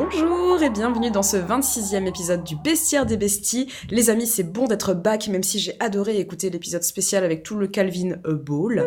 [0.00, 3.68] Bonjour et bienvenue dans ce 26e épisode du Bestiaire des Besties.
[3.90, 7.56] Les amis, c'est bon d'être back, même si j'ai adoré écouter l'épisode spécial avec tout
[7.56, 8.86] le Calvin Ball.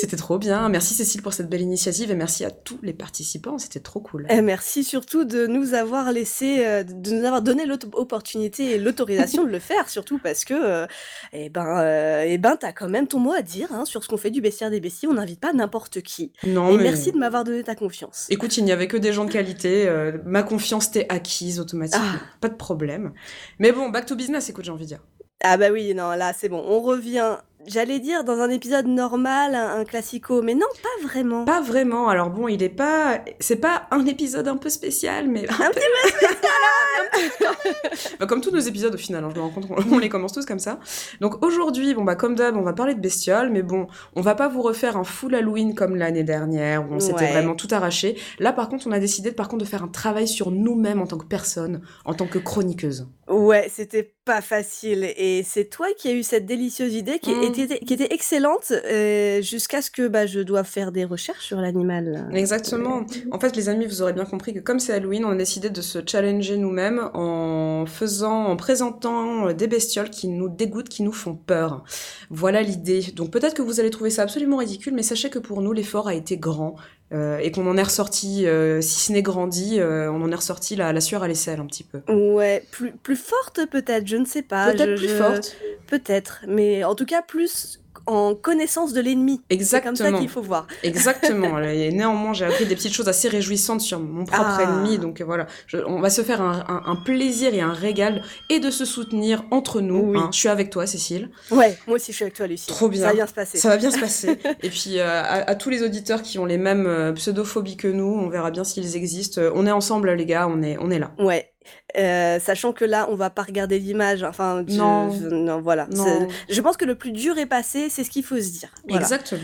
[0.00, 0.68] C'était trop bien.
[0.68, 3.58] Merci Cécile pour cette belle initiative et merci à tous les participants.
[3.58, 4.26] C'était trop cool.
[4.28, 9.44] Et merci surtout de nous avoir laissé, euh, de nous avoir donné l'opportunité et l'autorisation
[9.44, 10.86] de le faire, surtout parce que, euh,
[11.32, 14.08] eh ben, euh, eh ben, t'as quand même ton mot à dire hein, sur ce
[14.08, 15.10] qu'on fait du bestiaire des bestiaires.
[15.10, 16.32] On n'invite pas n'importe qui.
[16.46, 16.84] Non, et mais...
[16.84, 18.26] merci de m'avoir donné ta confiance.
[18.30, 19.86] Écoute, il n'y avait que des gens de qualité.
[19.88, 22.04] euh, ma confiance t'est acquise automatiquement.
[22.16, 22.38] Ah.
[22.40, 23.12] Pas de problème.
[23.58, 25.02] Mais bon, back to business, écoute, j'ai envie de dire.
[25.42, 27.36] Ah bah oui, non, là c'est bon, on revient.
[27.66, 31.44] J'allais dire dans un épisode normal, un, un classico, mais non, pas vraiment.
[31.44, 32.08] Pas vraiment.
[32.08, 33.20] Alors bon, il est pas.
[33.40, 35.48] C'est pas un épisode un peu spécial, mais.
[35.48, 35.80] Un petit
[36.20, 36.26] peu
[38.20, 40.32] Bah, comme tous nos épisodes au final, hein, je me rends compte on les commence
[40.32, 40.78] tous comme ça.
[41.20, 44.34] Donc aujourd'hui, bon bah comme d'hab, on va parler de bestioles, mais bon, on va
[44.34, 48.16] pas vous refaire un full Halloween comme l'année dernière où on s'était vraiment tout arraché.
[48.38, 51.06] Là par contre, on a décidé par contre de faire un travail sur nous-mêmes en
[51.06, 53.08] tant que personne, en tant que chroniqueuse.
[53.28, 55.12] Ouais, c'était pas facile.
[55.16, 57.42] Et c'est toi qui as eu cette délicieuse idée qui, Mm.
[57.42, 61.58] était, qui était excellente euh, jusqu'à ce que bah, je dois faire des recherches sur
[61.60, 62.28] l'animal.
[62.32, 63.04] Exactement.
[63.32, 65.70] En fait, les amis, vous aurez bien compris que comme c'est Halloween, on a décidé
[65.70, 71.02] de se challenger nous-mêmes en faisant, en présentant euh, des bestioles qui nous dégoûtent, qui
[71.02, 71.84] nous font peur.
[72.30, 73.02] Voilà l'idée.
[73.14, 76.06] Donc peut-être que vous allez trouver ça absolument ridicule, mais sachez que pour nous, l'effort
[76.08, 76.76] a été grand
[77.12, 80.34] euh, et qu'on en est ressorti, euh, si ce n'est grandi, euh, on en est
[80.36, 82.00] ressorti la, la sueur à l'aisselle un petit peu.
[82.12, 84.72] Ouais, plus, plus forte peut-être, je ne sais pas.
[84.72, 85.56] Peut-être plus je- forte.
[85.86, 89.40] Peut-être, mais en tout cas plus en connaissance de l'ennemi.
[89.50, 90.18] C'est comme ça Exactement.
[90.20, 90.66] qu'il faut voir.
[90.82, 91.58] Exactement.
[91.60, 94.62] Et néanmoins, j'ai appris des petites choses assez réjouissantes sur mon propre Ah.
[94.62, 94.98] ennemi.
[94.98, 98.22] Donc euh, voilà, Je- on va se faire un, un- un plaisir et un régal
[98.50, 100.12] et de se soutenir entre nous.
[100.12, 100.18] Oui.
[100.18, 100.30] hein.
[100.32, 101.30] Je suis avec toi, Cécile.
[101.50, 102.66] Ouais, moi aussi je suis avec toi, Lucie.
[102.66, 103.02] Trop bien.
[103.02, 103.58] Ça va bien se passer.
[103.58, 104.38] Ça va bien se passer.
[104.62, 107.88] et puis euh, à, à tous les auditeurs qui ont les mêmes euh, pseudophobies que
[107.88, 109.40] nous, on verra bien s'ils existent.
[109.54, 110.46] On est ensemble, les gars.
[110.48, 111.12] On est, on est là.
[111.18, 111.50] Ouais.
[111.96, 114.22] Euh, sachant que là, on va pas regarder l'image.
[114.22, 115.10] Enfin, je- Non.
[115.10, 115.86] je- non, voilà.
[115.90, 116.28] Non.
[116.48, 118.70] Je pense que le plus dur est passé, c'est ce qu'il faut se dire.
[118.88, 119.02] Voilà.
[119.02, 119.40] Exactement.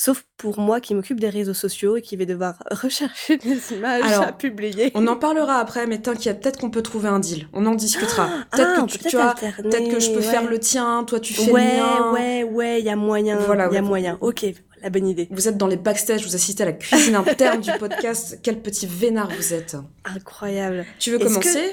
[0.00, 4.04] Sauf pour moi qui m'occupe des réseaux sociaux et qui vais devoir rechercher des images
[4.04, 4.92] Alors, à publier.
[4.94, 7.48] On en parlera après, mais t'inquiète, peut-être qu'on peut trouver un deal.
[7.52, 8.28] On en discutera.
[8.52, 10.22] peut-être Ah, on que tu, peut tu vois, alterner, peut-être que je peux ouais.
[10.22, 12.12] faire le tien, toi tu fais Ouais, le mien.
[12.12, 13.38] ouais, ouais, il y a moyen.
[13.38, 13.88] Voilà, il y a ouais.
[13.88, 14.18] moyen.
[14.20, 14.46] Ok,
[14.82, 15.28] la bonne idée.
[15.30, 18.38] Vous êtes dans les backstage, vous assistez à la cuisine interne du podcast.
[18.42, 19.76] Quel petit vénard vous êtes.
[20.04, 20.84] Incroyable.
[20.98, 21.70] Tu veux commencer?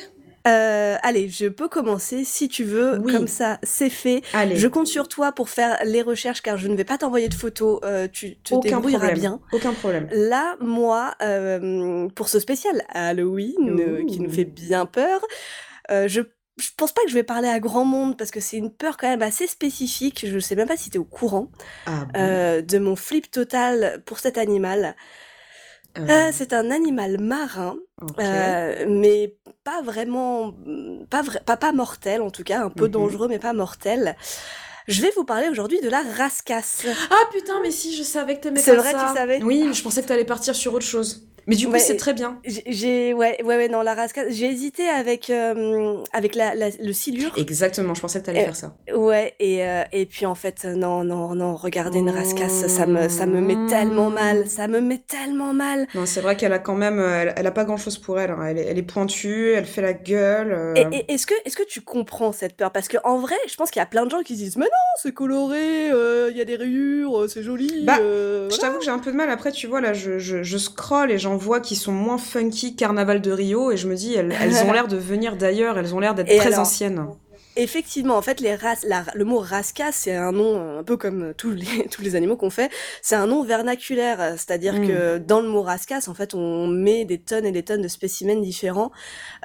[0.48, 3.00] Euh, allez, je peux commencer si tu veux.
[3.00, 3.12] Oui.
[3.12, 4.22] Comme ça, c'est fait.
[4.34, 7.30] Allez, Je compte sur toi pour faire les recherches car je ne vais pas t'envoyer
[7.30, 7.80] de photos.
[7.84, 9.20] euh, tu te aucun débrouilleras problème.
[9.20, 9.40] bien.
[9.54, 10.08] Aucun problème.
[10.12, 15.20] Là, moi, euh, pour ce spécial Halloween euh, qui nous fait bien peur,
[15.90, 16.22] euh, je
[16.58, 18.98] je pense pas que je vais parler à grand monde parce que c'est une peur
[18.98, 20.26] quand même assez spécifique.
[20.28, 21.50] Je sais même pas si tu es au courant
[21.86, 22.20] Ah bon?
[22.22, 24.96] euh, de mon flip total pour cet animal.
[25.98, 27.78] Euh, Euh, c'est un animal marin,
[28.20, 30.54] euh, mais pas vraiment,
[31.10, 32.92] pas, vrai, pas, pas mortel en tout cas, un peu Mhm.
[32.92, 34.16] dangereux mais pas mortel.
[34.88, 36.86] Je vais vous parler aujourd'hui de la rascasse.
[37.10, 39.08] Ah putain, mais si, je savais que t'aimais C'est pas vrai, ça.
[39.08, 39.42] tu savais?
[39.44, 41.28] Oui, mais je pensais que t'allais partir sur autre chose.
[41.48, 42.40] Mais du coup, Ouais, c'est très bien.
[42.46, 44.34] J'ai- ouais ouais ouais non la rascasse.
[44.34, 47.32] J'ai hésité avec euh, avec la, la- le silure.
[47.38, 48.76] Exactement, je pensais que t'allais Euh, faire ça.
[48.96, 52.86] Ouais et euh, et puis en fait euh, non non non regardez une rascasse ça
[52.88, 55.88] me ça me met tellement mal ça me met tellement mal.
[55.94, 58.32] Non, c'est vrai qu'elle a quand même, elle, elle a pas grand chose pour elle.
[58.32, 58.44] hein.
[58.48, 60.74] Elle, est, elle est pointue, elle fait la gueule.
[60.76, 62.72] Et, et- est-ce que est-ce que tu comprends cette peur?
[62.72, 64.58] Parce que en vrai je pense qu'il y a plein de gens qui se disent
[64.58, 65.90] mais non c'est coloré
[66.32, 67.84] il y a des rayures c'est joli.
[67.86, 69.30] Bah, Je t'avoue que j'ai un peu de mal.
[69.30, 72.76] Après, tu vois, là, je, je, je scrolle et j'en vois qui sont moins funky
[72.76, 75.94] Carnaval de Rio et je me dis, elles, elles ont l'air de venir d'ailleurs, elles
[75.96, 77.08] ont l'air d'être très alors anciennes.
[77.58, 81.34] Effectivement, en fait, les races, la- le mot rascasse, c'est un nom un peu comme
[81.38, 82.70] tous les, tous les animaux qu'on fait.
[83.02, 84.88] C'est un nom vernaculaire, c'est-à-dire Mm.
[84.88, 87.88] que dans le mot rascasse, en fait, on met des tonnes et des tonnes de
[87.88, 88.92] spécimens différents,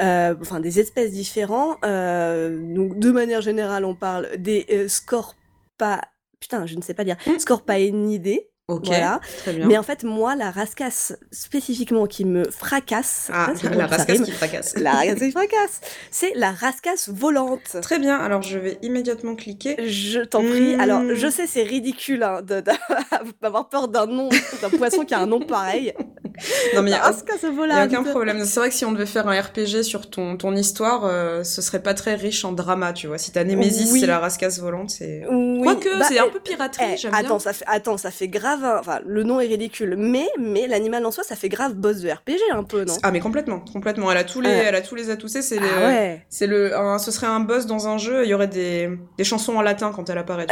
[0.00, 1.76] euh, enfin des espèces différents.
[1.84, 6.00] Euh, donc, de manière générale, on parle des euh, scorpa,
[6.40, 7.38] putain, je ne sais pas dire, Mm.
[7.38, 8.49] scorpaenidés.
[8.70, 9.20] Ok, Voilà.
[9.38, 9.66] très bien.
[9.66, 14.74] Mais en fait, moi, la rascasse spécifiquement qui me fracasse, Ah, la rascasse qui fracasse.
[14.78, 15.80] la rascasse qui fracasse,
[16.10, 17.76] c'est la rascasse volante.
[17.82, 19.76] Très bien, alors je vais immédiatement cliquer.
[19.88, 20.76] Je t'en prie.
[20.76, 20.80] Mmh.
[20.80, 22.40] Alors, je sais, c'est ridicule hein,
[23.42, 24.28] d'avoir peur d'un nom,
[24.62, 25.92] d'un poisson qui a un nom pareil.
[26.74, 27.88] Non, mais il y La a, rascasse y a volante.
[27.92, 28.44] aucun problème.
[28.44, 31.62] C'est vrai que si on devait faire un RPG sur ton, ton histoire, euh, ce
[31.62, 33.18] serait pas très riche en drama, tu vois.
[33.18, 34.00] Si ta Némésis, Oui.
[34.00, 35.22] c'est la rascasse volante, c'est...
[35.30, 37.38] Oui, Quoique, bah, c'est un peu piraterie, eh, j'aime attends, bien.
[37.40, 38.60] ça fait, attends, ça fait grave.
[38.78, 42.10] Enfin, le nom est ridicule, mais, mais l'animal en soi, ça fait grave boss de
[42.10, 42.94] RPG un peu, non?
[43.02, 44.10] Ah, mais complètement, complètement.
[44.10, 44.64] Elle a tous les, Ouais.
[44.68, 45.28] elle a tous les atouts.
[45.28, 46.26] C'est Ah le- ouais.
[46.28, 48.24] C'est le, un- ce serait un boss dans un jeu.
[48.24, 50.46] Il y aurait des, des chansons en latin quand elle apparaît.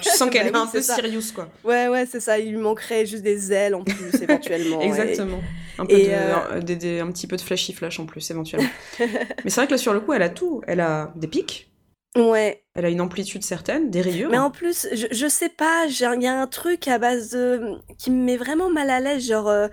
[0.00, 0.96] Tu, sens qu'elle Bah est oui, un peu ça.
[0.96, 1.48] serious, quoi.
[1.64, 2.38] Ouais, ouais, c'est ça.
[2.38, 4.80] Il lui manquerait juste des ailes en plus, éventuellement.
[4.80, 4.86] et-
[5.34, 5.42] Exactement.
[5.42, 5.42] Exactement.
[5.78, 8.68] Un, peu Et, de- euh, un, petit peu de flashy flash en plus, éventuellement.
[9.00, 9.06] Mais
[9.46, 10.62] c'est vrai que là, sur le coup, elle a tout.
[10.66, 11.70] Elle a des pics,
[12.16, 12.62] Ouais.
[12.76, 14.30] elle a une amplitude certaine, des rayures.
[14.30, 17.72] Mais en plus, je, je sais pas, il y a un truc à base de...
[17.98, 19.48] qui me met vraiment mal à l'aise, genre...
[19.48, 19.66] euh,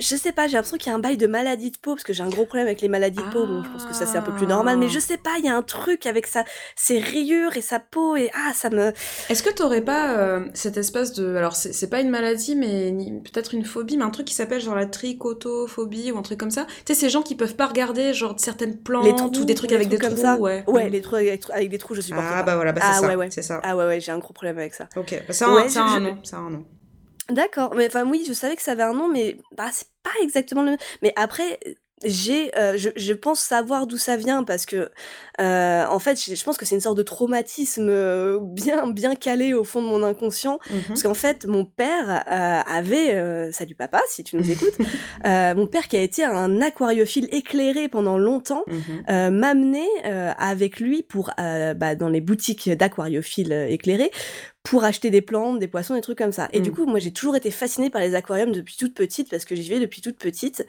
[0.00, 2.02] je sais pas, j'ai l'impression qu'il y a un bail de maladie de peau, parce
[2.04, 4.06] que j'ai un gros problème avec les maladies de peau, donc je pense que ça
[4.06, 6.26] c'est un peu plus normal, mais je sais pas, il y a un truc avec
[6.26, 6.44] sa,
[6.76, 8.92] ses rayures et sa peau, et ah, ça me...
[9.28, 11.36] Est-ce que t'aurais pas euh, cette espèce de...
[11.36, 12.92] Alors, c'est c'est pas une maladie, mais
[13.24, 16.50] peut-être une phobie, mais un truc qui s'appelle genre la trichotophobie ou un truc comme
[16.50, 16.66] ça?
[16.84, 19.54] Tu sais, ces gens qui peuvent pas regarder genre certaines plantes Les trous, ou des
[19.54, 20.36] trucs les avec des comme trous, ça?
[20.36, 20.64] ouais.
[20.66, 20.92] Ouais, Mm.
[20.92, 22.42] les trous avec, avec des trous, je supporte Ah pas.
[22.42, 23.28] bah voilà, bah c'est Ah ça, ouais, ouais.
[23.30, 23.60] c'est ça.
[23.62, 24.88] Ah ouais, ouais, j'ai un gros problème avec ça.
[24.96, 26.64] Ok, bah, ça, a un- Ouais, je- un nom, un nom.
[27.30, 30.10] D'accord, mais enfin oui, je savais que ça avait un nom, mais bah c'est pas
[30.22, 30.78] exactement le même.
[31.02, 31.60] Mais après,
[32.04, 34.90] j'ai, euh, je, je pense savoir d'où ça vient parce que,
[35.40, 39.14] euh, en fait, je, je pense que c'est une sorte de traumatisme euh, bien bien
[39.14, 40.58] calé au fond de mon inconscient.
[40.70, 40.80] Mhm.
[40.88, 44.78] Parce qu'en fait, mon père euh, avait, salut papa, si tu nous écoutes,
[45.24, 49.04] mon père qui a été un aquariophile éclairé pendant longtemps, Mhm.
[49.10, 54.10] euh, avec lui pour bah, dans les boutiques d'aquariophiles éclairés
[54.62, 56.48] pour acheter des plantes, des poissons, des trucs comme ça.
[56.52, 59.46] Et du coup, moi, j'ai toujours été fascinée par les aquariums depuis toute petite parce
[59.46, 60.66] que j'y vais depuis toute petite.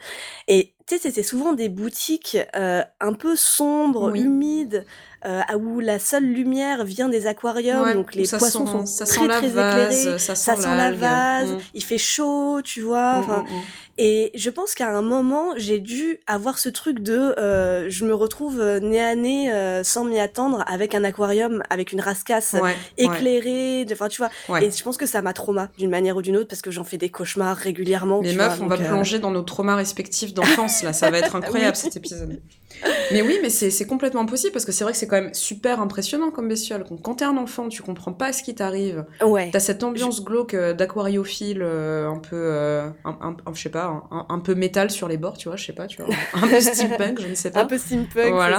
[0.48, 4.22] Et tu sais, c'était souvent des boutiques euh, un peu sombres, Oui.
[4.22, 4.61] humides,
[5.24, 8.86] euh, où la seule lumière vient des aquariums, Ouais, donc les ça poissons sent- sont
[8.86, 10.18] ça très sent la très vase, éclairés.
[10.18, 11.58] ça sent Ça sent la vase, Mm.
[11.74, 13.20] il fait chaud, tu vois.
[13.20, 13.46] Mm, mm.
[13.98, 18.14] Et je pense qu'à un moment, j'ai dû avoir ce truc de euh, je me
[18.14, 22.56] retrouve euh, nez à nez euh, sans m'y attendre avec un aquarium, avec une rascasse
[22.60, 24.30] Ouais, éclairée, enfin tu vois.
[24.48, 24.64] ouais.
[24.66, 26.84] Et je pense que ça m'a trauma d'une manière ou d'une autre parce que j'en
[26.84, 28.20] fais des cauchemars régulièrement.
[28.22, 30.92] Les meufs, vois, on va euh, plonger dans nos traumas respectifs d'enfance, là.
[30.92, 31.82] Ça va être incroyable, Oui.
[31.82, 32.40] cet épisode.
[33.12, 35.80] Mais oui, mais c'est complètement possible, parce que c'est vrai que c'est quand même super
[35.80, 36.84] impressionnant comme bestiole.
[37.02, 39.04] Quand- t'es un enfant, tu comprends pas ce qui t'arrive.
[39.22, 39.50] Ouais.
[39.52, 44.38] T'as cette ambiance glauque d'aquariophile, un peu, un, un- un- je sais pas, un, un
[44.40, 46.14] peu métal sur les bords, tu vois, je sais pas, tu vois.
[46.34, 47.62] Un peu steampunk, je ne sais pas.
[47.62, 48.58] Un peu steampunk, Voilà.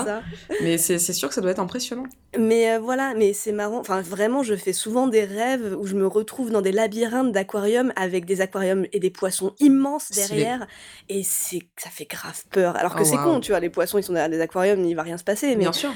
[0.49, 0.63] c'est ça.
[0.63, 2.03] Mais c'est sûr que ça doit être impressionnant.
[2.37, 3.79] Mais euh, voilà, mais c'est marrant.
[3.79, 7.93] Enfin, vraiment, je fais souvent des rêves où je me retrouve dans des labyrinthes d'aquariums
[7.95, 10.67] avec des aquariums et des poissons immenses derrière.
[11.09, 12.75] Et c'est, ça fait grave peur.
[12.75, 14.95] Alors que Oh, c'est con, tu vois, les poissons, ils sont derrière des aquariums, il
[14.95, 15.47] va rien se passer.
[15.55, 15.91] Mais, Bien sûr.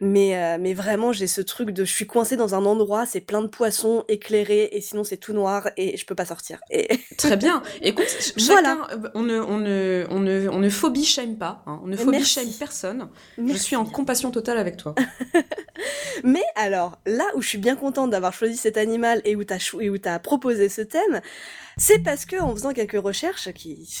[0.00, 3.20] Mais, euh, mais vraiment, j'ai ce truc de je suis coincée dans un endroit, c'est
[3.20, 6.58] plein de poissons éclairés et sinon c'est tout noir et je peux pas sortir.
[6.70, 6.88] Et
[7.18, 7.62] Très bien.
[7.82, 8.78] Écoute, ch- Voilà.
[8.88, 11.62] chacun, euh, on ne, on ne, on ne, on ne phobie shame pas.
[11.66, 11.80] hein.
[11.84, 12.32] On ne phobie Merci.
[12.40, 13.08] shame personne.
[13.38, 14.94] Je suis en compassion totale avec toi.
[16.24, 19.42] Mais alors, là où je suis bien contente d'avoir choisi cet animal et où
[19.80, 21.20] et où t'as proposé ce thème,
[21.82, 23.88] c'est parce que en faisant quelques recherches, qui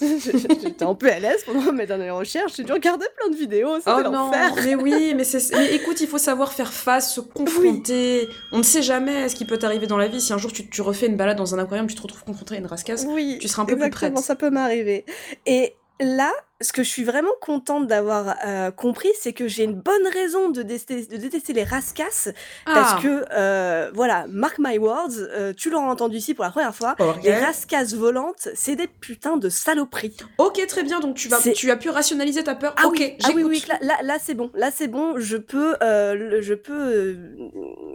[0.00, 3.76] j'étais un peu à l'aise pendant mes dernières recherches, j'ai dû regarder plein de vidéos,
[3.86, 4.30] Oh non,
[4.64, 8.28] mais oui, mais, c'est- mais écoute, il faut savoir faire face, se confronter.
[8.52, 10.20] On ne sait jamais ce qui peut t'arriver dans la vie.
[10.20, 12.54] Si un jour tu, tu refais une balade dans un aquarium, tu te retrouves confronté
[12.54, 14.16] à une rascasse, Oui, tu seras un peu plus prête.
[14.18, 15.04] ça peut m'arriver.
[15.46, 16.32] Et là,
[16.62, 20.50] ce que je suis vraiment contente d'avoir euh, compris, c'est que j'ai une bonne raison
[20.50, 22.28] de détester, de détester les rascasses,
[22.66, 26.50] Ah, parce que, euh, voilà, mark my words, euh, tu l'auras entendu ici pour la
[26.50, 30.16] première fois, les rascasses volantes, c'est des putains de saloperies.
[30.38, 31.00] Ok, très bien.
[31.00, 32.74] Donc tu vas, tu as pu rationaliser ta peur.
[32.76, 35.36] Ah ok, oui, ah oui, oui, là, là, là, c'est bon, là c'est bon, je
[35.38, 37.16] peux, euh, le- je peux euh,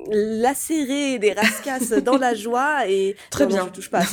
[0.09, 3.65] lacérer des rascasses dans la joie et Très Non, non, bien.
[3.67, 4.01] je touche pas.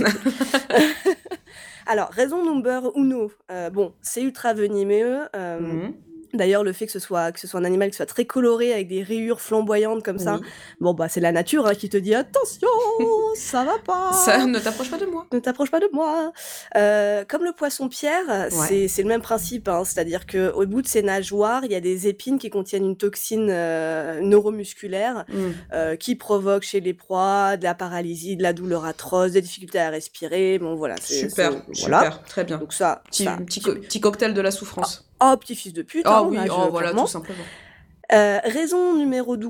[1.87, 5.29] Alors raison number uno, euh, bon, c'est ultra venimeux.
[5.37, 5.95] euh, Mhm.
[6.35, 8.73] D'ailleurs, le fait que ce soit que ce soit un animal qui soit très coloré
[8.73, 10.47] avec des rayures flamboyantes comme ça, Oui.
[10.81, 12.69] bon bah c'est la nature hein, qui te dit attention,
[13.35, 14.13] ça va pas.
[14.13, 15.27] Ça ne t'approche pas de moi.
[15.33, 16.33] Ne t'approche pas de moi.
[16.77, 20.83] Euh, comme le poisson pierre, c'est c'est le même principe, hein, c'est-à-dire que au bout
[20.83, 25.55] de ses nageoires, il y a des épines qui contiennent une toxine euh, neuromusculaire Mhm.
[25.73, 29.79] euh, qui provoque chez les proies de la paralysie, de la douleur atroce, des difficultés
[29.79, 30.59] à respirer.
[30.59, 32.11] Bon voilà, Super, c'est- super, voilà.
[32.27, 32.59] très bien.
[32.59, 33.37] Donc ça, Petit, ça.
[33.45, 35.09] petit, co- petit cocktail de la souffrance.
[35.23, 36.03] Oh petit fils de pute.
[36.07, 37.45] Ah hein, oui, oh, voilà, tout simplement.
[38.13, 39.49] Euh, raison numéro 2,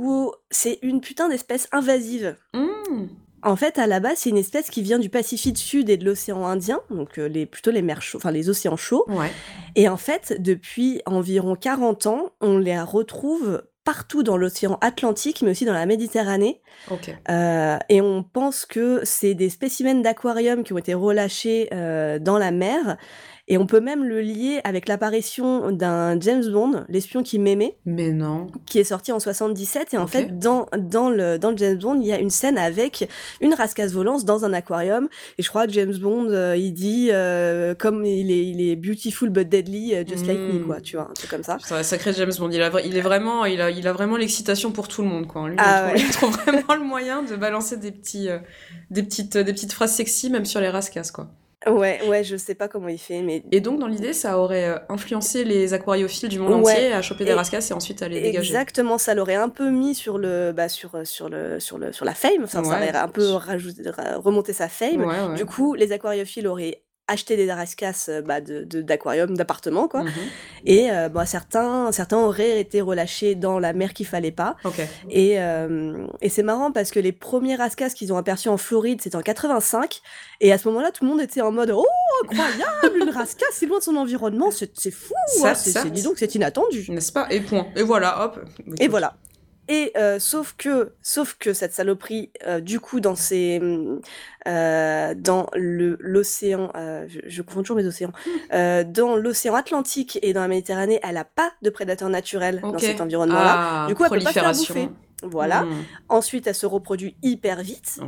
[0.51, 2.37] c'est une putain d'espèce invasive.
[2.55, 3.09] Mhm.
[3.45, 6.05] En fait, à la base, c'est une espèce qui vient du Pacifique Sud et de
[6.05, 9.05] l'océan Indien, donc euh, les, plutôt les mers enfin les océans chauds.
[9.09, 9.33] Ouais.
[9.75, 15.51] Et en fait, depuis environ 40 ans, on les retrouve partout dans l'océan Atlantique, mais
[15.51, 16.61] aussi dans la Méditerranée.
[17.29, 22.39] Euh, et on pense que c'est des spécimens d'aquarium qui ont été relâchés euh, dans
[22.39, 22.97] la mer.
[23.49, 28.11] Et on peut même le lier avec l'apparition d'un James Bond, l'espion qui m'aimait, Mais
[28.13, 28.47] non.
[28.67, 29.95] qui est sorti en 77.
[29.95, 32.57] Et en fait, dans, dans, le, dans le James Bond, il y a une scène
[32.57, 33.09] avec
[33.41, 35.09] une rascasse volante dans un aquarium.
[35.39, 38.77] Et je crois que James Bond, euh, il dit, euh, comme il est, il est
[38.77, 40.67] beautiful but deadly, euh, just like me, Mm.
[40.67, 41.59] quoi, tu vois, un truc comme ça.
[41.65, 42.51] C'est un sacré James Bond.
[42.53, 45.27] Il, a, il est vraiment, il a, il a vraiment l'excitation pour tout le monde,
[45.27, 45.49] quoi.
[45.49, 48.39] Lui, Ah il, trouve, il trouve vraiment le moyen de balancer des petits, euh,
[48.91, 51.29] des petites, des petites phrases sexy, même sur les rascasses, quoi.
[51.67, 54.69] Ouais, ouais, je sais pas comment il fait, mais Et donc, dans l'idée, ça aurait
[54.69, 56.73] euh, influencé les aquariophiles du monde Ouais.
[56.73, 58.49] entier à choper des Et- rascasses et ensuite à les dégager.
[58.49, 61.93] exactement, ça l'aurait un peu mis sur le, bah, sur, euh, sur le, sur le,
[61.93, 62.43] sur la fame.
[62.45, 65.05] Enfin, ça aurait un peu rajouté, ra- remonté sa fame.
[65.05, 65.35] Ouais, ouais.
[65.37, 70.05] Du coup, les aquariophiles auraient acheté des rascasses euh, bah, de, de- d'aquarium, d'appartements, quoi.
[70.05, 70.11] Mhm.
[70.67, 74.57] Et euh, bah, certains, certains auraient été relâchés dans la mer qu'il fallait pas.
[74.65, 74.81] Ok.
[75.11, 79.01] Et, euh, et c'est marrant parce que les premiers rascasses qu'ils ont aperçus en Floride,
[79.03, 80.01] c'était en 85.
[80.41, 81.85] Et à ce moment-là, tout le monde était en mode Oh,
[82.25, 86.35] incroyable, une rascasse, c'est loin de son environnement, c'est, fou, hein, c'est, dis donc, c'est
[86.35, 86.87] inattendu.
[86.89, 87.27] N'est-ce pas?
[87.31, 87.67] Et point.
[87.77, 88.41] Et voilà, hop.
[88.81, 89.15] Et voilà.
[89.69, 93.61] Et euh, sauf que, sauf que cette saloperie, euh, du coup, dans ces,
[94.49, 98.13] euh, dans le l'océan, je, je confonds toujours mes océans,
[98.51, 103.01] dans l'océan Atlantique et dans la Méditerranée, elle a pas de prédateurs naturels dans cet
[103.01, 103.85] environnement-là.
[103.85, 104.89] Ah, Du coup, elle peut pas se faire bouffer.
[105.23, 105.63] Voilà.
[105.63, 105.85] Hmm.
[106.09, 107.99] Ensuite, elle se reproduit hyper vite.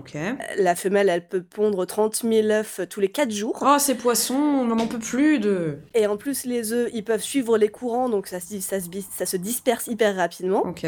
[0.58, 3.58] La femelle, elle peut pondre 30 000 œufs tous les 4 jours.
[3.66, 5.78] Oh, ces poissons, on n'en peut plus de.
[5.94, 8.88] Et en plus, les œufs, ils peuvent suivre les courants, donc ça, se- ça, se,
[8.88, 10.62] bis- ça se disperse hyper rapidement.
[10.66, 10.86] Ok.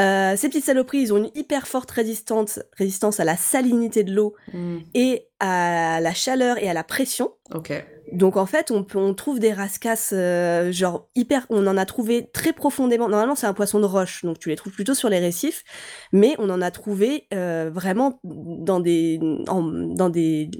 [0.00, 4.12] Euh, ces petites saloperies, ils ont une hyper forte résistance, résistance à la salinité de
[4.14, 4.78] l'eau Hmm.
[4.94, 7.32] et à la chaleur et à la pression.
[7.52, 7.72] Ok.
[8.12, 11.46] Donc en fait, on, peut, on trouve des rascasses euh, genre hyper.
[11.50, 13.08] On en a trouvé très profondément.
[13.08, 15.64] Normalement, c'est un poisson de roche, donc tu les trouves plutôt sur les récifs,
[16.12, 20.50] mais on en a trouvé euh, vraiment dans des, en- dans des,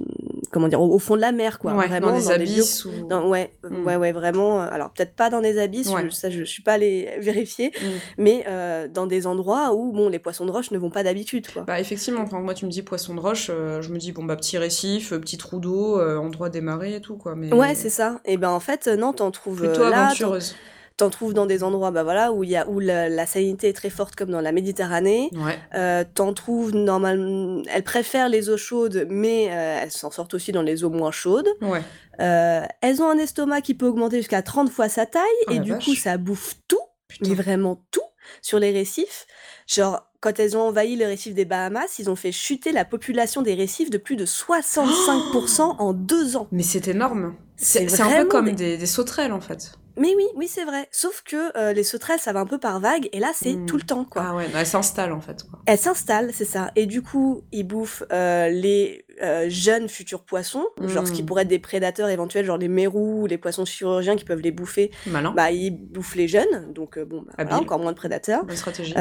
[0.51, 1.73] comment dire, au, au fond de la mer, quoi.
[1.73, 3.07] Ouais, vraiment dans des abysses ou.
[3.07, 3.85] dans- ouais, Mm.
[3.85, 4.59] ouais, ouais, vraiment.
[4.61, 6.03] Alors peut-être pas dans des abysses, Ouais.
[6.05, 7.85] je, ça je, je suis pas allée vérifier, Hmm.
[8.17, 11.47] mais euh, dans des endroits où bon, les poissons de roche ne vont pas d'habitude,
[11.51, 11.63] quoi.
[11.63, 14.35] Bah effectivement, quand moi tu me dis poisson de roche, je me dis bon bah
[14.35, 17.35] petit récif, petit trou d'eau, endroit des marées et tout quoi.
[17.39, 18.19] Mais Ouais, c'est ça.
[18.25, 20.55] Et ben en fait, non, t'en trouves plutôt euh, là, t'en- aventureuse.
[20.97, 23.69] t'en trouves dans des endroits, bah voilà, où il y a où la, la salinité
[23.69, 25.29] est très forte, comme dans la Méditerranée.
[25.33, 25.57] Ouais.
[25.75, 30.51] Euh, t'en trouves normalement, elles préfèrent les eaux chaudes, mais euh, elles s'en sortent aussi
[30.51, 31.47] dans les eaux moins chaudes.
[31.61, 31.81] Ouais.
[32.19, 35.59] Euh, elles ont un estomac qui peut augmenter jusqu'à 30 fois sa taille, Oh et
[35.59, 35.85] du vache.
[35.85, 36.77] coup, ça bouffe tout,
[37.07, 37.29] Putain.
[37.29, 38.01] mais vraiment tout,
[38.41, 39.25] sur les récifs.
[39.67, 43.41] Genre, quand elles ont envahi les récifs des Bahamas, ils ont fait chuter la population
[43.41, 46.47] des récifs de plus de 65% en deux ans.
[46.51, 47.35] Mais c'est énorme.
[47.55, 49.73] C'est un peu comme des- des, des sauterelles en fait.
[49.99, 50.87] Mais oui, oui, c'est vrai.
[50.91, 53.65] Sauf que euh, les sauterelles, ça va un peu par vague, et là, c'est Hmm.
[53.65, 54.23] tout le temps, quoi.
[54.29, 55.43] Ah ouais, elles s'installent en fait.
[55.49, 55.59] Quoi.
[55.65, 56.71] Elles s'installent, c'est ça.
[56.75, 61.25] Et du coup, ils bouffent euh, les euh, jeunes futurs poissons, genre ce qui Mm.
[61.25, 64.51] pourrait être des prédateurs éventuels, genre les mérous ou les poissons chirurgiens qui peuvent les
[64.51, 64.91] bouffer.
[65.07, 65.33] Malin.
[65.35, 68.45] Bah, ils bouffent les jeunes, donc bon, bah, voilà, encore moins de prédateurs.
[68.45, 68.93] Bonne stratégie.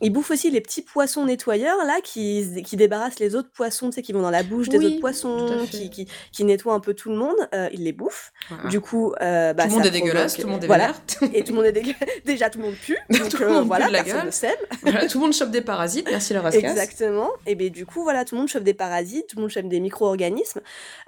[0.00, 3.96] Ils bouffent aussi les petits poissons nettoyeurs là qui, qui débarrassent les autres poissons, tu
[3.96, 6.94] sais, qui vont dans la bouche des autres poissons, qui, qui, qui nettoient un peu
[6.94, 7.36] tout le monde.
[7.72, 8.32] ils les bouffent.
[8.48, 8.70] Voilà.
[8.70, 10.94] Du coup, euh, bah, tout le monde est dégueulasse, tout le monde est voilà.
[11.34, 11.98] Et tout le monde est dégueulasse.
[12.24, 12.96] Déjà, tout le monde pue.
[13.30, 14.78] Tout le euh, monde pue voilà, de la personne gueule.
[14.82, 16.62] Voilà, tout le monde chope des parasites, merci la rascasse.
[16.62, 17.30] Exactement.
[17.46, 19.68] Et ben du coup, voilà, tout le monde chope des parasites, tout le monde chope
[19.68, 20.60] des micro-organismes.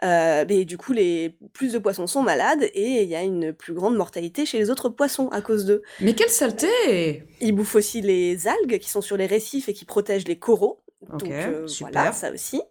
[0.04, 3.52] Euh, ben, du coup, les plus de poissons sont malades et il y a une
[3.52, 5.82] plus grande mortalité chez les autres poissons à cause d'eux.
[6.00, 9.84] Mais quelle saleté Ils bouffent aussi les algues qui sont sur les récifs et qui
[9.84, 10.82] protègent les coraux.
[11.12, 11.92] Ok, Donc euh, super.
[11.92, 12.62] voilà, ça aussi.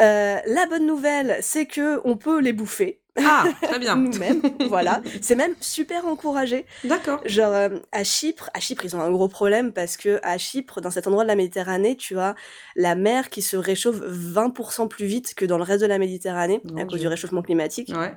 [0.00, 3.96] Euh, la bonne nouvelle, c'est que on peut les bouffer Ah, très bien.
[3.96, 4.40] nous-mêmes.
[4.68, 6.66] voilà, c'est même super encouragé.
[6.84, 7.20] D'accord.
[7.26, 10.80] Genre euh, à Chypre, à Chypre ils ont un gros problème parce que à Chypre,
[10.80, 12.34] dans cet endroit de la Méditerranée, tu as
[12.76, 16.60] la mer qui se réchauffe 20% plus vite que dans le reste de la Méditerranée
[16.78, 17.92] à cause du réchauffement climatique.
[17.94, 18.14] Ouais.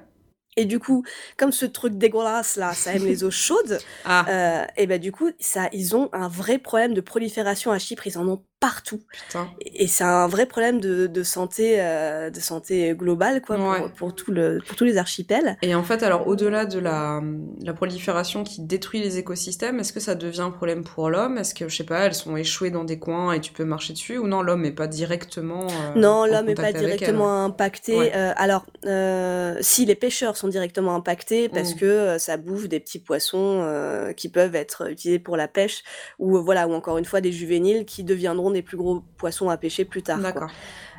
[0.56, 1.04] Et du coup,
[1.36, 5.12] comme ce truc dégueulasse là, ça aime les eaux chaudes, Ah, euh, et ben du
[5.12, 8.06] coup, ça, ils ont un vrai problème de prolifération à Chypre.
[8.06, 9.02] Ils en ont partout.
[9.12, 9.50] putain.
[9.76, 13.80] Et c'est un vrai problème de, de santé, euh, de santé globale quoi, Ouais.
[13.80, 15.58] pour, pour, tout le, pour tous les archipels.
[15.62, 17.22] Et en fait, alors au-delà de la,
[17.62, 21.38] la prolifération qui détruit les écosystèmes, est-ce que ça devient un problème pour l'homme?
[21.38, 23.92] Est-ce que, je sais pas, elles sont échouées dans des coins et tu peux marcher
[23.94, 24.18] dessus?
[24.18, 25.68] Ou non, l'homme n'est pas directement.
[25.68, 27.98] euh, Non, l'homme n'est pas directement impacté.
[27.98, 28.12] Ouais.
[28.16, 31.80] Euh, alors, euh, si les pêcheurs sont directement impactés parce Mm.
[31.80, 35.84] que ça bouffe des petits poissons qui peuvent être utilisés pour la pêche,
[36.20, 39.58] ou voilà, ou encore une fois des juvéniles qui deviendront des plus gros poissons à
[39.58, 40.20] pêcher plus tard.
[40.20, 40.50] D'accord.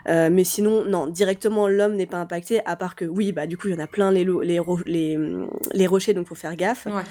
[0.06, 3.56] Euh, mais sinon, non, directement l'homme n'est pas impacté, à part que oui, bah du
[3.56, 5.18] coup il y en a plein les les, ro- les,
[5.73, 6.84] les rochers, donc faut faire gaffe.
[6.87, 7.02] Ouais.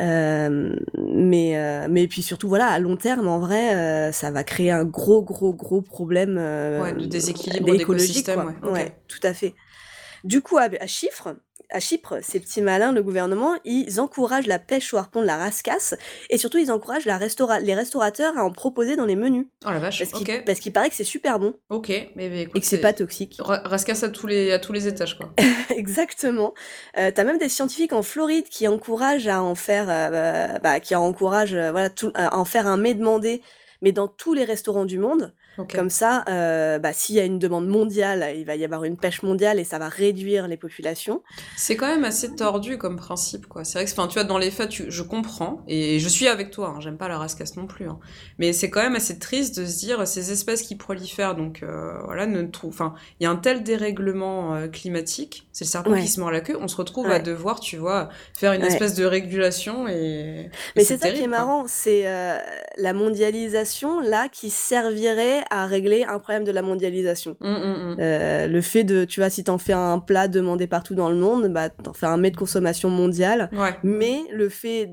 [0.00, 4.70] Euh, mais euh, mais puis surtout voilà, à long terme, en vrai, ça va créer
[4.70, 8.28] un gros gros gros problème Ouais, de déséquilibre écologique,
[8.72, 9.54] ouais, tout à fait.
[10.24, 11.34] Du coup, à, à Chypre,
[11.70, 15.36] à Chypre, ces petits malins, le gouvernement, ils encouragent la pêche au harpon de la
[15.36, 15.94] rascasse
[16.28, 19.70] et surtout ils encouragent la restaura les restaurateurs à en proposer dans les menus Oh
[19.70, 20.44] la vache, parce qu'il ok.
[20.44, 22.92] parce qu'il paraît que c'est super bon Ok, mais, mais écoute, et que c'est pas
[22.92, 23.36] toxique.
[23.38, 25.32] Ra- Rascasse à tous les, à tous les étages, quoi.
[25.70, 26.54] Exactement.
[26.98, 30.94] Euh, T'as même des scientifiques en Floride qui encouragent à en faire, euh, bah, qui
[30.94, 33.42] encouragent, euh, voilà, tout- à en faire un mets demandé
[33.82, 35.32] mais dans tous les restaurants du monde.
[35.56, 38.96] Comme ça, euh, bah, s'il y a une demande mondiale, il va y avoir une
[38.96, 41.22] pêche mondiale et ça va réduire les populations.
[41.56, 43.64] C'est quand même assez tordu comme principe, quoi.
[43.64, 46.74] C'est vrai que, tu vois, dans les faits, je comprends et je suis avec toi.
[46.76, 47.98] Hein, j'aime pas la rascasse non plus, hein.
[48.38, 51.98] mais c'est quand même assez triste de se dire ces espèces qui prolifèrent, donc euh,
[52.04, 52.70] voilà, ne trouve.
[52.70, 56.30] Enfin, il y a un tel dérèglement euh, climatique, c'est le serpent qui se mord
[56.30, 56.56] la queue.
[56.60, 60.50] On se retrouve à devoir, tu vois, faire une espèce de régulation et.
[60.76, 62.04] mais c'est ça qui est marrant, c'est
[62.76, 67.36] la mondialisation là qui servirait à régler un problème de la mondialisation.
[67.40, 67.96] Mmh, mmh, mmh.
[68.00, 71.16] Euh, le fait de, tu vois, si t'en fais un plat demandé partout dans le
[71.16, 73.50] monde, bah t'en fais un mets de consommation mondiale.
[73.82, 74.90] Mais le fait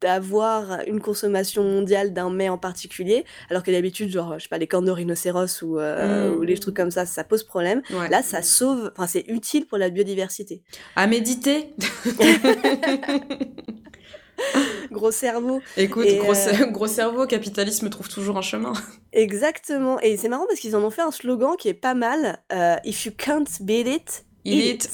[0.00, 4.58] d'avoir une consommation mondiale d'un mets en particulier, alors que d'habitude, genre, je sais pas,
[4.58, 7.82] les cornes de rhinocéros ou, euh, ou les trucs comme ça, ça pose problème.
[8.10, 10.62] Là, ça sauve, enfin, c'est utile pour la biodiversité.
[10.96, 11.74] À méditer
[14.90, 15.60] gros cerveau.
[15.76, 18.72] Écoute, euh, gros, cerveau, capitalisme trouve toujours un chemin.
[19.12, 20.00] Exactement.
[20.00, 22.38] Et c'est marrant parce qu'ils en ont fait un slogan qui est pas mal.
[22.52, 24.90] Euh, If you can't beat it, eat, it.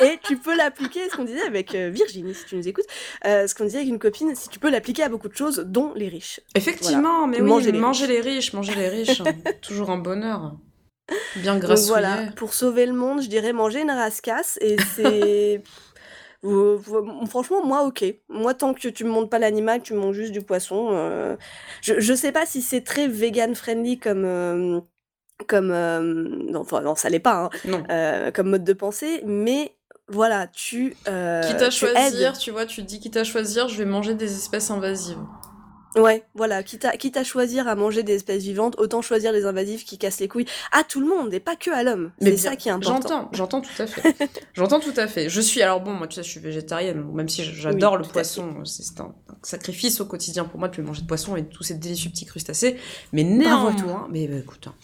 [0.00, 2.86] Et tu peux l'appliquer, ce qu'on disait avec euh, Virginie, si tu nous écoutes,
[3.24, 5.92] ce qu'on disait avec une copine, si tu peux l'appliquer à beaucoup de choses, dont
[5.96, 6.40] les riches.
[6.54, 8.24] Effectivement, mais oui, manger les, manger riches.
[8.24, 9.22] les riches, manger les riches,
[9.60, 10.54] toujours un bonheur.
[11.36, 11.88] Bien grâce.
[11.88, 15.62] voilà, pour sauver le monde, je dirais manger une rascasse, et c'est...
[16.42, 18.04] franchement, moi, ok.
[18.28, 20.88] Moi, tant que tu me montres pas l'animal, tu me montres juste du poisson.
[20.92, 21.36] Euh,
[21.82, 24.24] je, je sais pas si c'est très vegan friendly comme.
[24.24, 24.80] Euh,
[25.46, 29.72] comme euh, non, enfin, non, ça l'est pas, hein, comme mode de pensée, mais
[30.08, 30.90] voilà, tu.
[30.90, 34.72] quitte à choisir, tu vois, tu dis quitte à choisir, je vais manger des espèces
[34.72, 35.18] invasives.
[35.96, 39.46] Ouais, voilà, quitte à, quitte à choisir à manger des espèces vivantes, autant choisir les
[39.46, 42.12] invasifs qui cassent les couilles à tout le monde et pas que à l'homme.
[42.20, 43.08] C'est ça qui est important.
[43.08, 44.14] J'entends, j'entends tout à fait.
[44.54, 45.28] j'entends tout à fait.
[45.28, 48.64] Je suis, alors bon, moi tu sais, je suis végétarienne, même si j'adore le poisson,
[48.64, 51.74] c'est un, sacrifice au quotidien pour moi de manger de poisson et de tous ces
[51.74, 52.76] délicieux petits crustacés,
[53.12, 54.74] mais néanmoins, mais bah, écoute, hein.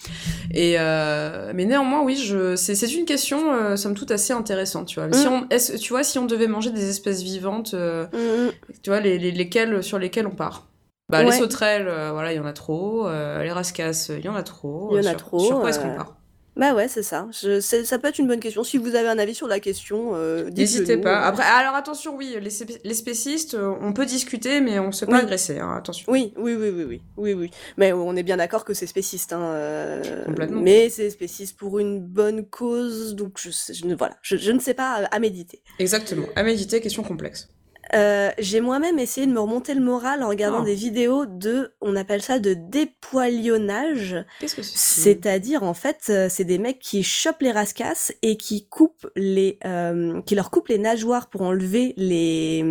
[0.52, 5.00] et euh, mais néanmoins, oui, je, c'est, une question, euh, somme toute assez intéressante, tu
[5.00, 5.12] vois.
[5.12, 5.33] Si mm.
[5.33, 8.52] on, est tu vois, si on devait manger des espèces vivantes, euh, mm, mm.
[8.83, 10.66] tu vois, les, les, lesquelles, sur lesquelles on part?
[11.08, 13.06] Bah, Les sauterelles, euh, voilà, il y en a trop.
[13.06, 14.96] Euh, les rascasses, il y en a trop.
[14.96, 15.38] Il y en a trop.
[15.38, 16.16] Sur quoi est-ce qu'on part?
[16.56, 17.26] bah ouais, c'est ça.
[17.32, 18.62] Je, ça peut être une bonne question.
[18.62, 21.20] Si vous avez un avis sur la question, euh, n'hésitez pas.
[21.22, 22.50] Après, alors attention, oui, les,
[22.84, 25.58] les spécistes, on peut discuter, mais on se fait pas agresser.
[25.58, 26.10] Hein, attention.
[26.10, 27.50] Oui, oui, oui, oui, oui, oui, oui.
[27.76, 29.32] Mais on est bien d'accord que c'est spéciste.
[29.32, 30.62] Hein, Complètement.
[30.62, 34.74] Mais c'est spéciste pour une bonne cause, donc je, je voilà, je, je, ne sais
[34.74, 35.60] pas à méditer.
[35.80, 37.48] Exactement, à méditer, question complexe.
[37.94, 40.64] Euh, j'ai moi-même essayé de me remonter le moral en regardant oh.
[40.64, 44.16] des vidéos de, on appelle ça de dépoilionnage.
[44.40, 48.37] Qu'est-ce que c'est C'est-à-dire, en fait, euh, c'est des mecs qui chopent les rascasses et
[48.37, 52.64] qui coupent les, euh, qui leur coupent les nageoires pour enlever les,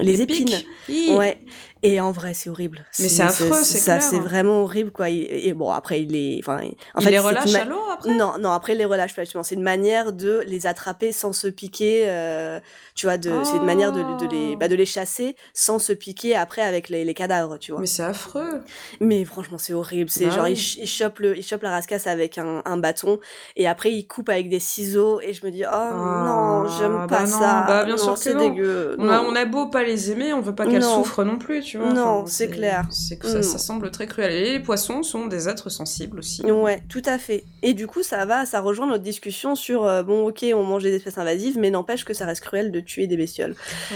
[0.00, 0.48] les, épines.
[0.88, 1.38] Ouais.
[1.82, 2.84] Et en vrai, c'est horrible.
[2.98, 4.00] Mais c'est affreux, c'est ça.
[4.00, 5.08] C'est vraiment horrible, quoi.
[5.08, 6.58] Et, bon, après, il les, enfin,
[6.94, 8.14] en il fait, les relâche à l'eau après?
[8.14, 9.42] Non, non, après, il les relâche pas justement.
[9.42, 12.04] C'est une manière de les attraper sans se piquer.
[12.06, 12.60] Euh,
[12.94, 15.92] tu vois, de, c'est une manière de, de, les, bah, de les chasser sans se
[15.92, 17.80] piquer après avec les, les cadavres, tu vois.
[17.80, 18.62] Mais c'est affreux.
[19.00, 20.10] Mais franchement, c'est horrible.
[20.10, 23.18] C'est bah genre, il, il, chope le, il chope la rascasse avec un, un, bâton
[23.56, 27.06] et après, il coupe avec des ciseaux et je me dis, oh non, ah, j'aime
[27.08, 27.64] pas bah ça.
[27.66, 28.96] Bah, bien sûr c'est dégueu.
[28.98, 31.62] On a, on a beau pas les aimer, on veut pas qu'elles souffrent non plus,
[31.62, 31.92] tu vois.
[31.92, 32.86] Non, c'est clair.
[32.90, 33.60] C'est que ça, ça, mm.
[33.60, 34.32] semble très cruel.
[34.32, 36.42] Et les poissons sont des êtres sensibles aussi.
[36.42, 37.44] Ouais, tout à fait.
[37.62, 40.82] Et du coup, ça va, ça rejoint notre discussion sur, euh, bon, ok, on mange
[40.82, 43.54] des espèces invasives, mais n'empêche que ça reste cruel de tuer des bestioles.
[43.90, 43.94] Mm.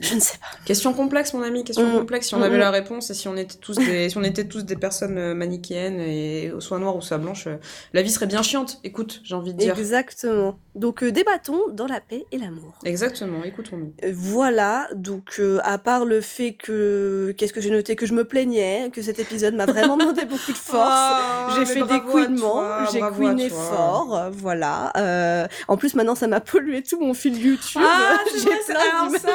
[0.00, 0.46] Je ne sais pas.
[0.64, 1.98] Question complexe, mon ami, question mm.
[1.98, 2.28] complexe.
[2.28, 2.74] Si on avait mm, la mm.
[2.74, 6.00] réponse et si on était tous des, si on était tous des personnes euh, manichéennes
[6.00, 7.56] et soit noires ou soit blanches, euh,
[7.92, 8.80] la vie serait bien chiante.
[8.84, 9.78] Écoute, j'ai envie de dire.
[9.78, 10.58] Exactement.
[10.74, 12.74] Donc euh, débattons dans la paix et l'amour.
[12.84, 13.92] Exactement, écoutons-nous.
[14.12, 18.90] voilà, donc à part le fait que qu'est-ce que j'ai noté que je me plaignais,
[18.92, 21.12] que cet épisode m'a vraiment demandé beaucoup de force.
[21.48, 24.92] Oh, j'ai fait des couinements, j'ai couiné fort, voilà.
[25.68, 27.82] en plus maintenant ça m'a pollué tout mon fil YouTube.
[27.84, 29.32] Ah, j'ai plein d'images de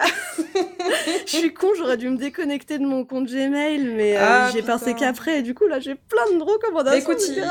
[1.26, 4.62] je suis con, j'aurais dû me déconnecter de mon compte Gmail, mais euh, ah, j'ai
[4.62, 5.38] pensé qu'après.
[5.38, 7.00] Et du coup, là, j'ai plein de recommandations.
[7.00, 7.44] Écoute, il...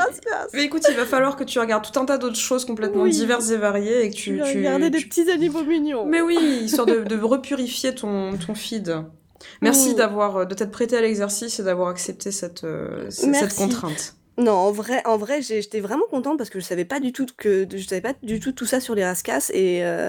[0.54, 3.50] Mais écoute, il va falloir que tu regardes tout un tas d'autres choses complètement diverses
[3.50, 4.40] et variées et que tu.
[4.44, 6.06] tu regarder des petits animaux mignons.
[6.06, 9.04] Mais oui, histoire de, de repurifier ton, ton feed.
[9.62, 14.16] Merci d'avoir de t'être prêté à l'exercice et d'avoir accepté cette, euh, cette contrainte.
[14.38, 17.26] Non, en vrai, en vrai, j'étais vraiment contente parce que je savais pas du tout
[17.36, 20.08] que je savais pas du tout tout ça sur les rascasses et euh,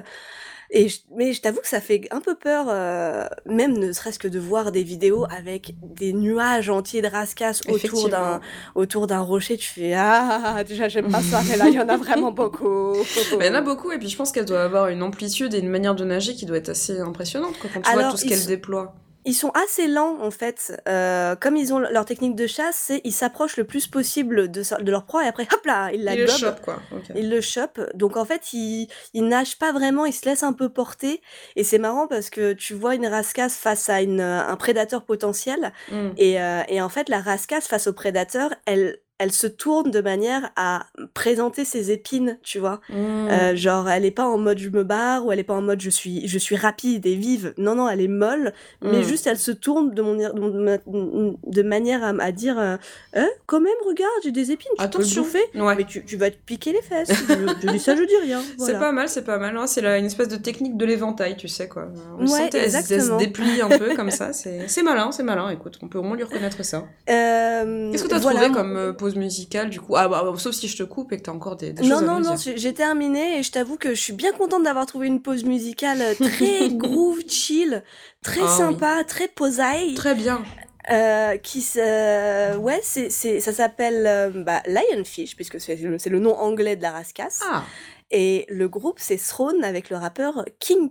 [0.73, 4.29] et mais je t'avoue que ça fait un peu peur, euh, même ne serait-ce que
[4.29, 8.39] de voir des vidéos avec des nuages entiers de rascasses autour d'un
[8.75, 9.57] autour d'un rocher.
[9.57, 12.93] Tu fais ah déjà j'aime pas ça, mais là il y en a vraiment beaucoup.
[13.39, 15.59] il y en a beaucoup et puis je pense qu'elle doit avoir une amplitude et
[15.59, 18.45] une manière de nager qui doit être assez impressionnante quand tu vois tout ce qu'elle
[18.45, 18.95] déploie.
[19.25, 20.81] Ils sont assez lents en fait.
[20.87, 24.63] Euh, comme ils ont leur technique de chasse, c'est ils s'approchent le plus possible de,
[24.81, 26.81] de leur proie et après hop là, ils la Ils le chopent, quoi.
[27.15, 27.81] Ils le chopent.
[27.93, 31.21] Donc en fait, ils, ils nagent pas vraiment, ils se laissent un peu porter.
[31.55, 35.73] Et c'est marrant parce que tu vois une rascasse face à une, un prédateur potentiel.
[35.91, 36.09] Mm.
[36.17, 40.01] Et, euh, et en fait, la rascasse face au prédateur, elle, elle se tourne de
[40.01, 42.81] manière à présenter ses épines, tu vois.
[42.89, 42.93] Mm.
[42.95, 45.61] Euh, genre, elle est pas en mode je me barre ou elle est pas en
[45.61, 47.53] mode je suis, je suis rapide et vive.
[47.57, 49.03] Non, non, elle est molle, mais Mm.
[49.03, 52.77] juste elle se tourne de, mon, de, de manière à, à dire euh,
[53.13, 55.23] Hein, quand même, regarde, j'ai des épines, tu Attention.
[55.23, 55.63] peux le.
[55.63, 55.75] Ouais.
[55.75, 57.09] Mais tu, tu vas te piquer les fesses.
[57.11, 58.41] je, je dis ça, je dis rien.
[58.57, 58.73] Voilà.
[58.73, 59.55] C'est pas mal, c'est pas mal.
[59.57, 59.67] hein.
[59.67, 61.89] C'est une espèce de technique de l'éventail, tu sais quoi.
[62.17, 64.31] On Ouais, sent qu'elle elle se déplie un peu comme ça.
[64.33, 65.49] C'est malin, c'est malin.
[65.49, 66.85] Écoute, on peut au moins lui reconnaître ça.
[67.09, 68.39] Euh, Qu'est-ce que t'as voilà.
[68.41, 71.17] trouvé comme euh, pause musicale du coup Ah bah sauf si je te coupe et
[71.17, 72.53] que t'as encore des, des Non, choses à non, non, dire.
[72.55, 76.01] j'ai terminé et je t'avoue que je suis bien contente d'avoir trouvé une pause musicale
[76.01, 77.83] euh, très groove, chill,
[78.23, 78.57] très Ah oui.
[78.57, 79.93] sympa, très posaille.
[79.95, 80.43] Très bien.
[80.91, 82.57] Euh, qui se...
[82.57, 86.75] ouais c'est c'est ça s'appelle euh, bah, Lionfish puisque c'est le, c'est le nom anglais
[86.75, 87.63] de la rascasse Ah,
[88.09, 90.89] et le groupe c'est Throne avec le rappeur King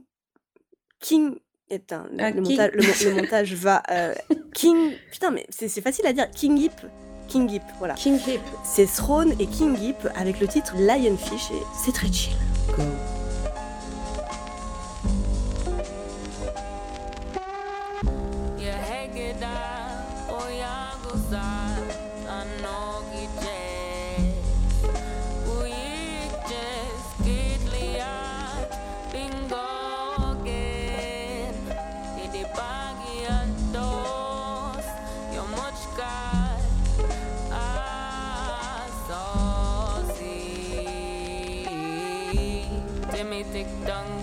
[1.01, 1.35] King
[1.69, 4.15] Putain, le, Ah, montage, le, mo- le montage va euh,
[4.55, 6.71] King putain mais c'est c'est facile à dire King Hip
[7.31, 8.41] King Hip voilà King Hip.
[8.65, 12.35] c'est Throne et King Hip avec le titre Lionfish et c'est très chill
[12.77, 12.83] Go.
[43.61, 44.20] ding dong.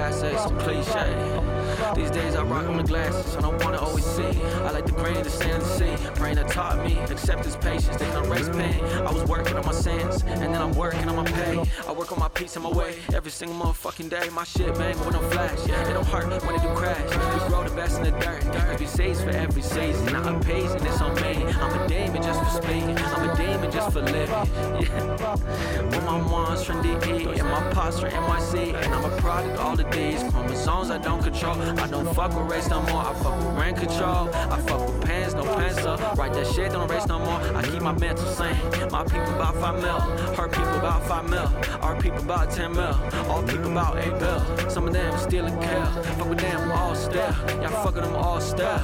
[0.00, 1.60] I'm so passe, so cliche.
[1.94, 4.42] These days I rock on the glasses, I don't wanna always see.
[4.64, 6.10] I like the grain to stand and see.
[6.14, 8.82] Brain that taught me, acceptance, patience, they can erase pain.
[9.06, 11.62] I was working on my sins, and then I'm working on my pay.
[11.86, 14.28] I work on my peace and my way, every single motherfucking day.
[14.30, 17.10] My shit bang with no flash, it don't hurt when it do crash.
[17.34, 20.14] We grow the best in the dirt, we saves for every season.
[20.16, 21.44] I'm pacing, it's on me.
[21.60, 24.28] I'm a demon just for speaking, I'm a demon just for living.
[24.80, 25.34] Yeah.
[25.84, 29.89] With my mom's from DE, and my posture NYC, and I'm a product all of
[29.92, 31.56] these chromosomes I don't control.
[31.60, 34.28] I don't fuck with race no more, I fuck with brain control.
[34.34, 35.96] I fuck with pants, no pants pencil.
[36.16, 37.40] Write that shit, don't race no more.
[37.56, 38.56] I keep my mental sane.
[38.90, 40.00] My people about 5 mil,
[40.36, 41.48] her people about 5 mil,
[41.82, 42.94] our people about 10 mil,
[43.28, 44.70] all people about 8 bill.
[44.70, 45.86] Some of them still a kill,
[46.18, 47.32] fuck with them all still.
[47.62, 48.80] Y'all fuck with them all still.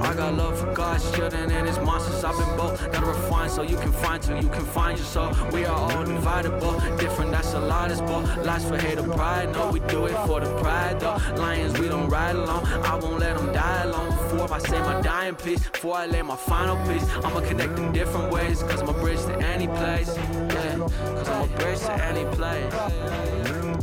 [0.00, 2.24] I got love for God's children and his monsters.
[2.24, 5.32] I've been both, gotta refine so you can find till you can find your soul.
[5.52, 8.22] We are all dividable, different, that's a lot is ball.
[8.44, 9.52] Lots for hate or pride.
[9.52, 11.16] No, we do it for the pride, though.
[11.36, 12.64] Lions, we don't ride alone.
[12.84, 14.08] I won't let them die alone.
[14.30, 17.92] Before I say my dying piece, before I lay my final piece, I'ma connect in
[17.92, 18.62] different ways.
[18.62, 20.16] Cause I'm a bridge to any place.
[20.16, 23.80] Yeah, cause I'm a bridge to any place.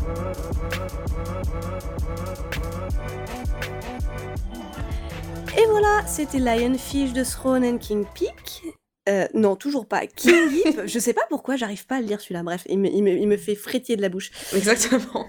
[5.57, 8.63] Et voilà, c'était Lionfish de Throne and King Peak.
[9.09, 10.05] Euh, non, toujours pas.
[10.05, 12.43] King Hip, je sais pas pourquoi j'arrive pas à le lire celui-là.
[12.43, 14.31] Bref, il me, il me- il me fait frétiller de la bouche.
[14.53, 15.25] Exactement.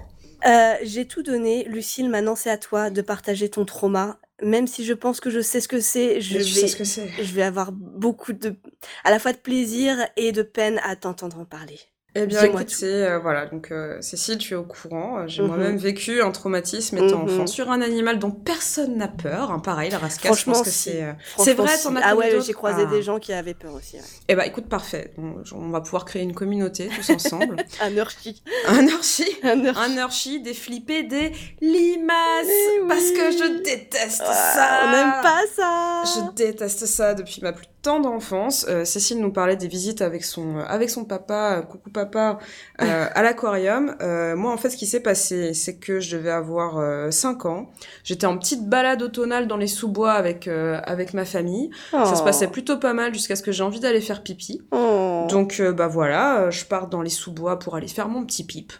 [0.46, 1.64] Euh, J'ai tout donné.
[1.64, 4.18] Lucille, maintenant c'est à toi de partager ton trauma.
[4.40, 6.84] Même si je pense que je sais ce que c'est, je vais, sais ce que
[6.84, 7.08] c'est.
[7.18, 8.54] je vais avoir beaucoup de,
[9.02, 11.80] à la fois de plaisir et de peine à t'entendre en parler.
[12.14, 13.44] Eh bien, écoute, euh, voilà.
[13.46, 15.18] Donc, euh, Cécile, tu es au courant.
[15.18, 15.48] Euh, J'ai Mhm.
[15.48, 17.34] moi-même vécu un traumatisme étant Mhm.
[17.34, 19.50] enfant sur un animal dont personne n'a peur.
[19.52, 20.40] hein, pareil, la rascasse.
[20.40, 21.02] je pense que c'est.
[21.04, 21.84] euh, C'est vrai, si.
[21.84, 22.90] t'en as Ah ouais, j'ai croisé Ah.
[22.90, 23.96] des gens qui avaient peur aussi.
[23.96, 24.02] ouais.
[24.28, 25.12] Eh ben, écoute, parfait.
[25.18, 27.56] On, on va pouvoir créer une communauté tous ensemble.
[27.82, 28.42] Un Urchi.
[28.66, 29.26] un Urchi.
[29.42, 32.46] Un Urchi, des flippés, des limaces.
[32.88, 34.68] Parce que je déteste Ah, ça.
[34.86, 36.02] On n'aime pas ça.
[36.04, 38.66] Je déteste ça depuis ma plus tendre enfance.
[38.68, 42.38] Euh, Cécile nous parlait des visites avec son, avec son papa, coucou papa,
[42.82, 43.94] euh, à l'aquarium.
[44.00, 47.46] Euh, moi, en fait, ce qui s'est passé, c'est que je devais avoir euh, 5
[47.46, 47.70] ans.
[48.04, 51.70] J'étais en petite balade automnale dans les sous-bois avec, euh, avec ma famille.
[51.90, 52.24] Ça se Oh.
[52.24, 54.62] passait plutôt pas mal jusqu'à ce que j'ai envie d'aller faire pipi.
[54.70, 55.26] Oh.
[55.30, 58.72] Donc, bah voilà, je pars dans les sous-bois pour aller faire mon petit pipe.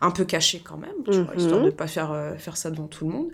[0.00, 1.40] Un peu caché quand même, tu vois, Mhm.
[1.40, 3.28] histoire de pas faire, faire ça devant tout le monde.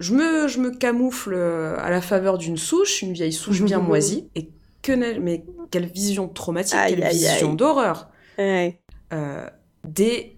[0.00, 3.86] Je me, je me camoufle à la faveur d'une souche, une vieille souche bien Mhm.
[3.88, 4.28] moisie.
[4.34, 4.48] Et
[4.82, 8.08] que mais quelle vision traumatique, Aïe, quelle aïe, vision d'horreur.
[8.38, 8.78] Ouais.
[9.12, 9.46] Euh,
[9.84, 10.36] des...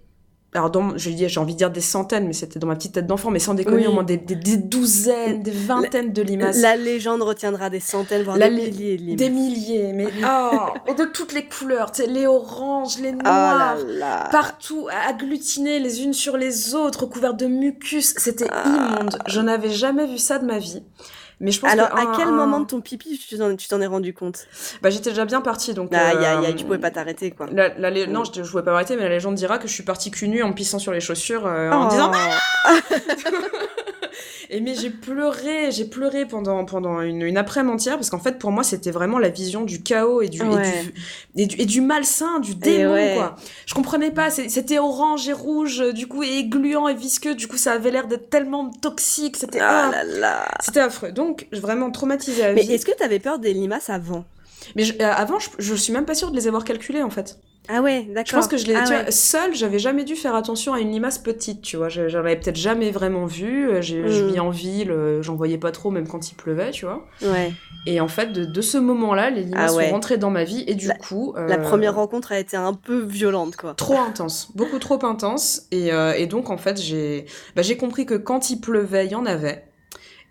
[0.57, 2.93] Alors, dans, je dis- j'ai envie de dire des centaines, mais c'était dans ma petite
[2.93, 3.87] tête d'enfant, mais sans déconner, Oui.
[3.89, 6.61] au moins des, des- des douzaines, des vingtaines de limaces.
[6.63, 9.17] La légende retiendra des centaines, voire La des milliers de limaces.
[9.17, 13.99] Des milliers, mais oh, et de toutes les couleurs, les oranges, les Ah noirs, là
[13.99, 14.29] là.
[14.31, 18.15] partout, agglutinées les unes sur les autres, couvertes de mucus.
[18.17, 18.63] C'était Ah.
[18.97, 19.19] immonde.
[19.27, 20.85] Je n'avais jamais vu ça de ma vie.
[21.41, 23.37] Mais je pense Alors, que à un- quel un- moment de ton pipi tu
[23.69, 24.47] t'en es rendu compte?
[24.83, 25.93] Bah, j'étais déjà bien partie, donc.
[25.93, 27.47] Aïe, aïe, euh, aïe, tu pouvais pas t'arrêter, quoi.
[27.53, 27.69] La,
[28.07, 30.29] Non, je, je pouvais pas m'arrêter, mais la légende dira que je suis partie cul
[30.29, 31.91] nue en pissant sur les chaussures euh, en Oh.
[31.91, 32.11] disant
[34.55, 38.39] Et mais j'ai pleuré, j'ai pleuré pendant, pendant une, une après-midi entière parce qu'en fait
[38.39, 40.95] pour moi c'était vraiment la vision du chaos et du, et du,
[41.35, 43.15] et du, et du malsain, du démon ouais.
[43.17, 43.35] quoi.
[43.67, 47.49] Je comprenais pas, c'était orange et rouge, euh, du coup et gluant et visqueux, du
[47.49, 50.49] coup ça avait l'air d'être tellement toxique, c'était Ah ah, là là.
[50.61, 51.11] c'était affreux.
[51.11, 54.25] Donc vraiment traumatisé à Mais est-ce que t'avais peur des limaces avant?
[54.77, 57.11] Mais je- euh, avant je, je suis même pas sûre de les avoir calculés en
[57.11, 57.39] fait.
[57.69, 58.25] Ah ouais, d'accord.
[58.27, 58.75] Je pense que je l'ai.
[58.75, 59.11] Ah ouais.
[59.11, 61.89] seule, j'avais jamais dû faire attention à une limace petite, tu vois.
[61.89, 63.71] Je- J'en avais peut-être jamais vraiment vu.
[63.71, 64.29] euh, j'ai- Je Mm.
[64.33, 67.07] vis en ville, euh, j'en voyais pas trop, même quand il pleuvait, tu vois.
[67.23, 67.53] Ouais.
[67.87, 69.87] Et en fait, de, de ce moment-là, les limaces Ah ouais.
[69.87, 71.35] sont rentrées dans ma vie et du La- coup.
[71.37, 73.75] euh, La première rencontre a été un peu violente, quoi.
[73.75, 75.63] Trop intense, beaucoup trop intense.
[75.71, 77.25] Et, euh, et donc, en fait, j'ai
[77.57, 79.65] bah, j'ai compris que quand il pleuvait, il y en avait.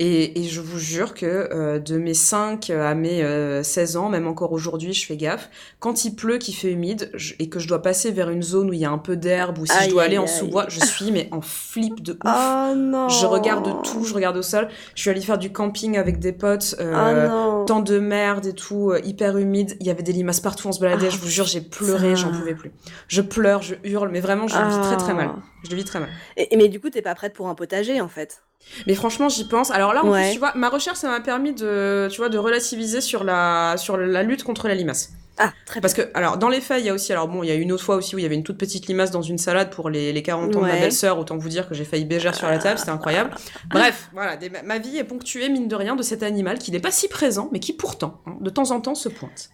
[0.06, 4.10] Et, et je vous jure que euh, de mes 5 à mes euh, 16 ans,
[4.10, 5.50] même encore aujourd'hui, je fais gaffe.
[5.80, 8.70] Quand il pleut, qu'il fait humide, je- et que je dois passer vers une zone
[8.70, 10.28] où il y a un peu d'herbe, ou si Aïe, je dois aller aïe, en
[10.28, 12.20] sous-bois, je suis mais en flip de ouf.
[12.26, 13.08] Oh non.
[13.08, 14.68] Je regarde tout, je regarde au sol.
[14.96, 16.76] Je suis allée faire du camping avec des potes.
[16.82, 17.64] euh, Oh.
[17.66, 19.78] Temps de merde et tout, euh, hyper humide.
[19.80, 21.08] Il y avait des limaces partout, on se baladait.
[21.08, 22.16] Ah, je vous jure, j'ai pleuré, putain.
[22.16, 22.72] j'en pouvais plus.
[23.08, 25.30] Je pleure, je hurle, mais vraiment, je le vis très très mal.
[25.34, 25.40] Ah.
[25.64, 26.10] Je le vis très mal.
[26.36, 28.44] Et, mais du coup, t'es pas prête pour un potager, en fait?
[28.88, 29.72] Mais franchement, j'y pense.
[29.72, 30.24] Alors là, en Ouais.
[30.28, 33.76] plus, tu vois, ma recherche, ça m'a permis de, tu vois, de relativiser sur la,
[33.78, 35.12] sur la lutte contre la limace.
[35.40, 35.82] Ah, très bien.
[35.82, 37.56] Parce que, alors, dans les faits, il y a aussi, alors bon, il y a
[37.56, 39.72] une autre fois aussi où il y avait une toute petite limace dans une salade
[39.72, 41.18] pour les, les 40 ans de ma belle-sœur.
[41.18, 43.32] Autant vous dire que j'ai failli bégère sur la table, c'était incroyable.
[43.70, 46.80] Bref, voilà, des- ma vie est ponctuée, mine de rien, de cet animal qui n'est
[46.80, 49.50] pas si présent, mais qui pourtant, hein, de temps en temps, se pointe.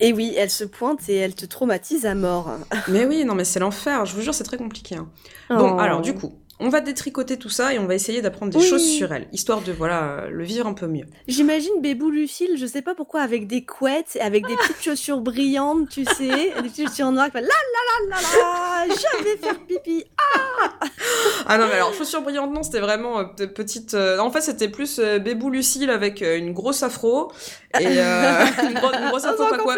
[0.00, 2.50] Et oui, elle se pointe et elle te traumatise à mort.
[2.88, 4.96] Mais oui, non, mais c'est l'enfer, je vous jure, c'est très compliqué.
[4.96, 5.08] hein.
[5.50, 5.80] Bon, Oh.
[5.80, 8.66] alors, du coup, on va détricoter tout ça et on va essayer d'apprendre des Oui.
[8.66, 11.06] choses sur elle, histoire de, voilà, euh, le vivre un peu mieux.
[11.28, 15.20] J'imagine Bébou Lucille, je sais pas pourquoi, avec des couettes, et avec des petites chaussures
[15.20, 19.24] brillantes, tu sais, des petites chaussures noires qui font la la la la la, je
[19.24, 20.04] vais faire pipi.
[21.46, 23.94] Ah non, mais alors, chaussures brillantes, non, c'était vraiment euh, petite.
[23.94, 27.32] euh, En fait, c'était plus euh, Bébou Lucille avec euh, une grosse afro.
[27.78, 29.74] Et euh, une, gro- une grosse Ah, afro, c'est pas, quoi...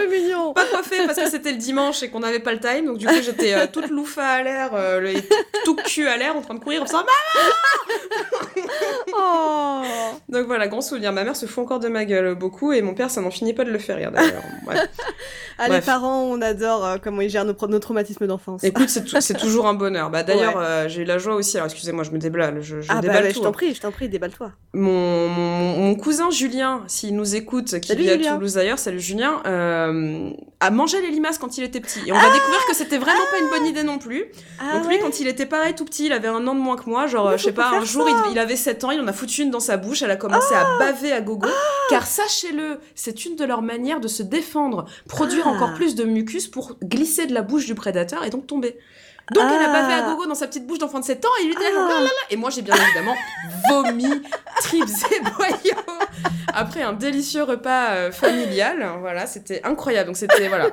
[0.55, 2.87] pas coiffée parce que c'était le dimanche et qu'on n'avait pas le time.
[2.87, 4.71] Donc, du coup, j'étais toute loufa à l'air,
[5.65, 7.05] tout cul à l'air, en train de courir en faisant
[9.15, 9.83] Oh.
[10.29, 11.13] Donc voilà, grand souvenir.
[11.13, 13.53] Ma mère se fout encore de ma gueule beaucoup et mon père, ça n'en finit
[13.53, 14.43] pas de le faire rire d'ailleurs.
[15.59, 18.65] Ah, les parents, on adore euh, comment ils gèrent nos, traumatismes d'enfance.
[18.65, 20.11] Écoute, c'est tou- c'est toujours un bonheur.
[20.11, 21.57] Bah, d'ailleurs, euh, j'ai eu la joie aussi.
[21.57, 22.63] Alors, excusez-moi, je me déballe.
[22.63, 23.37] Je, je ah bah, déballe bah, tout.
[23.37, 23.53] je t'en hein.
[23.53, 24.51] prie, je t'en prie, déballe-toi.
[24.73, 28.35] Mon, mon, mon cousin Julien, s'il nous écoute, qui Salut, vit à Julien.
[28.35, 30.31] Toulouse d'ailleurs, salut Julien, euh,
[30.61, 32.01] a mangé les limaces quand il était petit.
[32.07, 34.25] Et on Ah va découvrir que c'était vraiment pas une bonne idée non plus.
[34.59, 36.77] Ah Donc lui, quand il était pareil tout petit, il avait un an de moins
[36.77, 39.07] que moi, genre, je sais pas, un jour, il, il avait 7 ans, il en
[39.09, 41.49] a foutu une dans sa bouche, elle a commencé à baver à gogo.
[41.91, 45.51] Car sachez-le, c'est une de leurs manières de se défendre, produire Ah.
[45.51, 48.79] encore plus de mucus pour glisser de la bouche du prédateur et donc tomber.
[49.33, 50.11] Donc elle a bavé à Ah.
[50.11, 51.75] gogo dans sa petite bouche d'enfant de 7 ans et il lui dit Ah.
[51.75, 52.11] genre, là, là, là.
[52.31, 53.15] Et moi j'ai bien évidemment
[53.69, 54.23] vomi,
[54.61, 55.99] tripes et boyaux
[56.55, 58.87] après un délicieux repas euh, familial.
[59.01, 60.09] Voilà, c'était incroyable.
[60.09, 60.71] Donc c'était voilà.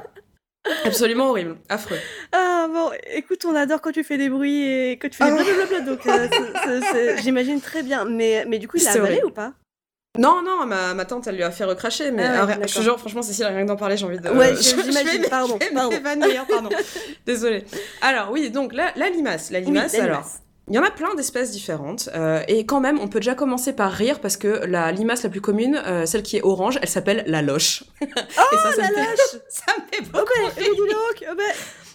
[0.85, 1.97] Absolument horrible, affreux.
[2.31, 5.39] Ah bon, écoute, on adore quand tu fais des bruits et que tu fais des
[5.39, 5.43] Ah.
[5.43, 8.05] blablabla, donc euh, j'imagine très bien.
[8.05, 9.53] Mais, mais du coup, il a C'est avalé ou pas?
[10.17, 12.67] Non, non, ma, ma tante, elle lui a fait recracher, mais Ah ouais, d'accord.
[12.67, 14.29] je te jure, franchement, Cécile, rien que d'en parler, j'ai envie de.
[14.29, 15.95] Ouais, j'imagine, pardon, pardon.
[16.49, 16.69] pardon.
[17.25, 17.63] Désolée.
[18.01, 19.51] Alors, oui, donc la, la limace.
[19.51, 20.17] La Oui, limace, la alors.
[20.17, 20.41] limace.
[20.69, 22.09] Il y en a plein d'espèces différentes.
[22.15, 25.29] euh, et quand même, on peut déjà commencer par rire parce que la limace la
[25.29, 27.83] plus commune, euh, celle qui est orange, elle s'appelle la loche.
[28.01, 28.05] et
[28.63, 30.67] ça, ça la fait, loche ça me fait Oh beaucoup bah, rire.
[31.21, 31.43] et oh bah.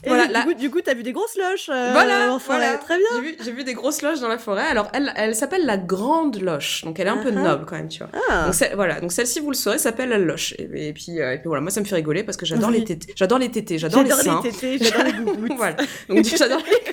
[0.06, 2.58] Voilà, du, la- coup, du coup, t'as vu des grosses loches euh, Voilà, en forêt.
[2.58, 2.76] voilà.
[2.76, 3.06] Très bien.
[3.14, 4.66] J'ai vu, j'ai vu des grosses loches dans la forêt.
[4.66, 6.84] Alors, elle, elle s'appelle la grande loche.
[6.84, 7.40] Donc, elle est un peu ah.
[7.40, 8.10] noble quand même, tu vois.
[8.28, 10.52] Ah, Donc, voilà, donc celle-ci, vous le saurez, s'appelle la loche.
[10.58, 12.68] Et, et puis, euh, et puis voilà, moi, ça me fait rigoler parce que j'adore
[12.68, 12.80] Oui.
[12.80, 13.14] les tétés.
[13.16, 14.40] J'adore les tétés, j'adore les j'adore seins.
[14.44, 15.52] les tétés, j'adore les gougouttes.
[15.56, 15.76] voilà.
[16.10, 16.92] Donc, du- j'adore les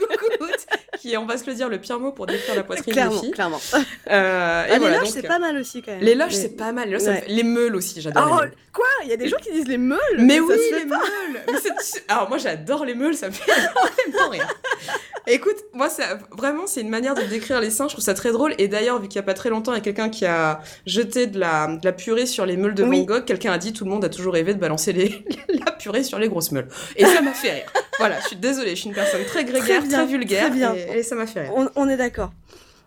[1.02, 2.92] qui est, on va se le dire, le pire mot pour décrire la poitrine des
[2.92, 3.32] Clairement, filles.
[3.32, 3.60] clairement.
[3.74, 6.02] Euh, et Ah, voilà, c'est pas mal aussi quand même.
[6.02, 6.90] Les loches, Mais- c'est pas mal.
[6.90, 7.22] Les, Ouais.
[7.28, 8.52] fait- meules aussi, j'adore Oh, les meules.
[8.72, 8.86] quoi?
[9.04, 10.00] Il y a des gens qui disent les meules?
[10.20, 11.00] Mais oui, les meules
[11.48, 11.70] Mais
[12.08, 14.48] Alors moi j'adore les meules, ça me fait vraiment rire.
[15.28, 18.32] Écoute, moi ça, vraiment c'est une manière de décrire les seins, je trouve ça très
[18.32, 18.54] drôle.
[18.58, 20.62] Et d'ailleurs, vu qu'il y a pas très longtemps, il y a quelqu'un qui a
[20.86, 23.00] jeté de la, de la purée sur les meules de Oui.
[23.00, 25.72] Van Gogh, quelqu'un a dit tout le monde a toujours rêvé de balancer les, la
[25.82, 26.68] purée sur les grosses meules.
[26.96, 27.74] Et ça m'a fait rire.
[27.98, 30.74] Voilà, je suis désolée, je suis une personne très grégaire, très, bien, vulgaire, très bien.
[30.76, 31.52] Et, et ça m'a fait rire.
[31.56, 32.32] On, on est d'accord.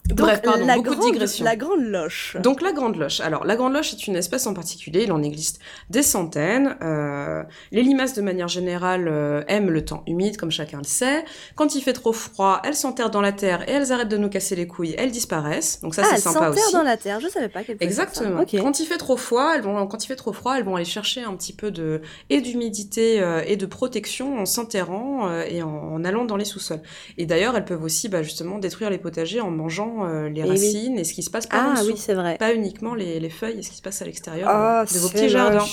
[0.09, 1.45] Donc, Bref, pardon, la beaucoup de grande, digressions.
[1.47, 2.37] La grande loche.
[2.43, 3.21] Donc la grande loche.
[3.21, 6.77] Alors la grande loche est une espèce en particulier, il en existe des centaines.
[6.83, 11.25] Euh, les limaces de manière générale euh, aiment le temps humide, comme chacun le sait.
[11.55, 14.29] Quand il fait trop froid, elles s'enterrent dans la terre et elles arrêtent de nous
[14.29, 15.81] casser les couilles, elles disparaissent.
[15.81, 16.75] Donc ça ah, c'est sympa aussi.
[16.75, 18.03] dans la terre, je savais pas qu'elle faisait ça.
[18.03, 18.43] Exactement.
[18.43, 18.55] Ok.
[18.59, 20.85] Quand il fait trop froid, elles vont, quand il fait trop froid, elles vont aller
[20.85, 25.63] chercher un petit peu de et d'humidité euh, et de protection en s'enterrant euh, et
[25.63, 26.83] en, en allant dans les sous-sols.
[27.17, 30.45] Et d'ailleurs, elles peuvent aussi bah, justement détruire les potagers en mangeant euh, les Eh
[30.45, 30.51] oui.
[30.51, 32.37] racines et ce qui se passe par Ah dessous oui, c'est vrai.
[32.39, 35.09] pas uniquement les, les feuilles et ce qui se passe à l'extérieur Ah, de vos
[35.09, 35.65] c'est petits jardins.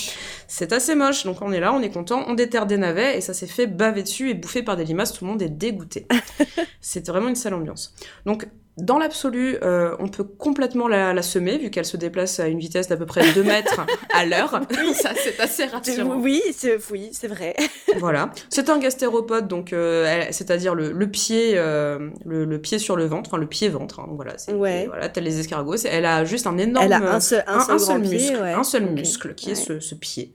[0.48, 3.22] C'est assez moche, donc on est là, on est content, on déterre des navets et
[3.22, 6.08] ça s'est fait baver dessus et bouffer par des limaces, tout le monde est dégoûté.
[6.82, 7.94] C'était vraiment une sale ambiance.
[8.26, 12.48] Donc dans l'absolu, euh, on peut complètement la, la semer vu qu'elle se déplace à
[12.48, 14.62] une vitesse d'à peu près 2 mètres à l'heure.
[14.94, 16.16] ça c'est assez rassurant.
[16.18, 17.56] Oui, c'est oui, c'est vrai.
[17.98, 18.32] Voilà.
[18.50, 23.06] C'est un gastéropode, donc euh, c'est-à-dire le, le pied, euh, le, le pied sur le
[23.06, 24.00] ventre, enfin le pied-ventre.
[24.00, 24.86] hein, voilà, Ouais.
[24.88, 25.76] voilà, les escargots.
[25.86, 28.10] Elle a juste un énorme, Elle a un seul, un un, seul un seul grand
[28.10, 28.54] pied, muscle, ouais.
[28.54, 30.32] un seul muscle qui est ce pied.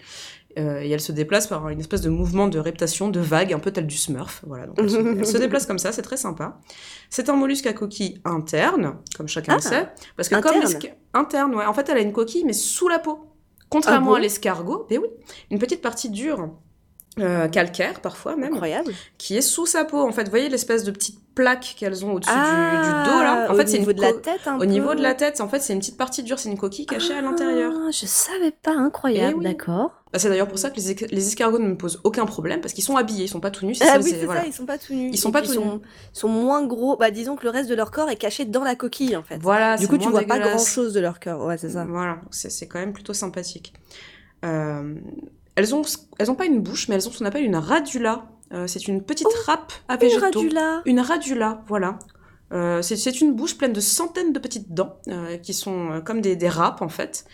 [0.59, 3.59] Euh, et elle se déplace par une espèce de mouvement de reptation, de vague, un
[3.59, 4.43] peu tel du Smurf.
[4.47, 6.59] Voilà, donc elle, se, elle se déplace comme ça, c'est très sympa.
[7.11, 10.61] C'est un mollusque à coquille interne, comme chacun le Ah, sait, parce que interne.
[10.63, 13.33] comme interne, ouais, en fait, elle a une coquille mais sous la peau.
[13.69, 14.15] Contrairement Ah bon?
[14.17, 15.09] à l'escargot, ben oui,
[15.51, 16.51] une petite partie dure.
[17.19, 18.93] Euh, calcaire parfois même, Incroyable.
[19.19, 20.01] qui est sous sa peau.
[20.07, 23.19] En fait, vous voyez l'espèce de petite plaque qu'elles ont au-dessus du- Ah, du, dos
[23.23, 23.47] là.
[23.51, 24.65] En au fait, c'est niveau une de la tête un au peu.
[24.65, 25.41] niveau de la tête.
[25.43, 27.73] En fait, c'est une petite partie dure, c'est une coquille cachée à l'intérieur.
[27.75, 29.45] Ah, je savais pas, incroyable, Eh oui.
[29.45, 30.03] d'accord.
[30.13, 32.61] Bah, c'est d'ailleurs pour ça que les, esc- les escargots ne me posent aucun problème
[32.63, 33.77] parce qu'ils sont habillés, ils sont pas tout nus.
[33.83, 34.43] Ah ça, oui, c'est- voilà.
[34.43, 35.11] ça, ils sont pas tout nus.
[35.13, 35.81] Ils sont Et pas tout ils sont,
[36.15, 36.97] sont moins gros.
[36.97, 39.37] Bah, disons que le reste de leur corps est caché dans la coquille, en fait.
[39.43, 41.45] Voilà, du coup, tu vois pas grand chose de leur corps.
[41.47, 41.85] Ouais, c'est ça.
[41.87, 43.75] Voilà, c'est quand même plutôt sympathique.
[44.45, 44.95] Euh,
[45.57, 45.83] elles ont
[46.19, 48.27] elles ont pas une bouche, mais elles ont ce qu'on appelle une radula.
[48.53, 50.25] Euh, c'est une petite râpe à Oh, Une végétaux.
[50.41, 50.83] radula.
[50.85, 51.99] Une radula, voilà.
[52.53, 56.21] Euh, c'est une bouche pleine de centaines de petites dents euh, qui sont euh, comme
[56.21, 57.25] des, des râpes en fait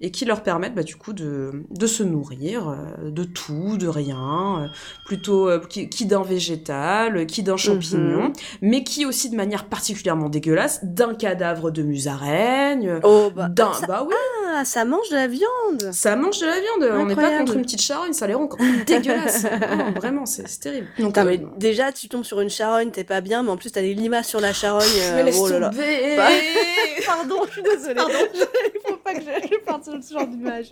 [0.00, 3.88] et qui leur permettent bah, du coup de, de se nourrir euh, de tout, de
[3.88, 4.70] rien,
[5.06, 10.84] plutôt qui, qui d'un végétal, qui d'un champignon, mais qui aussi de manière particulièrement dégueulasse
[10.84, 14.14] d'un cadavre de musaraigne, Oh, bah, d'un ça, bah oui
[14.50, 15.92] ah, ça mange de la viande.
[15.92, 18.44] ça mange de la viande, on n'est pas contre une petite charogne, ça les rend
[18.44, 19.46] encore dégueulasses.
[19.78, 20.86] Non, vraiment, c'est terrible.
[20.98, 23.82] Donc, mais déjà, tu tombes sur une charogne, t'es pas bien, mais en plus, t'as
[23.82, 24.84] des limaces sur la charogne.
[25.00, 25.70] euh, mais laisse oh là là.
[26.16, 26.26] Bah,
[27.06, 27.94] Pardon, je suis désolée.
[27.94, 28.12] Pardon.
[28.34, 30.68] Il faut pas que je, je parte sur ce genre d'image.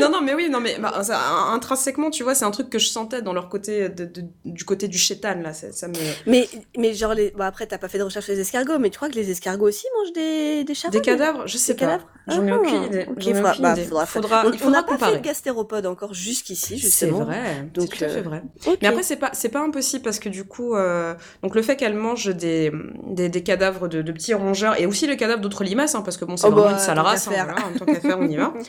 [0.00, 1.18] Non, non, mais oui, non, mais bah, ça,
[1.52, 4.64] intrinsèquement, tu vois, c'est un truc que je sentais dans leur côté, de- de- du
[4.64, 5.52] côté du chétan, là.
[5.52, 5.94] Ça, ça me...
[6.26, 7.30] Mais, mais genre, les...
[7.32, 9.30] bon, après, t'as pas fait de recherche sur les escargots, mais tu crois que les
[9.30, 11.86] escargots aussi mangent des, des charognes Des cadavres Je sais Des pas.
[11.86, 12.08] cadavres?
[12.30, 13.06] J'en ai Ah, aucune idée.
[13.08, 13.84] ok, J'en ai faudra- aucune bah, idée.
[13.84, 15.12] faudra- Faudra- on il faudra n'a pas comparer.
[15.12, 17.24] fait de gastéropodes encore jusqu'ici, C'est justement.
[17.24, 18.42] vrai, Donc, c'est tout à fait euh, vrai.
[18.82, 21.76] Mais après, c'est pas, c'est pas impossible parce que du coup, euh, donc le fait
[21.76, 22.72] qu'elle mange des,
[23.06, 26.16] des, des cadavres de, de petits rongeurs et aussi les cadavres d'autres limaces, hein, parce
[26.16, 28.18] que bon, c'est Oh vraiment bah, une sale race, hein, voilà, en tant qu'à faire,
[28.18, 28.52] on y va.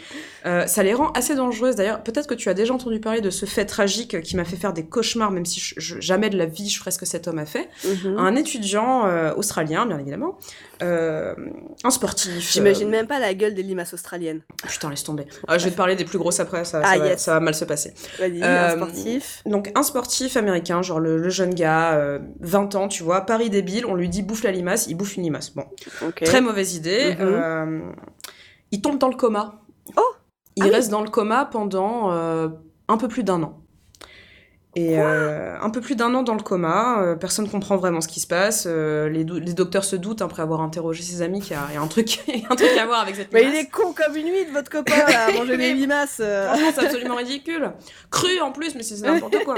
[0.47, 1.75] Euh, ça les rend assez dangereuses.
[1.75, 4.55] D'ailleurs, peut-être que tu as déjà entendu parler de ce fait tragique qui m'a fait
[4.55, 7.05] faire des cauchemars, même si je- je- jamais de la vie je ferais ce que
[7.05, 7.69] cet homme a fait.
[7.85, 8.17] Mhm.
[8.17, 10.39] Un étudiant euh, australien, bien évidemment,
[10.81, 12.51] un sportif.
[12.53, 14.41] J'imagine même pas la gueule des limaces australiennes.
[14.67, 15.25] Putain, laisse tomber.
[15.47, 17.21] Ah, je vais te parler des plus grosses après, ça, ça Ah, va, yes.
[17.21, 17.93] ça va mal se passer.
[18.19, 19.41] Vas-y, Euh, un sportif.
[19.45, 23.49] Donc un sportif américain, genre le, le jeune gars, euh, 20 ans, tu vois, Paris
[23.49, 25.53] débile, on lui dit bouffe la limace, il bouffe une limace.
[25.55, 25.65] Bon,
[26.23, 27.15] très mauvaise idée.
[27.15, 27.17] Mhm.
[27.21, 27.79] euh,
[28.71, 29.61] il tombe dans le coma.
[29.97, 30.01] Oh
[30.55, 30.71] Il Ah oui.
[30.71, 32.49] reste dans le coma pendant euh,
[32.87, 33.57] un peu plus d'un an.
[34.73, 38.07] Et euh, un peu plus d'un an dans le coma, euh, personne comprend vraiment ce
[38.07, 38.63] qui se passe.
[38.67, 41.77] euh, les, docteurs se doutent après avoir interrogé ses amis qu'il y a, il y
[41.77, 43.53] a un truc, un à voir avec cette Mais limace.
[43.55, 46.21] il est con comme une huître, votre copain, là, à manger des limaces.
[46.21, 47.69] Franchement, c'est absolument ridicule.
[48.09, 49.55] Cru en plus, mais c'est n'importe quoi.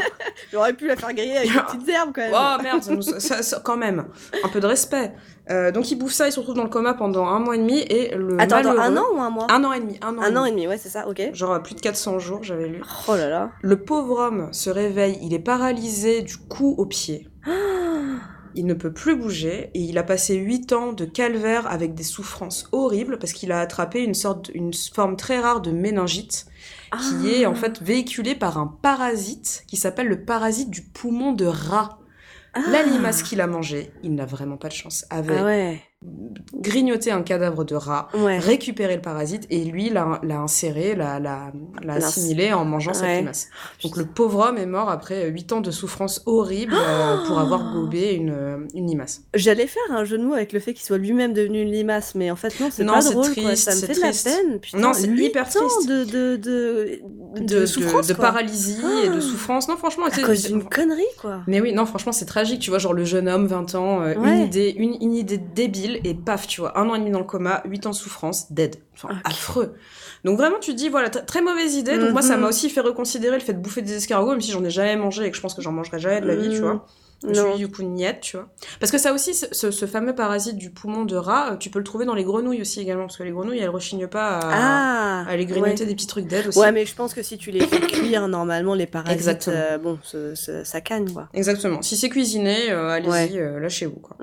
[0.52, 2.34] J'aurais pu la faire griller avec des petites herbes, quand même.
[2.34, 4.06] Oh merde, ça ça- ça- quand même,
[4.44, 5.12] un peu de respect.
[5.50, 7.60] Euh, donc il bouffe ça, il se retrouve dans le coma pendant un mois et
[7.60, 10.18] demi et le Attends, malheureux- un an ou un mois Un an et demi, un
[10.18, 11.22] an, Un an et demi, ouais, c'est ça, ok.
[11.34, 12.82] Genre plus de 400 jours, j'avais lu.
[13.10, 13.52] Oh là là.
[13.62, 17.28] Le pauvre homme se réveille, il est paralysé du cou au pied.
[18.56, 22.04] Il ne peut plus bouger et il a passé 8 ans de calvaire avec des
[22.04, 26.46] souffrances horribles parce qu'il a attrapé une sorte, une forme très rare de méningite
[27.20, 31.48] qui est en fait véhiculée par un parasite qui s'appelle le parasite du poumon de
[31.48, 31.98] rat.
[32.72, 35.82] La limace qu'il a mangée, il n'a vraiment pas de chance, avait Ah ouais.
[36.56, 38.38] Grignoté un cadavre de rat, Ouais.
[38.40, 41.22] récupéré le parasite et lui l'a inséré, l'a
[41.90, 43.20] assimilé en mangeant cette Ouais.
[43.20, 43.48] limace.
[43.84, 47.74] Donc le pauvre homme est mort après 8 ans de souffrance horrible euh, pour avoir
[47.74, 49.22] gobé une, euh, une limace.
[49.34, 52.16] J'allais faire un jeu de mots avec le fait qu'il soit lui-même devenu une limace,
[52.16, 53.44] mais en fait, non, c'est pas c'est drôle, quoi.
[53.44, 54.26] triste, Ça me c'est fait triste.
[54.26, 54.60] de la peine.
[54.60, 55.88] Putain, Non, c'est hyper triste.
[55.88, 57.00] De, de, de,
[57.42, 59.22] De, de- souffrance, de paralysie et de Ah.
[59.22, 59.68] souffrance.
[59.68, 61.42] Non, franchement, cause d'une connerie, quoi.
[61.48, 62.60] Mais oui, non, franchement, c'est tragique.
[62.60, 65.93] Tu vois, genre le jeune homme, 20 ans, euh, une, idée, une, une idée débile,
[66.04, 68.52] et paf, tu vois, un an et demi dans le coma, 8 ans de souffrance,
[68.52, 68.76] dead.
[68.96, 69.74] Enfin, affreux.
[70.24, 71.98] Donc vraiment, tu te dis, voilà, tr- très mauvaise idée.
[71.98, 72.42] Donc moi, ça Mhm.
[72.44, 74.96] m'a aussi fait reconsidérer le fait de bouffer des escargots, même si j'en ai jamais
[74.96, 76.62] mangé et que je pense que j'en mangerai jamais de la vie, tu Mhm.
[76.62, 76.86] vois.
[77.24, 77.56] Non.
[77.56, 78.50] du coup, niette, tu vois.
[78.80, 81.86] Parce que ça aussi, ce, fameux parasite du poumon de rat, euh, tu peux le
[81.86, 85.24] trouver dans les grenouilles aussi également, parce que les grenouilles, elles rechignent pas à, Ah
[85.28, 86.60] à aller grignoter des petits trucs dead aussi.
[86.60, 90.00] Ouais, mais je pense que si tu les fais cuire, normalement, les parasites, euh, bon,
[90.04, 91.30] ce- ce- ça cagne, quoi.
[91.34, 91.82] Exactement.
[91.82, 93.30] Si c'est cuisiné, euh, allez-y, Ouais.
[93.36, 94.18] euh, lâchez-vous, quoi.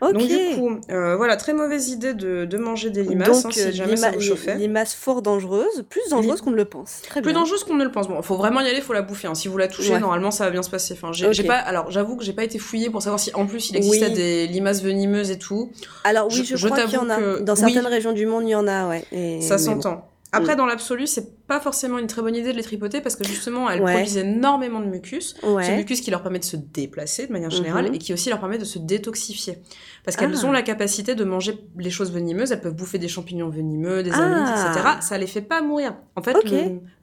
[0.00, 0.12] Ok.
[0.12, 3.62] Donc du coup, voilà, très mauvaise idée de, de manger des limaces hein, Donc, si
[3.62, 4.56] euh, jamais ça vous chauffait.
[4.56, 7.02] limace fort dangereuse, plus dangereuse qu'on ne le pense.
[7.02, 7.40] Très Plus bien.
[7.40, 8.08] dangereuse qu'on ne le pense.
[8.08, 9.28] Bon, faut vraiment y aller, faut la bouffer.
[9.28, 9.34] hein.
[9.34, 10.00] Si vous la touchez, Ouais.
[10.00, 10.94] normalement, ça va bien se passer.
[10.94, 11.32] Enfin, j'ai Ok.
[11.32, 11.56] j'ai pas.
[11.56, 14.12] Alors, j'avoue que j'ai pas été fouillée pour savoir si en plus il existait Oui.
[14.14, 15.70] des limaces venimeuses et tout.
[16.04, 17.16] Alors oui, Je- je, crois qu'il y en a.
[17.16, 17.60] que- Dans oui.
[17.60, 19.04] certaines régions du monde, il y en a, ouais.
[19.10, 20.06] Et- ça s'entend.
[20.32, 23.24] Après, dans l'absolu, c'est pas forcément une très bonne idée de les tripoter parce que
[23.24, 23.92] justement, elles Ouais.
[23.92, 25.34] produisent énormément de mucus.
[25.40, 25.76] Ce Ouais.
[25.76, 27.94] mucus qui leur permet de se déplacer de manière générale Mhm.
[27.94, 29.58] et qui aussi leur permet de se détoxifier.
[30.04, 30.46] Parce qu'elles Ah.
[30.46, 34.10] ont la capacité de manger les choses venimeuses, elles peuvent bouffer des champignons venimeux, des
[34.12, 34.72] Ah.
[34.72, 34.88] etc.
[35.00, 35.96] Ça les fait pas mourir.
[36.16, 36.36] En fait,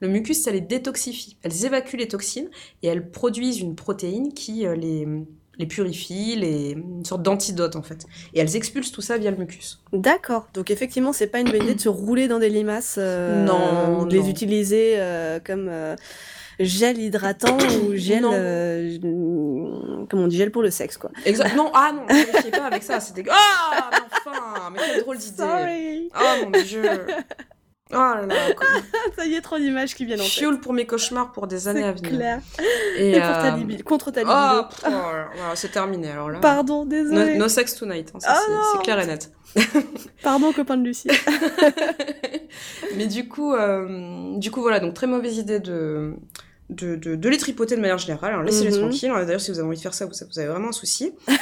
[0.00, 1.36] le mucus, ça les détoxifie.
[1.42, 2.50] Elles évacuent les toxines
[2.82, 5.06] et elles produisent une protéine qui euh, les,
[5.58, 8.06] les purifie, les, une sorte d'antidote en fait.
[8.34, 9.80] Et elles expulsent tout ça via le mucus.
[9.92, 10.48] D'accord.
[10.54, 12.96] Donc effectivement, c'est pas une bonne idée de se rouler dans des limaces.
[12.98, 15.94] euh, Non, ou de les utiliser euh, comme euh,
[16.58, 18.22] gel hydratant ou gel.
[20.10, 21.10] Comment on dit gel pour le sexe, quoi.
[21.24, 21.54] Exact.
[21.56, 23.00] Non, ah non, ne pas avec ça.
[23.00, 23.24] C'était.
[23.30, 25.36] Ah, mais enfin, mais quelle drôle d'idée.
[25.38, 26.08] Sorry.
[26.14, 26.82] Oh mon dieu.
[27.92, 28.34] Oh là là.
[29.16, 30.32] Ça y est, trop d'images qui viennent en tête.
[30.32, 32.18] Fuel pour mes cauchemars pour des années à C'est venir.
[32.18, 32.40] clair.
[32.96, 34.96] Et, Et pour ta euh, libido, contre ta Oh, libido.
[34.96, 36.38] oh, c'est terminé alors là.
[36.40, 37.36] Pardon, No, désolé.
[37.36, 38.40] no sex tonight, hein, Ah
[38.72, 39.30] c'est clair et net.
[40.22, 41.08] Pardon, copain de Lucie.
[42.96, 46.14] Mais du coup, euh, du coup voilà, donc très mauvaise idée de,
[46.70, 48.32] de, de, de les tripoter de manière générale.
[48.32, 48.78] Alors laissez-les Mhm.
[48.80, 49.10] tranquilles.
[49.10, 51.12] Alors, D'ailleurs, si vous avez envie de faire ça, vous, vous avez vraiment un souci.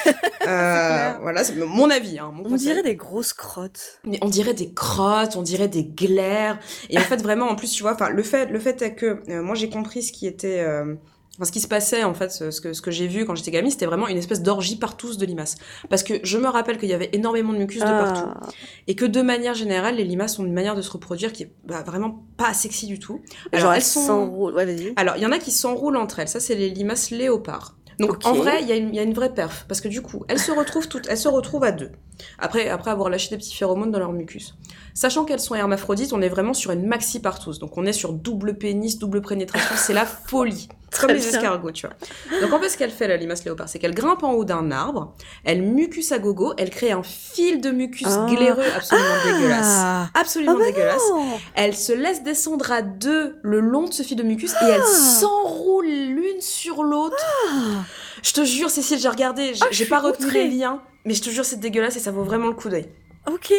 [0.44, 2.66] Euh, voilà, c'est mon avis, hein, mon On conseil.
[2.66, 4.00] dirait des grosses crottes.
[4.04, 6.58] Mais on dirait des crottes, on dirait des glaires.
[6.90, 9.20] Et en fait, vraiment, en plus, tu vois, enfin, le fait, le fait est que
[9.28, 10.96] euh, moi j'ai compris ce qui était, euh,
[11.36, 13.50] enfin, ce qui se passait en fait, ce, que, ce que j'ai vu quand j'étais
[13.50, 15.56] gamine, c'était vraiment une espèce d'orgie partout de limaces.
[15.90, 18.48] Parce que je me rappelle qu'il y avait énormément de mucus de partout, Ah.
[18.86, 21.52] et que de manière générale, les limaces ont une manière de se reproduire qui est
[21.64, 23.20] bah, vraiment pas sexy du tout.
[23.52, 24.26] Alors Genre, elles sont.
[24.28, 26.28] Ouais, alors il y en a qui s'enroulent entre elles.
[26.28, 27.76] Ça, c'est les limaces léopards.
[27.98, 29.86] Donc en vrai, il y, a une- il y a une vraie perf parce que
[29.86, 31.92] du coup, elles se retrouvent toutes, elles se retrouvent à deux.
[32.38, 34.56] Après, après avoir lâché des petits phéromones dans leur mucus.
[34.94, 37.58] Sachant qu'elles sont hermaphrodites, on est vraiment sur une maxi partous.
[37.58, 40.68] Donc on est sur double pénis, double pénétration, c'est la folie.
[40.92, 41.30] Très Comme les bien.
[41.30, 42.40] escargots, tu vois.
[42.42, 44.70] Donc en fait, ce qu'elle fait, la limace léopard, c'est qu'elle grimpe en haut d'un
[44.70, 45.14] arbre,
[45.44, 48.26] elle mucus à gogo, elle crée un fil de mucus Ah.
[48.28, 49.66] glaireux absolument dégueulasse.
[49.80, 50.06] Ah.
[50.14, 51.02] Absolument Ah bah dégueulasse.
[51.10, 51.26] non.
[51.54, 54.82] Elle se laisse descendre à deux le long de ce fil de mucus et elle
[54.84, 55.18] Ah.
[55.20, 57.16] s'enroule l'une sur l'autre.
[57.48, 57.84] Ah.
[58.22, 60.44] Je te jure, Cécile, j'ai regardé, j'ai pas retenu outrée.
[60.46, 62.86] les liens, mais je te jure, c'est dégueulasse et ça vaut vraiment le coup d'œil.
[63.30, 63.52] Ok.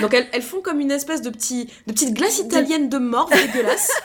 [0.00, 3.28] Donc elles, elles font comme une espèce de, petit, de petite glace italienne de mort
[3.30, 3.90] dégueulasse.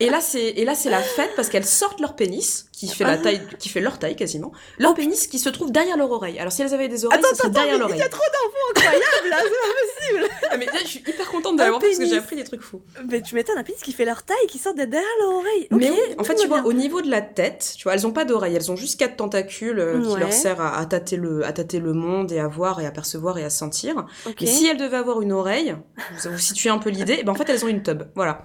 [0.00, 3.04] Et là, c'est et là c'est la fête parce qu'elles sortent leur pénis qui fait
[3.04, 3.16] la Ah.
[3.18, 6.38] taille qui fait leur taille quasiment, leur pénis qui se trouve derrière leur oreille.
[6.38, 7.98] Alors si elles avaient des oreilles, Attends, serait attends, derrière mais il l'oreille.
[7.98, 10.30] y a trop d'infos incroyables là, c'est pas possible.
[10.52, 12.82] Ah, mais là, je suis hyper contente fait parce que j'ai appris des trucs fous.
[13.08, 15.68] Mais tu m'étonnes, un pénis qui fait leur taille, qui sort de derrière leur oreille.
[15.70, 16.68] Mais en fait, tu vois, bien.
[16.68, 19.14] au niveau de la tête, tu vois, elles ont pas d'oreilles, elles ont juste quatre
[19.16, 22.48] tentacules euh, qui leur servent à, à tâter le, à tâter le monde et à
[22.48, 24.04] voir et à percevoir et à sentir.
[24.26, 24.38] Ok.
[24.40, 25.76] Mais si elles devaient avoir une oreille,
[26.24, 28.42] vous vous situez un peu l'idée, eh ben en fait elles ont une tub, voilà.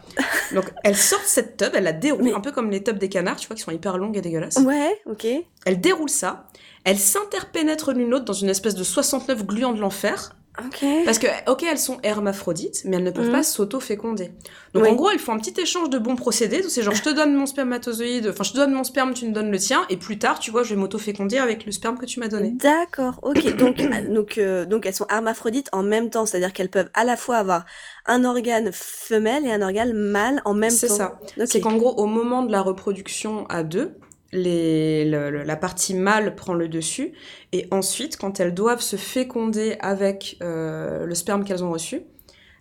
[0.54, 3.10] Donc elles sortent cette tub, elles la déroulent, Mais- un peu comme les tubs des
[3.10, 4.58] canards, tu vois, qui sont hyper longues et dégueulasses.
[4.58, 5.28] Ouais, ok.
[5.66, 6.48] Elles déroulent ça,
[6.84, 10.86] elles s'interpénètrent l'une l'autre dans une espèce de 69 gluants de l'enfer, Ok.
[11.06, 13.32] parce que, ok, elles sont hermaphrodites, mais elles ne peuvent Mhm.
[13.32, 14.32] pas s'auto-féconder.
[14.74, 14.90] Donc Oui.
[14.90, 17.34] en gros, elles font un petit échange de bons procédés, c'est genre je te donne
[17.36, 20.20] mon spermatozoïde, enfin je te donne mon sperme, tu me donnes le tien, et plus
[20.20, 22.52] tard, tu vois, je vais m'auto-féconder avec le sperme que tu m'as donné.
[22.52, 23.44] D'accord, ok.
[23.58, 27.18] Donc, donc, euh, donc elles sont hermaphrodites en même temps, c'est-à-dire qu'elles peuvent à la
[27.18, 27.66] fois avoir
[28.06, 30.78] un organe femelle et un organe mâle en même temps.
[30.78, 31.20] C'est ça.
[31.46, 33.96] C'est qu'en gros, au moment de la reproduction à deux,
[34.32, 37.14] les, le- le- la partie mâle prend le dessus,
[37.54, 42.04] et ensuite, quand elles doivent se féconder avec euh, le sperme qu'elles ont reçu,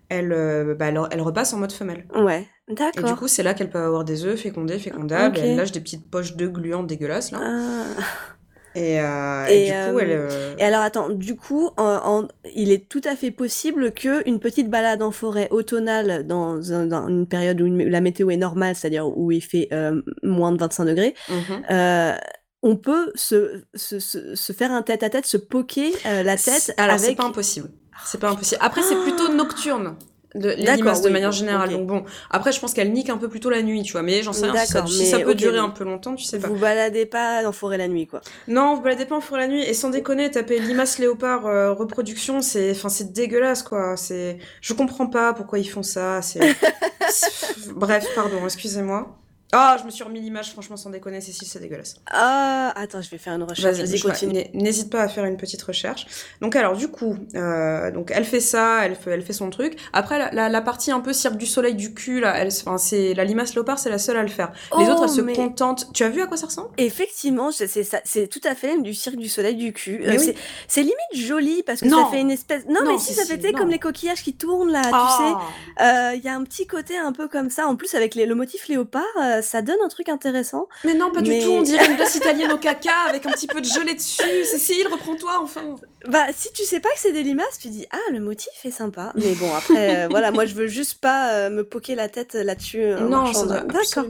[0.08, 2.06] elles, euh, bah, elles, elles repassent en mode femelle.
[2.14, 2.48] Ouais,
[2.96, 3.16] Et du d'accord.
[3.16, 5.38] coup, c'est là qu'elles peuvent avoir des œufs fécondés, fécondables, Ok.
[5.38, 7.40] et elles lâchent des petites poches d'œufs gluantes dégueulasses, là.
[7.40, 8.33] Ah.
[8.74, 10.10] Et, euh, et Et, du coup, euh, elles...
[10.10, 11.82] euh, Et alors attends, du coup, en,
[12.24, 16.72] en- il est tout à fait possible que une petite balade en forêt automnale dans,
[16.72, 20.02] un- dans une période où une- la météo est normale, c'est-à-dire où il fait euh,
[20.22, 21.62] moins de 25 degrés, mhm.
[21.70, 22.14] euh,
[22.62, 27.06] on peut se, se, se, se faire un tête-à-tête, se euh, la tête Alors, c'est
[27.06, 27.18] avec...
[27.18, 27.68] pas impossible.
[28.04, 28.60] C'est pas impossible.
[28.62, 29.96] Après, c'est plutôt nocturne.
[30.34, 31.70] De, les limaces de oui, manière générale.
[31.70, 34.02] Donc bon, après je pense qu'elles niquent un peu plutôt la nuit, tu vois.
[34.02, 36.40] Mais j'en sais rien si ça, si ça peut durer un peu longtemps, tu sais
[36.40, 36.48] pas.
[36.48, 38.20] Vous baladez pas en forêt la nuit, quoi.
[38.48, 39.62] Non, vous baladez pas en forêt la nuit.
[39.62, 43.96] Et sans déconner, taper limace léopard euh, reproduction, c'est, enfin, c'est dégueulasse, quoi.
[43.96, 46.20] C'est, je comprends pas pourquoi ils font ça.
[46.22, 46.40] C'est-
[47.76, 49.16] bref, pardon, excusez-moi.
[49.56, 51.94] Ah, je me suis remis l'image, franchement, sans déconner, Cécile, c'est dégueulasse.
[52.10, 53.76] Ah, attends, je vais faire une recherche.
[53.78, 54.32] Vas-y, continue.
[54.32, 56.06] n'hé- N'hésite pas à faire une petite recherche.
[56.40, 59.76] Donc alors du coup, euh, donc elle fait ça, elle fait, elle fait son truc.
[59.92, 62.78] Après la, la, la partie un peu cirque du soleil du cul là, elle, enfin
[62.78, 64.52] c'est la limace léopard, c'est la seule à le faire.
[64.78, 65.92] Les Oh, autres elles se contentent.
[65.92, 66.68] Tu as vu à quoi ça ressemble?
[66.78, 70.02] Effectivement, c'est c'est ça, c'est tout à fait du cirque du soleil du cul.
[70.06, 70.34] Euh, oui.
[70.68, 72.04] c'est- limite joli parce que Non.
[72.04, 72.64] ça fait une espèce.
[72.66, 75.16] Non, Non, mais si si, ça fait comme les coquillages qui tournent là, Ah.
[75.18, 75.84] tu sais.
[75.84, 77.66] Euh, Il y a un petit côté un peu comme ça.
[77.66, 79.02] En plus avec les- le motif léopard,
[79.44, 80.66] ça donne un truc intéressant.
[80.84, 81.52] Mais non, pas Mais- du tout.
[81.52, 84.22] On dirait une glace italienne au caca avec un petit peu de gelée dessus.
[84.44, 85.76] Cécile, reprends-toi enfin.
[86.08, 88.70] Bah si tu sais pas que c'est des limaces, tu dis ah le motif est
[88.70, 89.12] sympa.
[89.14, 92.34] Mais bon après euh, voilà, moi je veux juste pas euh, me poquer la tête
[92.34, 92.82] là-dessus.
[92.82, 94.04] euh, non, ça doit D'accord,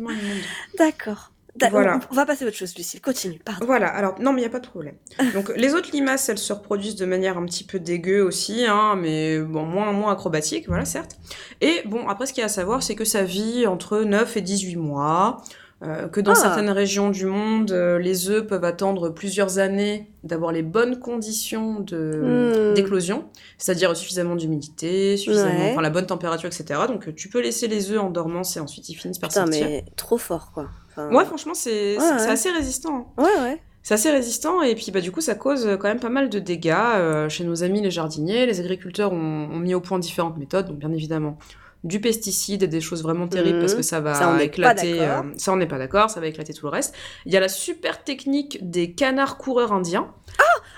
[0.79, 1.31] d'accord.
[1.71, 2.01] Voilà.
[2.11, 3.01] On, va passer à autre chose, Lucille.
[3.01, 3.65] Continue, pardon.
[3.67, 4.97] Voilà, alors non mais il y a pas de problème.
[5.35, 8.97] Donc les autres limaces, elles se reproduisent de manière un petit peu dégueu aussi, hein,
[8.97, 11.17] mais bon moins moins acrobatique, voilà certes.
[11.61, 14.37] Et bon après ce qu'il y a à savoir, c'est que ça vit entre 9
[14.37, 15.43] et 18 mois.
[15.85, 16.35] Euh, que dans Ah.
[16.37, 21.81] certaines régions du monde, euh, les œufs peuvent attendre plusieurs années d'avoir les bonnes conditions
[21.81, 22.75] de Hmm.
[22.75, 23.25] d'éclosion,
[23.59, 25.71] c'est-à-dire suffisamment d'humidité, suffisamment, Ouais.
[25.73, 26.81] enfin la bonne température, etc.
[26.89, 29.47] Donc euh, tu peux laisser les œufs en dormance et ensuite ils finissent par Putain
[29.47, 29.67] sortir.
[29.69, 30.69] mais trop fort quoi.
[30.91, 32.19] Enfin, Ouais, franchement, c'est Ouais, c'est- ouais.
[32.21, 33.13] c'est assez résistant.
[33.19, 33.23] hein.
[33.23, 33.61] ouais ouais.
[33.83, 36.39] C'est assez résistant et puis bah du coup ça cause quand même pas mal de
[36.39, 38.47] dégâts euh, chez nos amis les jardiniers.
[38.47, 39.17] Les agriculteurs ont,
[39.53, 41.37] ont mis au point différentes méthodes, donc bien évidemment
[41.85, 43.61] du pesticide et des choses vraiment terribles Mhm.
[43.61, 44.99] parce que ça va Ça, éclater.
[44.99, 45.25] d'accord.
[45.37, 46.95] ça on n'est pas d'accord, ça va éclater tout le reste.
[47.27, 50.09] Il y a la super technique des canards coureurs indiens.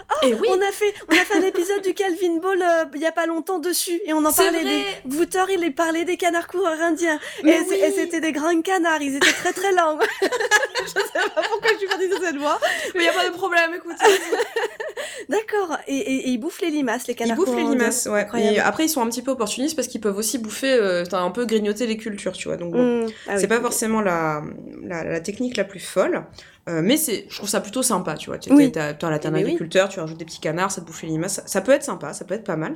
[0.08, 0.46] Ah, Et oui.
[0.50, 3.12] On a fait, on a fait un épisode du Calvin Ball euh, il y a
[3.12, 4.64] pas longtemps dessus et on en parlait vrai.
[4.64, 4.84] des
[5.16, 7.92] Vouter, il parlait des canards coureurs indiens Mais et, oui.
[7.94, 9.98] c'était des grands canards, ils étaient très très lents.
[10.84, 10.94] je sais
[11.34, 12.60] pas pourquoi je suis partie sur cette voie.
[12.94, 13.96] Mais y a pas de problème, écoute.
[15.28, 15.76] D'accord.
[15.88, 18.26] Et, et- et ils bouffent les limaces, les Ils canards bouffent les limaces, ouais.
[18.38, 21.30] Et après ils sont un petit peu opportunistes parce qu'ils peuvent aussi bouffer, euh, un
[21.30, 22.56] peu grignoter les cultures, tu vois.
[22.56, 23.04] Donc bon.
[23.04, 23.06] Mm.
[23.26, 24.42] Ah oui, c'est pas forcément la,
[24.82, 26.24] la, la technique la plus folle.
[26.68, 28.38] Euh, mais c'est, je trouve ça plutôt sympa, tu vois.
[28.38, 28.72] Tu Oui.
[28.72, 29.44] t'as là, t'es un Mais oui.
[29.44, 31.34] agriculteur, tu rajoutes des petits canards, ça te bouffe les limaces.
[31.34, 32.74] Ça, ça peut être sympa, ça peut être pas mal.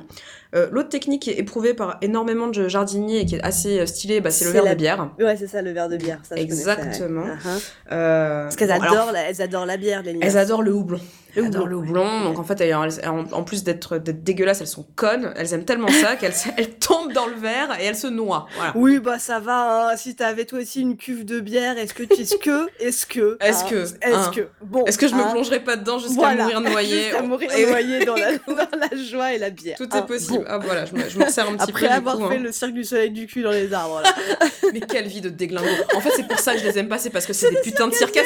[0.55, 3.85] Euh, l'autre technique qui est éprouvée par énormément de jardiniers et qui est assez euh,
[3.85, 5.09] stylée, bah, c'est le verre la- de bière.
[5.19, 6.19] Ouais, c'est ça, le verre de bière.
[6.23, 6.71] Ça, je connaissais, ouais.
[6.73, 7.25] Exactement.
[7.25, 7.71] Uh-huh.
[7.91, 10.29] Euh, Parce qu'elles bon, adorent, alors, la, elles adorent la bière, les limaces.
[10.29, 10.99] elles adorent le houblon.
[11.35, 12.23] Le adorent le houblon, houblon.
[12.25, 15.33] Donc en fait, elles- elles- en, plus d'être, dégueulasses, elles sont connes.
[15.37, 18.47] Elles aiment tellement ça qu'elles elles tombent dans le verre et elles se noient.
[18.55, 18.73] Voilà.
[18.75, 19.91] Oui, bah ça va.
[19.91, 19.97] Hein.
[19.97, 23.37] Si t'avais toi aussi une cuve de bière, est-ce que tu est-ce que est-ce que
[23.41, 24.31] Est-ce hein, que, est-ce hein.
[24.35, 26.43] que bon Est-ce que je me hein, plongerai pas dedans jusqu'à voilà.
[26.43, 29.77] mourir noyée jusqu'à mourir Et- noyé dans la, dans la joie et la bière.
[29.77, 30.39] Tout est possible.
[30.39, 30.45] Bon.
[30.47, 32.37] Ah voilà, je me, je me resserre un petit Après peu du avoir coup, fait
[32.39, 34.01] le cirque du soleil du cul dans les arbres.
[34.03, 34.13] Là.
[34.73, 35.67] Mais quelle vie de déglingo.
[35.95, 37.61] En fait, c'est pour ça que je les aime pas, c'est parce que c'est des
[37.61, 38.25] putains de circassiennes.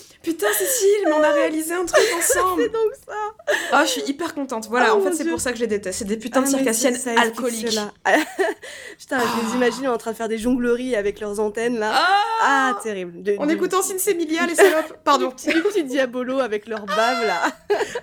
[0.23, 2.61] Putain, Cécile, mais on a réalisé un truc ensemble.
[2.63, 3.55] C'est donc ça.
[3.71, 4.67] Ah, je suis hyper contente.
[4.69, 5.99] Voilà, Oh en fait, c'est pour ça que je les déteste.
[5.99, 7.79] C'est des putains de Ah, mais circassiennes alcooliques.
[8.99, 11.91] Putain, je les imagine en train de faire des jongleries avec leurs antennes là.
[11.93, 13.21] Ah, Ah, terrible.
[13.23, 14.97] De- En du- écoutant Sinsemilia, les salopes.
[15.03, 15.29] Pardon.
[15.29, 17.41] Du petit, du petit diabolo avec leur bave là.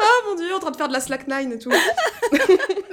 [0.01, 1.71] Ah mon dieu, en train de faire de la slackline et tout.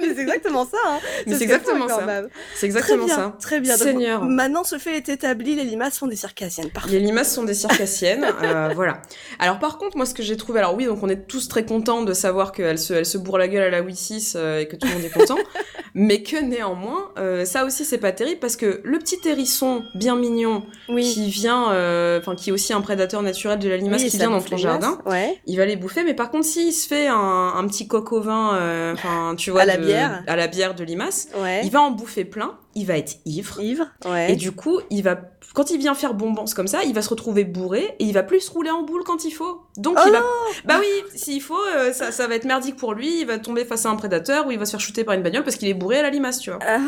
[0.00, 0.76] Mais c'est exactement ça.
[0.86, 0.98] Hein.
[1.26, 2.06] Mais c'est exactement ça.
[2.54, 3.36] C'est exactement très bien, ça.
[3.40, 3.74] Très bien.
[3.76, 4.22] Donc, Seigneur.
[4.24, 6.70] maintenant, ce fait est établi, les limaces sont des circassiennes.
[6.70, 6.90] Parfait.
[6.90, 9.02] Les limaces sont des circassiennes, euh, voilà.
[9.38, 11.64] Alors par contre, moi ce que j'ai trouvé, alors oui, donc on est tous très
[11.64, 14.60] contents de savoir qu'elle se, elle se bourre la gueule à la Wii 6 euh,
[14.60, 15.36] et que tout le monde est content,
[15.94, 20.16] mais que néanmoins, euh, ça aussi c'est pas terrible parce que le petit hérisson bien
[20.16, 21.02] mignon Oui.
[21.12, 24.16] qui vient, euh, enfin qui est aussi un prédateur naturel de la limace Oui, qui
[24.18, 24.98] vient dans ton jardin.
[25.06, 25.38] Ouais.
[25.46, 28.20] il va les bouffer, mais par contre s'il se fait un, un petit coq au
[28.20, 30.22] vin, euh, enfin tu vois, À la de- bière.
[30.26, 31.60] à la bière de limace, Ouais.
[31.64, 33.60] il va en bouffer plein, il va être ivre.
[33.60, 33.86] Ivre.
[34.04, 34.32] Ouais.
[34.32, 35.18] Et du coup, il va,
[35.56, 38.22] quand il vient faire bonbons comme ça, il va se retrouver bourré et il va
[38.22, 39.62] plus se rouler en boule quand il faut.
[39.78, 40.20] Donc Oh il va,
[40.66, 43.20] bah oui, s'il faut, euh, ça, ça va être merdique pour lui.
[43.20, 45.22] Il va tomber face à un prédateur ou il va se faire shooter par une
[45.22, 46.58] bagnole parce qu'il est bourré à la limace, tu vois.
[46.62, 46.78] Ah,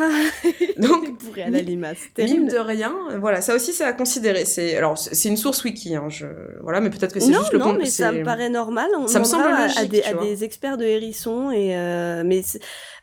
[0.77, 1.97] Donc bourré à la limace.
[2.19, 4.45] mine de rien, euh, voilà, ça aussi c'est à considérer.
[4.45, 6.27] C'est, alors c'est une source wiki, hein, je,
[6.62, 8.91] voilà, mais peut-être que c'est Non, juste le non, mais ça me paraît normal.
[8.99, 11.51] On Ça me semble demandera à- logique, des, à des experts de hérissons.
[11.51, 12.43] Et euh, mais,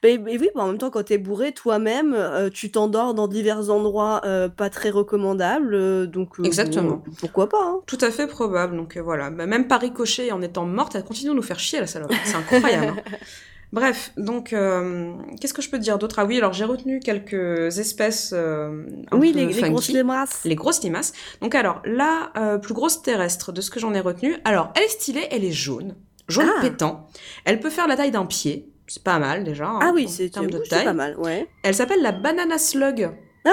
[0.05, 3.27] mais, mais oui, bah, en même temps, quand t'es bourré toi-même, euh, tu t'endors dans
[3.27, 5.73] divers endroits euh, pas très recommandables.
[5.73, 7.01] euh, donc, euh, Exactement.
[7.05, 7.79] bon, pourquoi pas hein.
[7.87, 8.75] Tout à fait probable.
[8.77, 11.59] Donc euh, voilà, Bah, même par ricochet en étant morte, elle continue de nous faire
[11.59, 12.11] chier la salope.
[12.23, 12.93] C'est incroyable.
[12.97, 13.17] hein.
[13.73, 16.17] Bref, donc euh, qu'est-ce que je peux te dire d'autre?
[16.19, 19.69] Ah oui, alors j'ai retenu quelques espèces euh, un Oui, peu les, les funky.
[19.71, 20.41] grosses limaces.
[20.45, 21.11] Les grosses limaces.
[21.41, 24.83] Donc alors, la euh, plus grosse terrestre de ce que j'en ai retenu, alors elle
[24.83, 25.95] est stylée, elle est jaune,
[26.29, 26.61] jaune Ah.
[26.61, 27.07] pétant.
[27.43, 29.67] Elle peut faire la taille d'un pied, c'est pas mal déjà.
[29.67, 30.85] hein, Ah oui, c'est oui, taille.
[30.85, 31.47] pas mal, ouais.
[31.63, 33.09] Elle s'appelle la banana slug.
[33.45, 33.49] Ah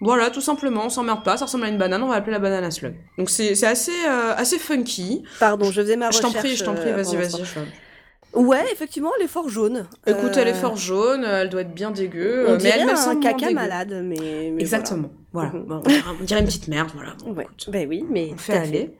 [0.00, 2.38] Voilà, tout simplement, on s'emmerde pas, ça ressemble à une banane, on va l'appeler la
[2.38, 2.94] banana slug.
[3.18, 5.24] Donc c'est assez, euh, assez funky.
[5.38, 6.32] Pardon, je faisais ma Je recherche.
[6.34, 7.38] t'en prie, je t'en prie, euh, vas-y, pour l'instant.
[7.38, 7.46] vas-y.
[7.66, 9.86] je- Ouais, effectivement, elle est fort jaune.
[10.06, 12.86] Écoute, elle est Euh, fort jaune, elle doit être bien dégueu, On mais dirait elle
[12.86, 13.54] me un caca dégueu.
[13.54, 15.50] malade, mais, mais Exactement, voilà.
[15.50, 15.66] Mhm.
[16.20, 17.14] On dirait- une petite merde, voilà.
[17.24, 17.32] Bon.
[17.32, 17.46] Ouais.
[17.68, 18.96] Ben oui, mais on fait aller.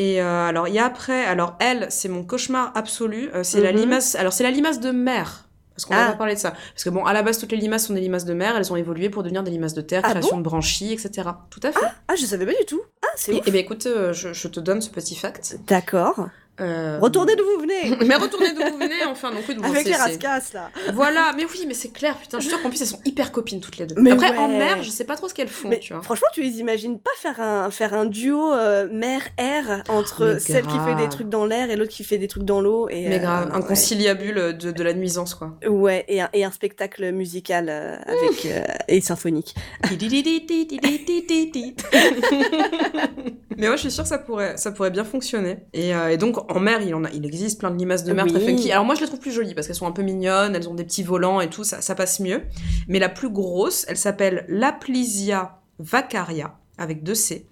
[0.00, 3.60] Et euh, alors, il y a après, alors elle, c'est mon cauchemar absolu, euh, c'est
[3.60, 3.78] la Mhm.
[3.80, 5.44] limace, alors c'est la limace de mer.
[5.74, 6.10] Parce qu'on va Ah.
[6.12, 6.52] pas parler de ça.
[6.72, 8.72] Parce que bon, à la base, toutes les limaces sont des limaces de mer, elles
[8.72, 11.28] ont évolué pour devenir des limaces de terre, Ah création de branchies, etc.
[11.50, 11.86] Tout à fait.
[12.08, 12.80] Ah, je savais pas du tout.
[13.02, 15.56] Ah, c'est et bien écoute, euh, je, je te donne ce petit fact.
[15.66, 16.28] D'accord.
[16.60, 19.86] Euh, Retournez d'où vous venez Mais retournez d'où vous venez, enfin, donc oui, bon, Avec
[19.86, 20.70] les rascasses, là.
[20.92, 23.30] Voilà, mais oui, mais c'est clair, putain, je suis sûre qu'en plus elles sont hyper
[23.32, 23.94] copines toutes les deux.
[23.98, 24.58] Mais Après, en ouais.
[24.58, 26.02] mer, je sais pas trop ce qu'elles font, Mais tu vois.
[26.02, 30.78] franchement, tu les imagines pas faire un, faire un duo euh, mer-air entre celle qui
[30.78, 31.08] fait des grave.
[31.10, 32.88] truc dans l'air et l'autre qui fait des trucs dans l'eau.
[32.88, 33.66] et, Mais euh, grave, un ouais.
[33.66, 35.56] conciliabule de, de la nuisance, quoi.
[35.66, 39.54] Ouais, et un, et un spectacle musical euh, avec euh, et symphonique.
[43.56, 45.58] Mais ouais, je suis sûre que ça pourrait, ça pourrait bien fonctionner.
[45.72, 48.12] Et, euh, et donc, en mer, il, en a, il existe plein de limaces de
[48.12, 48.72] mer très funky.
[48.72, 50.74] Alors moi, je les trouve plus jolies parce qu'elles sont un peu mignonnes, elles ont
[50.74, 52.42] des petits volants et tout, ça, ça passe mieux.
[52.88, 57.46] Mais la plus grosse, elle s'appelle l'Aplysia vacaria, avec deux C.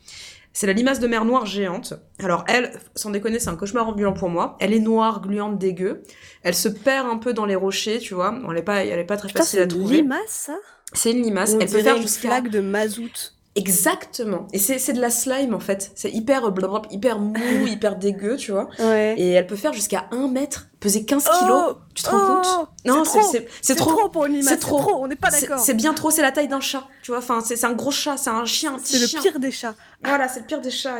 [0.52, 1.92] C'est la limace de mer noire géante.
[2.18, 4.56] Alors elle, sans déconner, c'est un cauchemar ambulant pour moi.
[4.58, 6.02] Elle est noire, gluante, dégueu.
[6.42, 8.34] Elle se perd un peu dans les rochers, tu vois.
[8.56, 9.96] Est pas, elle est pas très Putain, facile à c'est une trouver.
[9.98, 10.56] limace, ça?
[10.94, 11.52] C'est une limace.
[11.54, 13.34] On elle peut faire une jusqu'à flaque de mazout.
[13.56, 14.46] Exactement.
[14.52, 15.90] Et c'est c'est de la slime en fait.
[15.94, 17.34] C'est hyper blablabla, hyper mou,
[17.66, 18.68] hyper dégueu, tu vois.
[18.78, 19.14] Ouais.
[19.16, 21.64] Et elle peut faire jusqu'à 1 mètre, peser 15 kilos.
[21.70, 22.46] Oh tu te rends compte?
[22.46, 23.90] Oh Non, c'est trop.
[23.90, 24.08] trop.
[24.08, 24.48] pour une limace.
[24.48, 24.94] C'est trop.
[24.96, 25.58] On n'est pas d'accord.
[25.58, 27.18] C'est bien trop, c'est la taille d'un chat, tu vois.
[27.18, 29.74] Enfin, c'est un gros chat, c'est un chien, C'est le pire des chats.
[30.04, 30.98] Voilà, c'est le pire des chats.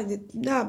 [0.49, 0.69] Ah.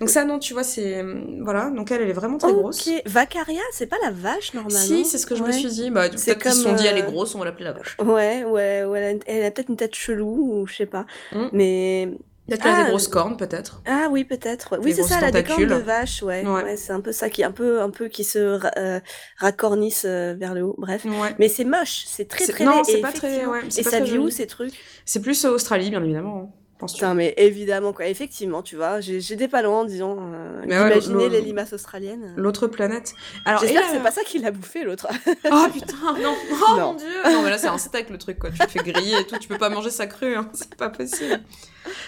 [0.00, 1.04] Donc ça, non, tu vois, c'est...
[1.42, 2.86] Voilà, donc elle, elle est vraiment très grosse.
[2.86, 3.02] Ok.
[3.04, 5.90] Vacaria, c'est pas la vache normalement Si, c'est ce que je me suis dit.
[5.90, 7.96] Bah, peut-être qu'ils se sont dit, elle est euh, grosse, on va l'appeler la vache.
[7.98, 9.00] Ouais, ouais, ouais.
[9.00, 11.04] Elle a, elle a peut-être une tête chelou ou je sais pas.
[11.32, 11.46] Mm.
[11.52, 12.08] Mais
[12.48, 13.82] Peut-être qu'elle a Ah, des grosses cornes, peut-être.
[13.86, 14.78] ah oui, peut-être.
[14.82, 16.46] Oui, c'est ça, grosses elle a des cornes de vache, ouais.
[16.46, 16.62] Ouais.
[16.62, 18.38] Ouais, c'est un peu ça qui, un peu, un peu qui se
[18.78, 19.00] euh,
[19.36, 20.74] raccornisse euh, vers le haut.
[20.78, 21.04] Bref.
[21.04, 21.34] Ouais.
[21.38, 24.04] Mais c'est moche, c'est très très non, c'est et pas très- Et pas ça très
[24.04, 24.72] vit où ces trucs
[25.04, 26.54] C'est plus euh, Australie, bien évidemment.
[26.86, 28.06] Putain, mais évidemment, quoi.
[28.06, 32.34] Effectivement, tu vois, j'ai- j'étais pas loin, euh, ouais, d'imaginer le- les limaces australiennes.
[32.36, 33.14] L'autre planète.
[33.44, 35.08] Alors, J'espère que c'est pas ça qui l'a bouffé, l'autre.
[35.50, 36.92] Oh putain, non, oh Non.
[36.92, 39.20] mon dieu Non mais là c'est un steak le truc quoi, tu le fais griller
[39.20, 40.48] et tout, tu peux pas manger ça cru, hein.
[40.52, 41.40] c'est pas possible.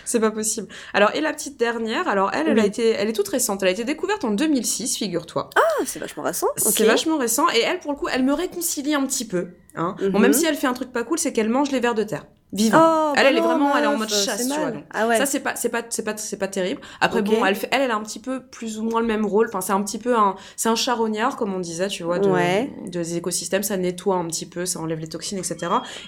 [0.05, 0.69] C'est pas possible.
[0.93, 3.69] Alors et la petite dernière, alors elle, elle a été, elle est toute récente, elle
[3.69, 5.51] a été découverte en 2006, figure-toi.
[5.57, 6.47] Ah, c'est vachement récent.
[6.57, 9.49] C'est vachement récent et elle pour le coup, elle me réconcilie un petit peu.
[9.75, 9.97] Hein.
[10.01, 10.21] Bon Mhm.
[10.23, 12.27] même si elle fait un truc pas cool, c'est qu'elle mange les vers de terre,
[12.53, 12.79] vivants.
[13.11, 14.71] Oh, Elle, bah elle est vraiment, elle est en mode c'est chasse, tu vois.
[14.71, 14.85] donc.
[14.93, 15.17] Ah ouais.
[15.17, 16.81] Ça c'est pas, c'est pas, c'est pas, c'est pas terrible.
[17.01, 19.47] Après bon, elle, elle, elle a un petit peu plus ou moins le même rôle.
[19.49, 22.29] Enfin c'est un petit peu un, c'est un charognard comme on disait, tu vois, de,
[22.29, 22.71] Ouais.
[22.87, 23.63] de des écosystèmes.
[23.63, 25.59] Ça nettoie un petit peu, ça enlève les toxines, etc.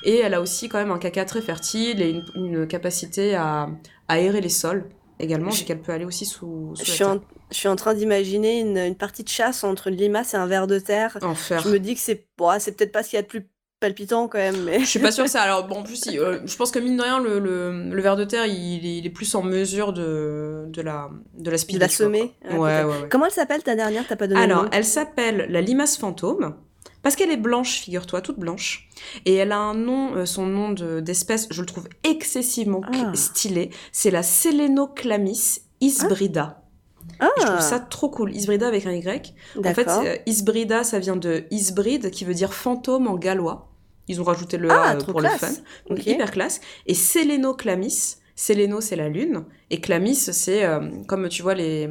[0.04, 3.68] Et elle a aussi quand même un caca très fertile et une, une capacité à,
[4.08, 4.84] à aérer les sols
[5.20, 7.28] également, vu qu'elle peut aller aussi sous, sous Je suis, en, terre.
[7.52, 10.46] je suis en train d'imaginer une, une partie de chasse entre une limace et un
[10.46, 11.16] ver de terre.
[11.22, 11.60] Enfer.
[11.62, 13.46] Je me dis que c'est bon, c'est peut-être pas ce qu'il y a de plus
[13.82, 15.42] palpitant quand même, mais Je suis pas sûre que ça.
[15.48, 18.02] Alors bon, en plus, il- euh, je pense que mine de rien, le, le, le
[18.02, 21.56] ver de terre, il, est- il est plus en mesure de, de la, de la
[21.56, 22.32] de speeder, la semer.
[22.40, 22.50] quoi.
[22.50, 22.88] Ah, Ouais, peut-être.
[22.88, 23.08] ouais, ouais.
[23.10, 24.04] Comment elle s'appelle ta dernière?
[24.08, 26.54] T'as pas donné Alors, elle s'appelle la limace fantôme.
[27.02, 28.88] Parce qu'elle est blanche, figure-toi, toute blanche.
[29.26, 33.10] Et elle a un nom, euh, son nom de- d'espèce, je le trouve excessivement Ah.
[33.14, 33.70] stylé.
[33.90, 36.62] C'est la Selenoclamis isbrida.
[37.18, 38.34] Ah, Et Je trouve ça trop cool.
[38.34, 39.34] Isbrida avec un Y.
[39.58, 43.68] En fait, euh, isbrida, ça vient de isbride, qui veut dire fantôme en gallois.
[44.08, 45.40] Ils ont rajouté le Ah, A euh, trop pour classe.
[45.42, 45.52] le fun.
[45.88, 46.60] Donc hyper classe.
[46.86, 51.88] Et Selenoclamis, Séléno c'est la lune, et Clamis c'est euh, comme tu vois les,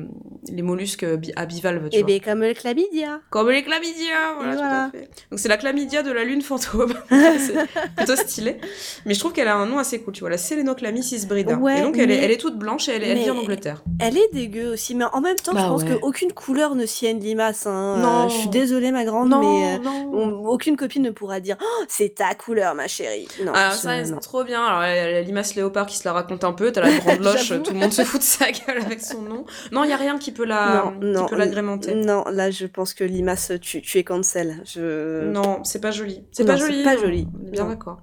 [0.49, 3.19] les mollusques bi- à bivalves, tu Eh bien, comme le chlamydia.
[3.29, 5.09] Comme les chlamydia, voilà, Et tout à fait.
[5.31, 6.93] Donc c'est la chlamydia de la lune fantôme.
[7.09, 7.55] c'est
[7.97, 8.57] plutôt stylé.
[9.05, 11.55] Mais je trouve qu'elle a un nom assez cool, tu vois, la Selenoclamis isbrida.
[11.55, 13.31] Ouais, et donc elle, est, mais- elle est toute blanche et elle, elle mais- vit
[13.31, 13.83] en Angleterre.
[13.99, 15.99] Elle est dégueu aussi, mais en même temps, Bah je pense ouais.
[15.99, 17.65] qu'aucune couleur ne sied une limace.
[17.67, 17.97] Hein.
[17.99, 18.25] Non.
[18.25, 20.11] Euh, je suis désolée, ma grande, mais euh, non.
[20.13, 23.27] on- aucune copine ne pourra dire oh, c'est ta couleur, ma chérie.
[23.43, 24.19] Non, Alors je- ça, c'est non.
[24.19, 24.63] trop bien.
[24.63, 26.71] Alors, il y a la limace léopard qui se la raconte un peu.
[26.71, 27.51] T'as la grande loche.
[27.71, 29.45] Tout le monde se fout de sa gueule avec son nom.
[29.71, 31.95] Non, il y a rien qui peut la, non, non, qui peut l'agrémenter.
[31.95, 34.61] Non, là, je pense que limace, tu, tu es cancel.
[34.65, 35.25] Je...
[35.29, 36.23] Non, c'est pas joli.
[36.31, 36.83] C'est pas c'est joli.
[36.83, 37.27] pas joli.
[37.41, 37.99] On est bien d'accord.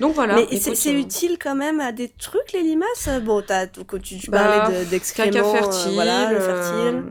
[0.00, 0.34] Donc voilà.
[0.34, 3.42] mais c'est euh, utile quand même à des trucs, les limaces Bon,
[3.86, 7.02] quand tu, tu Bah, parlais de- d'excréments, Caca euh, fertile, voilà, le euh,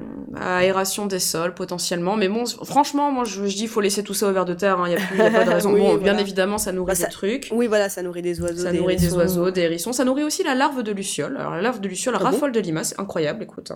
[0.41, 2.15] aération des sols potentiellement.
[2.15, 4.77] Mais bon, franchement, moi je, je dis faut laisser tout ça au ver de terre.
[4.87, 5.71] Il n'y a, a pas de raison.
[5.73, 7.49] Oui, bon, bien évidemment, ça nourrit Bah, ça- des trucs.
[7.51, 8.63] Oui, voilà, ça nourrit des oiseaux.
[8.63, 9.17] Ça des nourrit des hérissons.
[9.17, 9.93] oiseaux, des hérissons.
[9.93, 11.37] Ça nourrit aussi la larve de luciole.
[11.37, 12.89] Alors la larve de luciole Ah bon raffole de limaces.
[12.89, 13.71] C'est incroyable, écoute.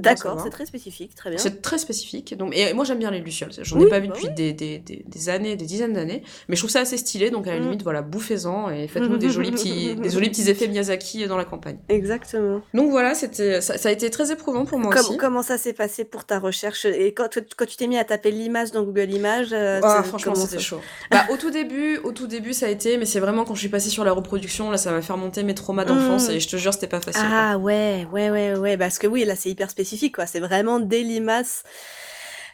[0.00, 1.38] D'accord, c'est très spécifique, très bien.
[1.38, 2.36] C'est très spécifique.
[2.36, 3.50] Donc, et moi j'aime bien les lucioles.
[3.62, 6.22] J'en ai Oui, pas vu bah depuis des, des, des, des années, des dizaines d'années.
[6.48, 7.30] Mais je trouve ça assez stylé.
[7.30, 7.62] Donc à la Mm.
[7.62, 11.44] limite, voilà, bouffez-en et faites-nous des jolis petits, des jolis petits effets Miyazaki dans la
[11.44, 11.78] campagne.
[11.88, 12.60] Exactement.
[12.74, 15.16] Donc voilà, c'était, ça, ça a été très éprouvant pour moi Comme- aussi.
[15.16, 18.30] comment ça s'est passé pour ta recherche Et quand, quand tu t'es mis à taper
[18.30, 20.80] l'image dans Google Images, euh, Ah, franchement, c'était chaud.
[21.10, 23.60] Bah, au tout début, au tout début, ça a été, mais c'est vraiment quand je
[23.60, 26.32] suis passée sur la reproduction, là, ça m'a fait remonter mes traumas d'enfance Mm.
[26.32, 27.22] et je te jure, c'était pas facile.
[27.22, 27.30] quoi.
[27.32, 30.26] Ah ouais, ouais, ouais, ouais, parce que oui, là c'est hyper spécifique, quoi.
[30.26, 31.62] C'est vraiment des limaces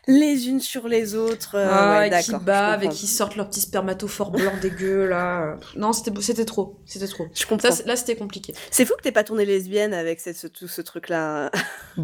[0.06, 1.52] les unes sur les autres.
[1.56, 5.56] euh, Ah, ouais, et qui bavent et qui sortent leurs petits spermatophores blancs dégueux, là.
[5.76, 6.78] Non, c'était, trop.
[6.84, 7.26] C'était trop.
[7.34, 7.70] Je comprends.
[7.70, 8.54] Ça, là, c'était compliqué.
[8.70, 11.50] C'est fou que t'aies pas tourné lesbienne avec cette- ce, tout ce truc-là.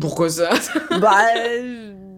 [0.01, 0.49] Pourquoi ça?
[0.99, 1.27] Bah.
[1.37, 1.93] euh,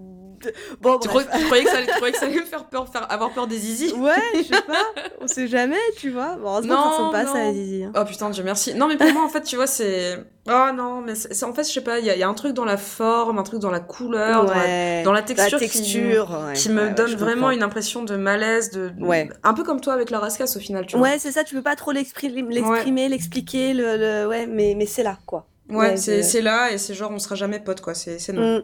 [0.80, 2.64] Bon, tu, crois- tu croyais que ça allait, tu croyais que ça allait me faire
[2.64, 3.92] peur, faire, avoir peur des zizi?
[3.94, 4.84] Ouais, je sais pas.
[5.20, 6.36] On sait jamais, tu vois.
[6.36, 7.84] Bon, heureusement, Non, ça ressemble pas à ça, la Zizi.
[7.84, 7.92] hein.
[7.96, 8.74] Oh putain, Dieu merci.
[8.74, 10.18] Non, mais pour moi, en fait, tu vois, c'est.
[10.48, 12.52] Oh non, mais c'est, en fait, je sais pas, il y, y a un truc
[12.52, 15.02] dans la forme, un truc dans la couleur, dans la- Ouais.
[15.04, 16.36] dans la La texture, qui- texture.
[16.48, 17.50] ouais, qui, me ouais, ouais, donne vraiment comprends.
[17.52, 19.28] une impression de malaise, de Ouais.
[19.44, 21.06] un peu comme toi avec la rascasse au final, tu vois.
[21.10, 25.02] Ouais, c'est ça, tu peux pas trop l'exprimer, l'expliquer, le, le- ouais, mais, mais c'est
[25.04, 25.46] là, quoi.
[25.68, 28.58] Ouais, Ouais, c'est, là et c'est genre on sera jamais potes quoi, c'est, c'est non.
[28.58, 28.62] Mm.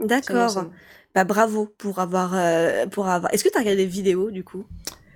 [0.00, 0.64] Non, D'accord.
[1.18, 3.34] Bah bravo pour avoir, euh, pour avoir.
[3.34, 4.64] Est-ce que t'as regardé des vidéos du coup?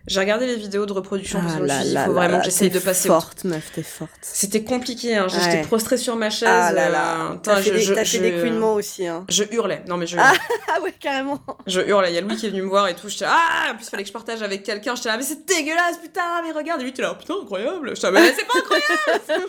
[0.08, 1.94] J'ai regardé les vidéos de reproduction parce que je me Ah là suis dit, il
[1.94, 3.08] là faut là vraiment là, que j'essaye t'es de passer.
[3.08, 4.10] au- forte, meuf, t'es forte.
[4.20, 5.28] C'était compliqué, hein.
[5.28, 5.62] j'étais Ouais.
[5.62, 6.48] prostrée sur ma chaise.
[6.50, 7.30] Ah là euh, là.
[7.34, 9.24] putain, T'as fait, je, des, je, des je- couinements aussi, hein.
[9.28, 9.84] je hurlais.
[9.86, 10.32] Non mais je, Ah.
[10.76, 11.38] Ah ouais, carrément.
[11.68, 12.10] je hurlais.
[12.10, 13.08] Il y a Louis qui est venu me voir et tout.
[13.08, 14.96] J'étais ah, en plus fallait que je partage avec quelqu'un.
[14.96, 16.80] J'étais là, mais c'est dégueulasse, putain, mais regarde.
[16.80, 17.92] Et lui, t'es là, putain, incroyable.
[17.92, 19.46] Là, mais c'est pas incroyable.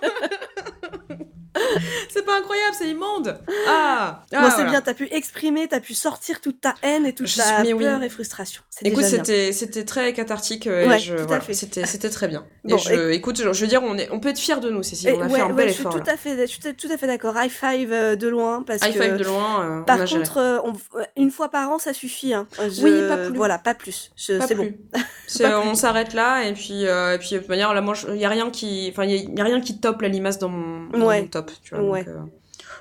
[2.09, 3.37] c'est pas incroyable, c'est immonde.
[3.67, 4.23] Ah.
[4.33, 4.69] ah, bon, c'est voilà.
[4.71, 7.73] bien, t'as pu exprimer, t'as pu sortir toute ta haine et toute Je ta suis-
[7.75, 8.05] peur oui.
[8.05, 8.61] et frustration.
[8.83, 11.53] Écoute, c'était c'était très cathartique euh, Ouais, et je, tout à voilà, fait.
[11.53, 12.45] c'était très bien.
[12.63, 14.69] Bon, et je, écoute, je, je veux dire, on est on peut être fiers de
[14.69, 15.13] nous, Cécile.
[15.17, 15.93] On a ouais, fait un ouais, bel je suis effort.
[15.99, 16.13] tout là.
[16.13, 17.35] à fait, je suis tout à fait d'accord.
[17.37, 19.01] High five euh, de loin parce High que.
[19.01, 19.63] five de loin.
[19.63, 20.73] euh, Par contre, euh, on-
[21.21, 22.33] une fois par an, ça suffit.
[22.33, 22.47] Hein.
[22.59, 23.35] Je- Oui, pas plus.
[23.37, 24.11] Voilà, pas plus.
[24.15, 24.71] Je- C'est bon.
[25.65, 28.49] on s'arrête là et puis et puis de toute manière là il y a rien
[28.49, 31.21] qui enfin il y, a- rien qui top la limace dans mon, Ouais.
[31.21, 32.03] mon top tu vois Ouais.
[32.03, 32.19] donc euh,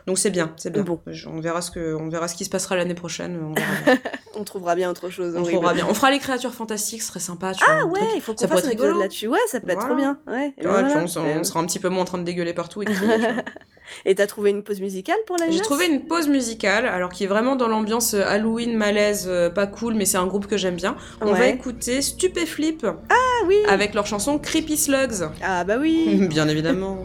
[0.06, 1.00] donc c'est bien c'est bien Bon.
[1.26, 3.98] On verra ce que on verra ce qui se passera l'année prochaine on verra bien.
[4.34, 5.34] On trouvera bien autre chose.
[5.36, 5.86] On trouvera bien.
[5.88, 7.92] On fera les créatures fantastiques, ce serait sympa, tu Ah vois.
[7.92, 8.12] ouais, truc.
[8.16, 8.98] il faut qu'on fasse rigolo.
[8.98, 9.26] là-dessus.
[9.28, 10.18] Ouais, ça peut être trop bien.
[10.26, 10.54] Ouais.
[10.56, 10.88] et Tu vois, voilà.
[10.88, 12.82] puis on, sera un petit peu moins en train de dégueuler partout.
[14.06, 17.24] et t'as trouvé une pause musicale pour la J'ai trouvé une pause musicale, alors qui
[17.24, 20.56] est vraiment dans l'ambiance euh, Halloween, malaise, euh, pas cool, mais c'est un groupe que
[20.56, 20.96] j'aime bien.
[21.20, 23.56] On va écouter Stupéflip Ah oui.
[23.68, 25.28] avec leur chanson Creepy Slugs.
[25.42, 26.26] Ah bah oui.
[26.30, 27.04] Bien évidemment.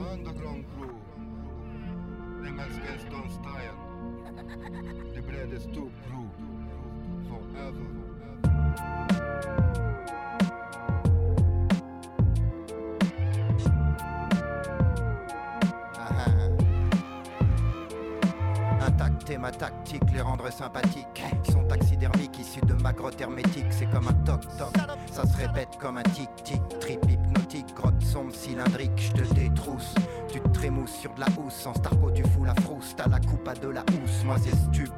[19.40, 21.24] Ma tactique, les rendre sympathiques.
[21.46, 23.68] Ils sont taxidermiques issus de ma grotte hermétique.
[23.70, 24.74] C'est comme un toc-toc,
[25.12, 26.62] ça se répète comme un tic-tic.
[26.80, 28.92] Trip hypnotique, grotte sombre cylindrique.
[28.98, 29.94] Je te détrousse,
[30.32, 31.54] tu te trémousses sur de la housse.
[31.54, 32.96] Sans starco, tu fous la frousse.
[32.96, 34.24] T'as la coupe à de la housse.
[34.26, 34.94] Moi, c'est stup,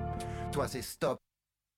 [0.52, 1.20] toi, c'est stop.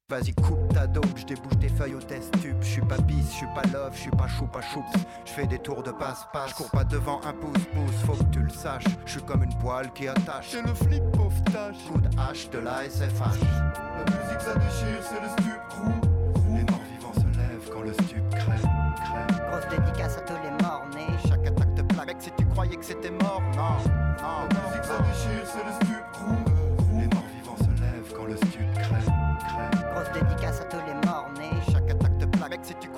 [0.10, 3.26] Vas-y coupe ta dope, je débouche tes feuilles au test tube, je suis pas bis,
[3.32, 4.86] je suis pas love, je suis pas choupa choups,
[5.24, 8.40] je fais des tours de passe-passe, je cours pas devant un pouce-pouce, faut que tu
[8.40, 11.78] le saches, je suis comme une poêle qui attache, C'est le flip of tâche.
[11.90, 13.40] coup de hache de la SFH.
[13.40, 16.56] La musique ça déchire, c'est le stup crew.
[16.56, 18.68] Les morts vivants se lèvent quand le stup crève,
[19.06, 19.50] crève.
[19.50, 22.76] Grosse dédicace à tous les morts nés, chaque attaque te plaque, mec si tu croyais
[22.76, 23.78] que c'était mort, non,
[24.22, 25.91] non, La musique ça déchire, c'est le stup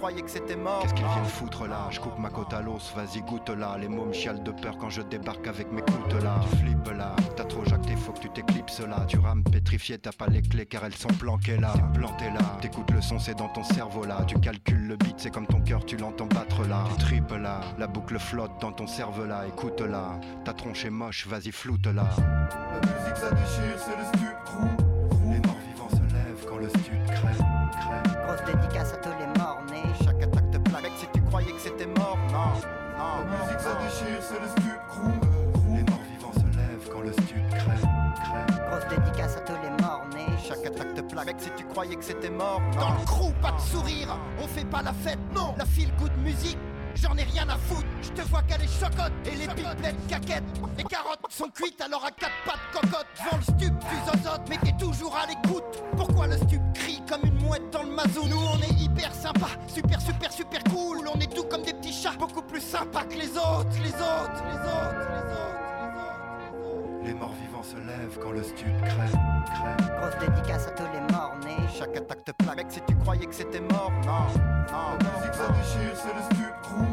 [0.04, 1.14] croyais que c'était mort, Qu'est-ce qu'ils non.
[1.14, 1.88] viennent foutre là?
[1.90, 3.78] Je coupe ma côte à l'os, vas-y goûte là.
[3.80, 6.42] Les mômes chialent de peur quand je débarque avec mes coutes là.
[6.50, 9.06] Tu flippes là, t'as trop jacté, faut que tu t'éclipses là.
[9.08, 11.72] Tu rames pétrifié, t'as pas les clés car elles sont planquées là.
[11.72, 14.26] T'es planté là, t'écoutes le son c'est dans ton cerveau là.
[14.28, 16.84] Tu calcules le beat, c'est comme ton cœur, tu l'entends battre là.
[16.98, 19.48] Tu tripes là, la boucle flotte dans ton cerveau là.
[19.48, 22.10] Écoute là, ta tronche est moche, vas-y floute là.
[22.20, 24.83] La musique ça déchire, c'est le stup.
[41.38, 44.82] Si tu croyais que c'était mort, Dans le crew, pas de sourire, on fait pas
[44.82, 46.58] la fête, non, la feel good musique.
[46.96, 50.44] J'en ai rien à foutre, je te vois qu'elle est chocotte Et les pipelettes caquettes.
[50.78, 53.08] Les carottes sont cuites alors à quatre pattes cocotte.
[53.18, 55.84] Devant le stup tu mais t'es toujours à l'écoute.
[55.98, 58.28] Pourquoi le stup crie comme une mouette dans le mazout?
[58.28, 61.08] Nous on est hyper sympa, super super super cool.
[61.14, 64.44] On est tout comme des petits chats, beaucoup plus sympas que les autres Les autres,
[64.52, 65.63] les autres, les autres,
[67.06, 69.98] les morts vivants se lèvent quand le stup crève, crève.
[69.98, 71.68] Grosse dédicace à tous les morts nés.
[71.78, 72.58] Chaque attaque te plaque.
[72.58, 74.42] Mec si tu croyais que c'était mort Non,
[74.72, 76.86] non, La musique ça déchire, c'est le stup crew.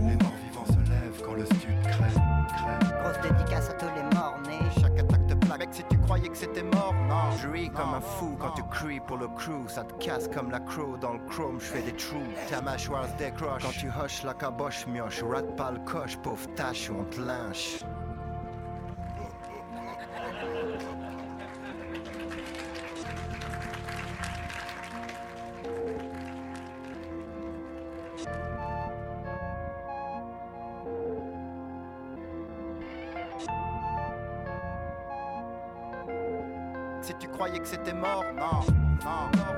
[0.00, 3.02] Les morts vivants se lèvent quand le stup crève, crève.
[3.02, 4.80] Grosse dédicace à tous les morts nés.
[4.80, 5.58] Chaque attaque te plaque.
[5.58, 8.62] Mec si tu croyais que c'était mort Non Je ris comme un fou quand tu
[8.70, 9.68] cries pour le crew.
[9.68, 11.60] Ça te casse comme la crow dans le chrome.
[11.60, 12.18] Je fais des trous.
[12.48, 13.62] Ta mâchoire se décroche.
[13.62, 15.22] Quand tu hoches la caboche mioche.
[15.22, 17.84] Rate pas le coche pauvre tâche ou on te lynche
[38.02, 38.64] mort, non,
[39.04, 39.51] non,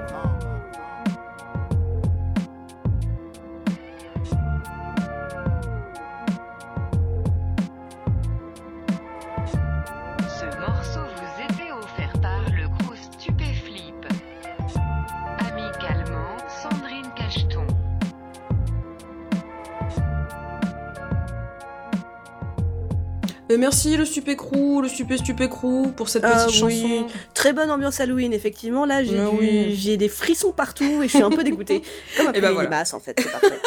[23.64, 26.80] merci le Stupécrou, le Stupé Stupécrou pour cette Ah petite oui.
[26.82, 27.06] chanson.
[27.32, 28.84] Très bonne ambiance Halloween, effectivement.
[28.84, 29.74] Là, j'ai Ah oui.
[29.74, 31.80] j'ai des frissons partout et je suis un peu dégoûtée.
[32.18, 32.68] Comme après ben les voilà.
[32.68, 33.18] limaces, en fait.
[33.18, 33.58] C'est parfait.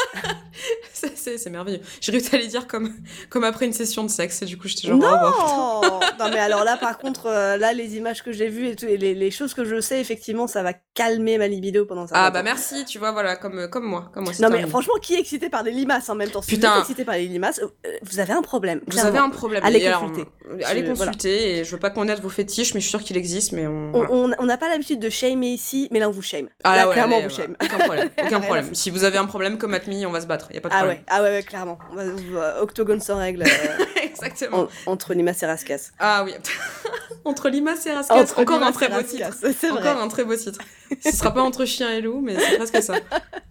[1.16, 1.82] C'est- merveilleux.
[2.02, 2.94] J'ai réussi à les dire comme,
[3.30, 5.90] comme après une session de sexe et du coup j'étais genre oh, bon.
[6.00, 8.76] non Non, mais alors là, par contre, euh, là, les images que j'ai vues et,
[8.76, 12.08] tout, et les, les choses que je sais, effectivement, ça va calmer ma libido pendant
[12.08, 12.16] ça.
[12.18, 14.10] Ah bah merci, tu vois, voilà, comme, comme moi.
[14.14, 16.42] Comme moi Non, mais franchement, qui est excité par des limaces en même temps?
[16.42, 16.70] Si Putain.
[16.72, 18.80] vous êtes excité par les limaces, euh, vous avez un problème.
[18.86, 19.10] Vous clairement.
[19.10, 19.64] avez un problème.
[19.64, 20.28] Allez Et alors, consulter.
[20.50, 20.96] euh, allez voilà.
[21.12, 23.68] consulter et je veux pas connaître vos fétiches, mais je suis sûre qu'il existe, mais
[23.68, 23.90] on.
[23.90, 24.12] On- voilà.
[24.12, 26.50] On on n'a pas l'habitude de shamer ici, mais là, on vous shame.
[26.64, 27.56] Ah là, ouais, clairement, allez, on vous shame.
[27.64, 28.10] Aucun problème.
[28.26, 28.74] Aucun problème.
[28.76, 30.50] Si vous avez un problème comme Atmi, on va se battre.
[30.52, 30.98] Y a pas de Ah problème.
[30.98, 31.78] ouais, ah ouais, clairement.
[32.62, 34.68] Octogone sans règle euh, Exactement.
[34.86, 35.92] en- entre limaces et rascas.
[36.00, 36.34] Ah oui.
[37.26, 39.28] Entre Limace et Rascas, Entre encore un limaces très beau titre.
[39.60, 39.82] C'est vrai.
[39.90, 40.60] Encore un très beau titre.
[41.04, 42.96] Ce sera pas entre chien et loup, mais c'est presque ça.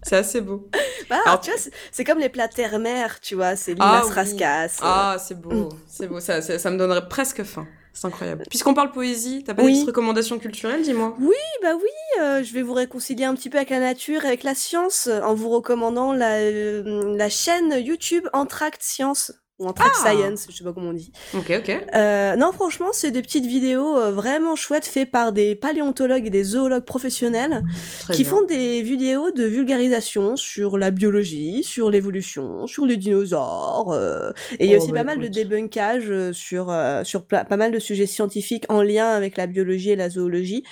[0.03, 0.69] C'est assez beau.
[1.09, 1.59] Bah, Alors- tu vois,
[1.91, 4.13] c'est- comme les plats terre-mer, tu vois, c'est Ah limaces oui.
[4.15, 4.65] rascas.
[4.65, 6.19] euh, Ah, c'est beau, c'est beau.
[6.19, 7.67] Ça, ça, ça me donnerait presque faim.
[7.93, 8.43] C'est incroyable.
[8.47, 9.69] Puisqu'on parle poésie, t'as pas Oui.
[9.69, 11.15] des petites recommandations culturelles, dis-moi?
[11.19, 11.33] Oui,
[11.63, 14.53] bah oui, euh, je vais vous réconcilier un petit peu avec la nature, avec la
[14.53, 20.45] science, en vous recommandant la, euh, la chaîne YouTube Entract Science, ou Entract Ah Science,
[20.49, 21.11] je sais pas comment on dit.
[21.33, 21.87] Ok, ok.
[21.95, 26.29] Euh, non, franchement, c'est des petites vidéos euh, vraiment chouettes faites par des paléontologues et
[26.29, 27.63] des zoologues professionnels
[27.99, 28.31] Très qui bien.
[28.31, 33.91] font des vidéos de vulgarisation sur la biologie, sur l'évolution, sur les dinosaures.
[33.93, 37.03] euh, et il y a Oh, aussi bah, pas mal de débunkage euh, sur, euh,
[37.03, 40.63] sur pas mal de sujets scientifiques en lien avec la biologie et la zoologie.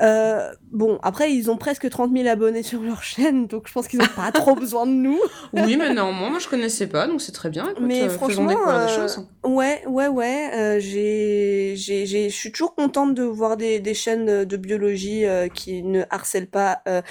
[0.00, 3.88] Euh, bon, après, ils ont presque 30 000 abonnés sur leur chaîne, donc je pense
[3.88, 5.20] qu'ils n'ont pas trop besoin de nous.
[5.52, 7.70] Oui, mais néanmoins, moi je connaissais pas, donc c'est très bien.
[7.70, 9.26] Écoute, Mais euh, franchement, des euh, choses.
[9.44, 10.50] Ouais, ouais, ouais.
[10.54, 15.24] euh, j'ai, j'ai, j'ai, je suis toujours contente de voir des, des chaînes de biologie
[15.54, 17.02] qui ne harcèlent pas euh,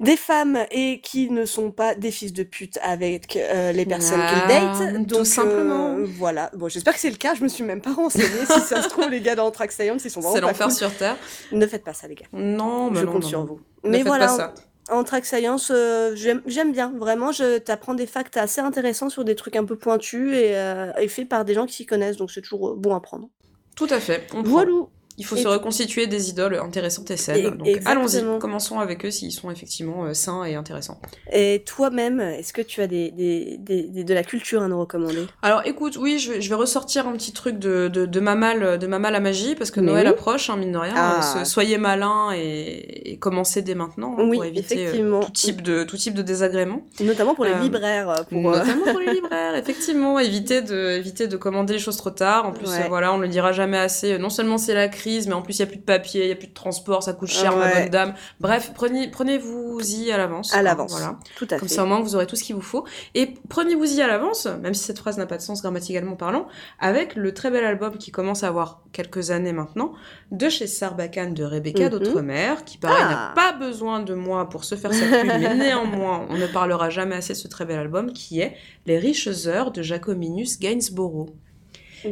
[0.00, 4.20] des femmes et qui ne sont pas des fils de pute avec euh, les personnes
[4.22, 4.48] Ah, qu'ils
[4.92, 5.06] datent.
[5.08, 5.96] tout Donc, simplement.
[5.96, 6.50] euh, voilà.
[6.54, 7.34] Bon, j'espère que c'est le cas.
[7.34, 8.26] Je me suis même pas renseignée.
[8.50, 10.76] si ça se trouve, les gars dans Trax Science, ils sont vraiment C'est l'enfer cool.
[10.76, 11.16] sur Terre.
[11.52, 12.26] Ne faites pas ça, les gars.
[12.32, 13.46] Non, mais je non, compte non, sur non.
[13.46, 13.60] vous.
[13.84, 14.26] Ne Mais faites voilà.
[14.26, 14.54] pas ça.
[14.88, 19.34] En track science, euh, j'aime bien, vraiment, je t'apprends des facts assez intéressants sur des
[19.34, 22.30] trucs un peu pointus et, euh, et faits par des gens qui s'y connaissent, donc
[22.30, 23.28] c'est toujours bon à prendre.
[23.74, 24.28] Tout à fait.
[24.32, 24.70] Voilà.
[25.18, 27.58] Il faut Et se reconstituer des idoles intéressantes et saines.
[27.64, 31.00] Et- Donc allons-y, commençons avec eux s'ils sont effectivement euh, sains et intéressants.
[31.32, 34.78] Et toi-même, est-ce que tu as des, des, des- des- de la culture à nous
[34.78, 35.26] recommander?
[35.42, 38.78] Alors écoute, oui, je vais, je vais ressortir un petit truc de, de, de Mamal,
[38.78, 40.10] de Mamal à magie, parce que Mais Noël oui.
[40.10, 40.92] approche, hein, mine de rien.
[40.96, 41.18] Ah.
[41.18, 45.30] Euh, so- soyez malins et, et commencez dès maintenant hein, Oui, pour éviter euh, tout,
[45.32, 46.82] type de, tout type de désagrément.
[47.00, 48.26] Notamment pour les Euh, libraires.
[48.28, 50.18] Pour, Notamment pour les libraires, effectivement.
[50.18, 52.46] Éviter de, éviter de commander les choses trop tard.
[52.46, 52.86] En plus, Ouais.
[52.88, 54.18] voilà, on le dira jamais assez.
[54.18, 56.28] Non seulement c'est la crise, mais en plus il y a plus de papier, il
[56.28, 57.82] y a plus de transport, ça coûte cher, ma Ouais.
[57.82, 58.14] bonne dame.
[58.40, 60.52] Bref, prenez, prenez-vous-y à l'avance.
[60.54, 60.90] à l'avance.
[60.92, 61.18] Voilà.
[61.36, 61.74] Tout à Comme fait.
[61.74, 62.84] ça, au moins, vous aurez tout ce qu'il vous faut.
[63.14, 66.46] Et prenez-vous-y à l'avance, même si cette phrase n'a pas de sens grammaticalement parlant,
[66.80, 69.92] avec le très bel album qui commence à avoir quelques années maintenant,
[70.32, 71.90] de chez Sarbacane de Rebecca Mhm.
[71.90, 73.10] d'Outremer, qui pareil Ah.
[73.10, 76.90] n'a pas besoin de moi pour se faire sa pub, mais néanmoins, on ne parlera
[76.90, 81.30] jamais assez de ce très bel album, qui est Les riches heures de Jacominus Gainsborough.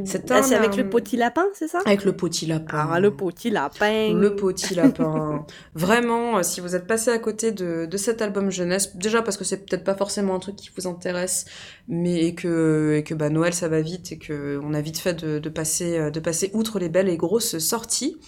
[0.05, 1.81] C'est Ah, avec euh, le petit lapin, c'est ça?
[1.85, 2.89] Avec le petit lapin.
[2.91, 4.13] Ah, le petit lapin.
[4.13, 5.47] Le petit lapin.
[5.75, 9.37] Vraiment, euh, si vous êtes passé à côté de, de cet album jeunesse, déjà parce
[9.37, 11.45] que c'est peut-être pas forcément un truc qui vous intéresse,
[11.89, 14.99] mais et que, et que bah, Noël ça va vite et que on a vite
[14.99, 18.19] fait de, de passer, euh, de passer outre les belles et grosses sorties.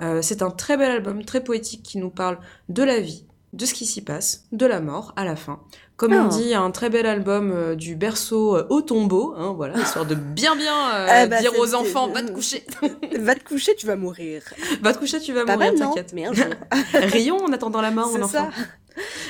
[0.00, 2.38] Euh, c'est un très bel album, très poétique qui nous parle
[2.68, 5.60] de la vie, de ce qui s'y passe, de la mort à la fin.
[5.96, 6.28] Comme on Ah.
[6.28, 10.14] dit, un très bel album euh, du berceau euh, au tombeau, hein, voilà, histoire de
[10.14, 12.64] bien bien euh, Ah bah, dire aux enfants, va te coucher,
[13.20, 14.42] Va te coucher, tu vas mourir.
[14.80, 16.12] va te coucher, tu vas Pas mourir, t'inquiète.
[16.14, 16.46] mais un jour.
[16.94, 18.50] Rions en attendant la mort, mon c'est enfant.
[18.50, 18.62] ça.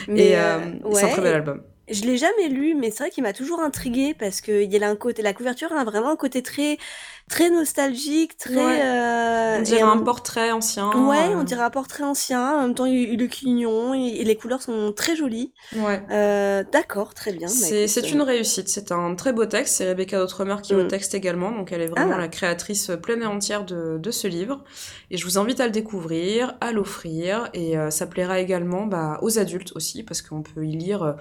[0.08, 1.62] Et Mais, euh, euh, c'est un très bel album.
[1.90, 4.82] Je l'ai jamais lu, mais c'est vrai qu'il m'a toujours intrigué parce que il y
[4.82, 6.78] a un côté, la couverture a vraiment un côté très,
[7.28, 8.54] très nostalgique, très.
[8.54, 8.80] Ouais.
[8.84, 10.90] euh, On dirait un portrait ancien.
[11.08, 12.58] Ouais, euh, on dirait un portrait ancien.
[12.58, 15.52] En même temps, il, il est clignon et, et les couleurs sont très jolies.
[15.76, 16.00] Ouais.
[16.10, 17.48] Euh, D'accord, très bien.
[17.48, 20.76] Bah, C'est euh, une réussite, c'est un très beau texte, c'est Rebecca D'Outremer qui est
[20.76, 20.88] au Mm.
[20.88, 22.20] texte également, donc elle est vraiment Ah.
[22.20, 24.62] la créatrice pleine et entière de, de ce livre.
[25.10, 29.18] Et je vous invite à le découvrir, à l'offrir, et euh, ça plaira également bah,
[29.22, 31.12] aux adultes aussi, parce qu'on peut y lire euh,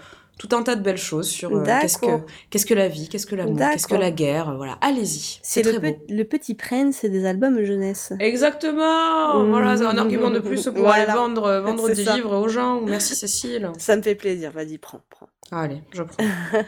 [0.47, 2.07] tout un tas de belles choses sur euh, qu'est-ce que,
[2.49, 5.61] qu'est-ce que la vie, qu'est-ce que l'amour, qu'est-ce que la guerre, euh, voilà, allez-y, c'est
[5.61, 6.05] le, très pe- beau.
[6.09, 8.11] le petit prince, c'est des albums jeunesse.
[8.19, 12.15] Exactement Voilà, c'est un argument de plus pour aller vendre, euh, vendre des ça.
[12.15, 12.81] livres aux gens.
[12.81, 13.71] Merci Cécile.
[13.77, 14.51] Ça me fait plaisir.
[14.51, 15.29] Vas-y, prends, prends.
[15.51, 16.23] Allez, je prends.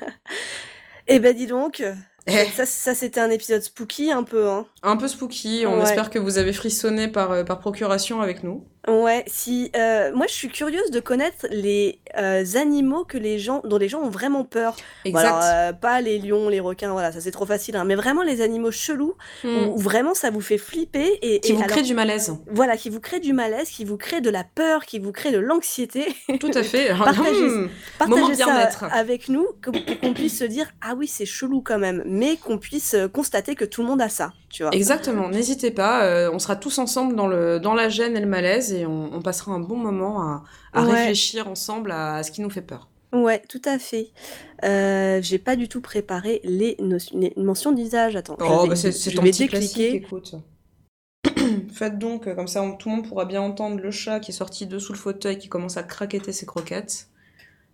[1.07, 1.83] Eh ben, dis donc.
[2.27, 2.31] Eh.
[2.55, 4.65] Ça, ça c'était un épisode spooky un peu, hein.
[4.83, 5.83] Un peu spooky, on Ouais.
[5.83, 8.65] espère que vous avez frissonné par, par procuration avec nous.
[8.85, 13.61] Ouais, si euh, moi je suis curieuse de connaître les euh, animaux que les gens
[13.63, 14.75] dont les gens ont vraiment peur.
[15.05, 15.25] Bon, Exact.
[15.25, 18.23] alors, euh, pas les lions, les requins, voilà, ça c'est trop facile, hein, mais vraiment
[18.23, 19.13] les animaux chelous
[19.43, 19.47] Hmm.
[19.67, 22.35] où, où vraiment ça vous fait flipper et, Qui et vous alors- crée du malaise.
[22.51, 25.31] voilà, qui vous crée du malaise, qui vous crée de la peur, qui vous crée
[25.31, 26.05] de l'anxiété.
[26.41, 26.89] Tout à fait.
[26.97, 27.39] Partagez-.
[27.49, 27.69] Moment
[27.99, 32.03] Partagez ça avec nous, pour qu'on puisse se dire ah oui c'est chelou quand même,
[32.05, 34.71] mais qu'on puisse euh, constater que tout le monde a ça, tu vois.
[34.73, 38.27] Exactement, n'hésitez pas, euh, on sera tous ensemble dans, le, dans la gêne et le
[38.27, 40.43] malaise et on, on passera un bon moment à,
[40.73, 40.91] à Ouais.
[40.93, 42.87] réfléchir ensemble à, à ce qui nous fait peur.
[43.11, 44.11] Ouais, tout à fait.
[44.63, 48.15] Euh, j'ai pas du tout préparé les, no- les mentions d'usage.
[48.15, 50.35] Attends, Oh, bah c'est ton vais petit classique, écoute.
[51.73, 54.31] Faites donc, euh, comme ça on- tout le monde pourra bien entendre le chat qui
[54.31, 57.07] est sorti de sous le fauteuil, qui commence à craqueter ses croquettes.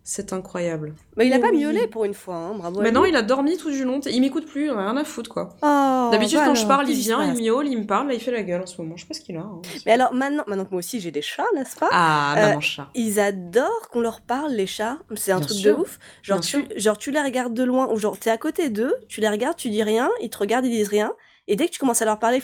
[0.03, 0.95] C'est incroyable.
[1.17, 2.81] Mais il a Oh pas miaulé pour une fois, hein, bravo.
[2.81, 2.95] Mais lui.
[2.95, 5.55] non, il a dormi tout du long, il m'écoute plus, rien à foutre quoi.
[5.61, 5.65] Oh,
[6.11, 8.43] D'habitude quand je parle, il vient, il miaule, il me parle, là il fait la
[8.43, 9.41] gueule en ce moment, je sais pas ce qu'il a.
[9.41, 9.61] hein.
[9.85, 11.89] Mais alors maintenant, maintenant que moi aussi j'ai des chats, n'est-ce pas?
[11.91, 12.89] Ah, Euh, maman chat.
[12.95, 14.97] Ils adorent qu'on leur parle, les chats.
[15.15, 15.99] C'est un Bien truc sûr, de ouf.
[16.23, 19.21] Genre tu, genre, tu les regardes de loin, ou genre, t'es à côté d'eux, tu
[19.21, 21.11] les regardes, tu dis rien, ils te regardent, ils disent rien.
[21.47, 22.41] Et dès que tu commences à leur parler,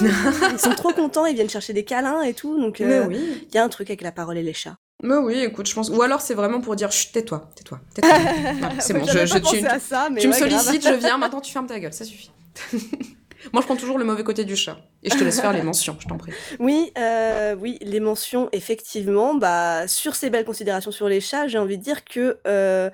[0.00, 2.60] ils sont trop contents, ils viennent chercher des câlins et tout.
[2.60, 3.46] Donc, euh, oui.
[3.48, 4.76] il y a un truc avec la parole et les chats.
[5.02, 5.90] Mais oui, écoute, je pense.
[5.90, 8.10] Ou alors c'est vraiment pour dire Chut, tais-toi, tais-toi, tais-toi.
[8.80, 10.48] C'est bon, je, je, tu, ça, mais tu me grave.
[10.62, 12.30] sollicites, je viens, maintenant tu fermes ta gueule, ça suffit.
[13.52, 14.78] Moi, je prends toujours le mauvais côté du chat.
[15.02, 16.32] Et je te laisse faire les mentions, je t'en prie.
[16.58, 19.34] Oui, euh, oui, les mentions, effectivement.
[19.34, 22.90] Bah, sur ces belles considérations sur les chats, j'ai envie de dire que euh,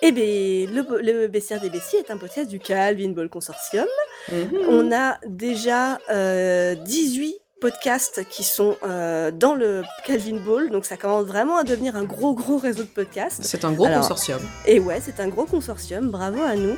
[0.00, 3.86] eh ben, le, le des Bessies est un podcast du Calvin Ball Consortium.
[4.30, 4.50] Mhm.
[4.68, 10.96] On a déjà euh, 18 podcasts qui sont euh, dans le Calvin Ball, donc ça
[10.96, 13.44] commence vraiment à devenir un gros gros réseau de podcasts.
[13.44, 14.40] C'est un gros Alors, consortium.
[14.66, 16.76] Et ouais, c'est un gros consortium, bravo à nous.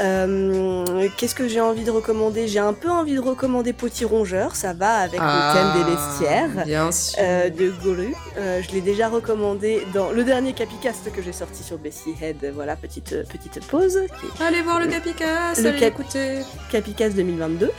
[0.00, 2.48] Euh, Qu'est-ce que j'ai envie de recommander?
[2.48, 6.50] J'ai un peu envie de recommander Petit Rongeur, ça va avec le thème des bestiaires.
[6.60, 7.18] Ah, Bien sûr.
[7.20, 8.14] euh, de Golu.
[8.38, 12.52] Euh, je l'ai déjà recommandé dans le dernier Capicast que j'ai sorti sur Bessie Head.
[12.54, 14.00] Voilà, petite, petite pause.
[14.40, 16.38] Allez voir le Capicas, Le allez Cap- l'écouter.
[16.70, 17.70] Capicast 2022.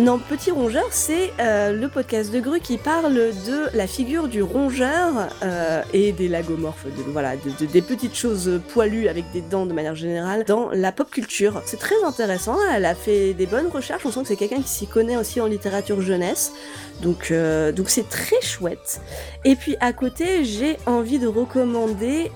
[0.00, 4.42] Non, Petit Rongeur, c'est euh, le podcast de Gru qui parle de la figure du
[4.42, 9.66] rongeur euh, et des lagomorphes, voilà, de, de- des petites choses poilues avec des dents
[9.66, 11.62] de manière générale dans la pop culture.
[11.66, 14.68] C'est très intéressant, elle a fait des bonnes recherches, on sent que c'est quelqu'un qui
[14.68, 16.52] s'y connaît aussi en littérature jeunesse,
[17.02, 19.00] donc euh, donc c'est très chouette.
[19.44, 22.30] Et puis à côté, j'ai envie de recommander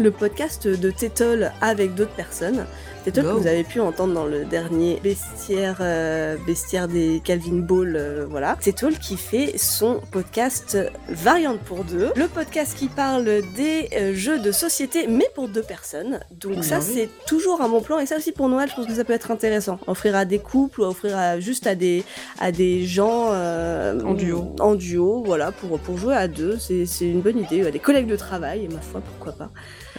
[0.00, 2.66] le podcast de Tétol avec d'autres personnes.
[3.04, 3.38] Tétol que Go.
[3.38, 8.56] vous avez pu entendre dans le dernier bestiaire, euh, bestiaire des Calvin Ball, euh, voilà.
[8.60, 10.76] Tétol qui fait son podcast
[11.08, 12.10] Variante pour deux.
[12.16, 13.24] Le podcast qui parle
[13.56, 16.20] des euh, jeux de société, mais pour deux personnes.
[16.32, 16.92] Donc Bien ça, vu.
[16.94, 17.98] c'est toujours un bon plan.
[17.98, 19.78] Et ça aussi pour Noël, je pense que ça peut être intéressant.
[19.86, 22.04] Offrir à des couples ou offrir à, juste à des,
[22.38, 24.54] à des gens euh, En duo.
[24.60, 26.58] En duo, voilà, pour, pour jouer à deux.
[26.58, 27.66] C'est c'est une bonne idée.
[27.66, 29.50] À des collègues de travail, et ma foi, pourquoi pas.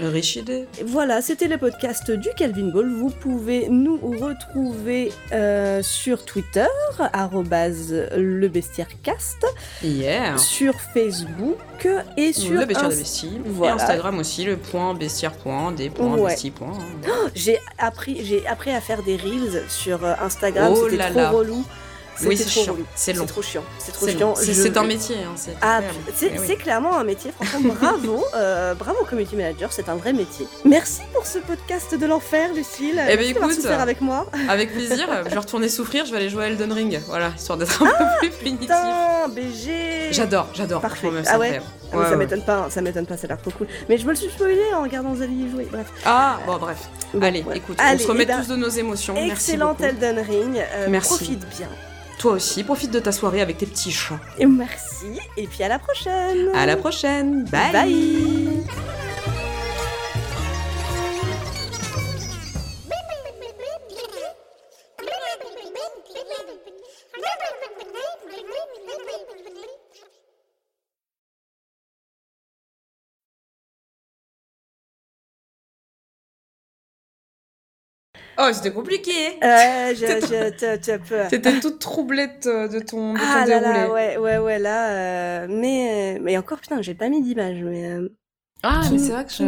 [0.01, 0.65] Riche idée.
[0.85, 2.89] Voilà, c'était le podcast du Calvin Ball.
[2.89, 6.65] Vous pouvez nous retrouver euh, sur Twitter,
[7.11, 9.45] arrobase le bestiairecast,
[9.83, 10.37] Yeah.
[10.37, 13.41] sur Facebook et sur le bestiaire Inst- des besties.
[13.45, 13.73] Voilà.
[13.73, 16.35] Et Instagram aussi, le point bestiaire point, des points, Ouais.
[16.51, 16.77] points.
[17.35, 18.21] J'ai appris,
[18.73, 20.73] à faire des reels sur euh, Instagram.
[20.75, 21.65] Oh C'était trop relou.
[22.25, 22.75] Oui, c'est chiant.
[22.95, 23.25] C'est long.
[23.25, 23.63] trop chiant.
[23.79, 24.33] C'est trop chiant.
[24.35, 25.17] C'est un métier.
[25.17, 25.81] Hein, c'est Ah,
[26.21, 26.57] Eh oui.
[26.57, 30.47] clairement un métier, franchement, bravo, euh, bravo community manager, c'est un vrai métier.
[30.65, 32.95] Merci pour ce podcast de l'enfer, Lucille.
[32.95, 34.25] ben, Merci d'avoir écoute, souffert avec moi.
[34.49, 35.07] Avec plaisir.
[35.25, 36.99] je vais retourner souffrir, je vais aller jouer à Elden Ring.
[37.07, 38.61] Voilà, histoire d'être un peu plus punitif.
[38.61, 40.11] Putain, BG.
[40.11, 40.81] J'adore, j'adore.
[40.81, 41.09] Parfait.
[41.27, 41.59] Ah ouais.
[41.91, 42.17] Ah, Ouais, ça ouais.
[42.17, 43.65] m'étonne pas, ça m'étonne pas, ça a l'air trop cool.
[43.89, 45.67] Mais je me le suis spoilé en regardant Zali jouer.
[45.71, 45.87] Bref.
[46.05, 46.77] Ah, bon, bref.
[47.15, 47.57] Bon, Allez, ouais.
[47.57, 49.15] écoute, Allez, on se remet eh ben, tous de nos émotions.
[49.15, 49.83] Merci Excellent beaucoup.
[49.85, 50.57] Elden Ring.
[50.59, 51.07] euh, Merci.
[51.09, 51.67] Profite bien.
[52.19, 54.19] Toi aussi, profite de ta soirée avec tes petits chats.
[54.37, 55.05] Et merci.
[55.37, 56.49] Et puis à la prochaine.
[56.53, 57.45] À la prochaine.
[57.45, 57.71] Bye.
[57.71, 58.63] Bye.
[78.41, 79.11] Oh, c'était compliqué.
[80.99, 81.27] Peux.
[81.29, 83.79] T'étais toute troublette euh, de ton, de ton Ah là déroulé.
[83.79, 84.89] là, ouais, ouais, ouais, là.
[85.43, 87.61] euh, mais, euh, mais encore, putain, j'ai pas mis d'image.
[87.63, 88.09] Mais, euh,
[88.63, 89.43] Ah, mais c'est vrai que je...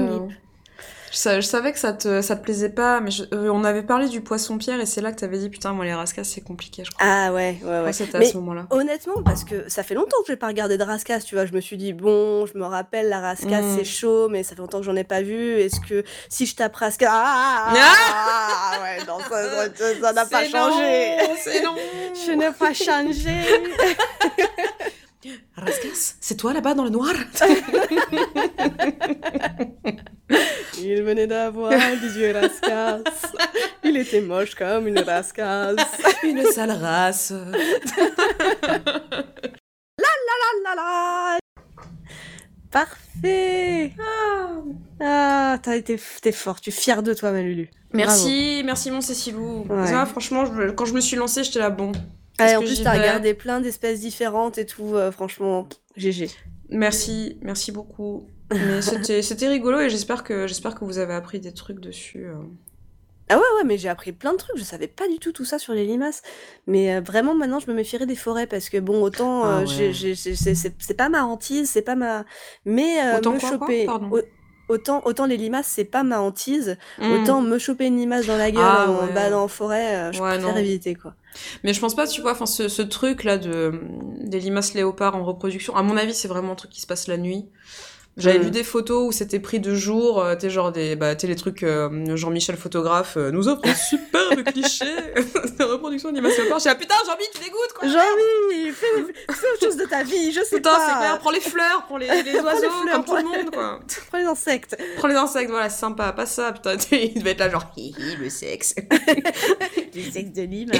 [1.11, 3.65] Je, sa- je savais que ça te, ça te plaisait pas, mais je- euh, on
[3.65, 6.39] avait parlé du poisson-pierre et c'est là que t'avais dit putain, moi les rascas c'est
[6.39, 7.05] compliqué, je crois.
[7.05, 7.91] Ah ouais, ouais, Je ouais.
[7.93, 8.65] c'était à Mais ce moment-là.
[8.69, 11.51] honnêtement, parce que ça fait longtemps que j'ai pas regardé de Raskas, tu vois, je
[11.51, 13.75] me suis dit, bon, je me rappelle, la Raskas, Mm.
[13.77, 15.59] c'est chaud, mais ça fait longtemps que j'en ai pas vu.
[15.59, 17.09] Est-ce que si je tape Raskas.
[17.11, 21.17] Ah, ah, ouais, non, ça ça- ça n'a pas changé.
[21.43, 21.75] C'est long.
[22.25, 23.35] Je n'ai pas changé.
[25.57, 27.11] Raskas, c'est toi là-bas dans le noir?
[30.83, 31.71] Il venait d'avoir
[32.01, 33.01] 18 Raskas.
[33.83, 35.75] Il était moche comme une Raskas.
[36.23, 37.33] Une sale race.
[39.97, 41.37] la la
[42.71, 43.91] Parfait
[45.01, 47.69] Ah, t'as été, t'es fort, tu es fière de toi, ma Lulu.
[47.93, 49.65] Merci, merci mon Cécilou.
[49.69, 49.87] Ouais.
[49.87, 51.91] Ça, franchement, je- quand je me suis lancée, j'étais là, bon.
[52.39, 55.67] Est-ce en plus, t'as regardé plein d'espèces différentes et tout, euh, franchement,
[55.97, 56.29] GG.
[56.69, 58.25] Merci, merci beaucoup.
[58.51, 58.81] Mais
[59.21, 62.25] c'était rigolo et j'espère que, j'espère que vous avez appris des trucs dessus.
[62.25, 62.35] euh.
[63.29, 65.45] Ah ouais, ouais, mais j'ai appris plein de trucs, je savais pas du tout tout
[65.45, 66.21] ça sur les limaces.
[66.67, 69.65] Mais euh, vraiment, maintenant, je me méfierais des forêts parce que, bon, autant, Ah euh,
[69.65, 70.15] ouais.
[70.15, 72.25] c'est pas ma hantise, c'est pas ma.
[72.65, 73.85] Mais euh, Autant me quoi, quoi choper.
[73.85, 74.11] Pardon.
[74.67, 76.77] Autant, autant les limaces, c'est pas ma hantise.
[76.99, 77.11] Mm.
[77.11, 79.33] Autant me choper une limace dans la gueule Ah en ouais.
[79.33, 80.57] en forêt, je Ouais, préfère non.
[80.57, 81.13] éviter, quoi.
[81.63, 83.81] Mais je pense pas, tu vois, enfin, ce, ce truc là de
[84.19, 85.75] des limaces léopards en reproduction.
[85.75, 87.49] À mon avis, c'est vraiment un truc qui se passe la nuit.
[88.17, 88.43] J'avais Mm.
[88.43, 91.35] vu des photos où c'était pris de jour, euh, t'es genre des, bah, t'es les
[91.37, 96.75] trucs euh, Jean-Michel photographe euh, nous offre un superbe cliché de reproduction d'animation suis ah
[96.75, 97.87] putain Jean-Mi tu dégoûtes quoi.
[97.87, 98.85] Jean-Mi, fais,
[99.33, 100.85] fais autre chose de ta vie, je sais Putain pas.
[100.87, 103.23] c'est clair, prends les fleurs, prends les, les Prends les oiseaux fleurs, comme tout le
[103.23, 103.79] prends- monde quoi.
[104.09, 104.77] Prends les insectes.
[104.97, 106.75] Prends les insectes, voilà c'est sympa, pas ça putain.
[106.91, 108.75] Il devait être là genre hi hi le sexe.
[109.93, 110.79] Les sexes de l'image.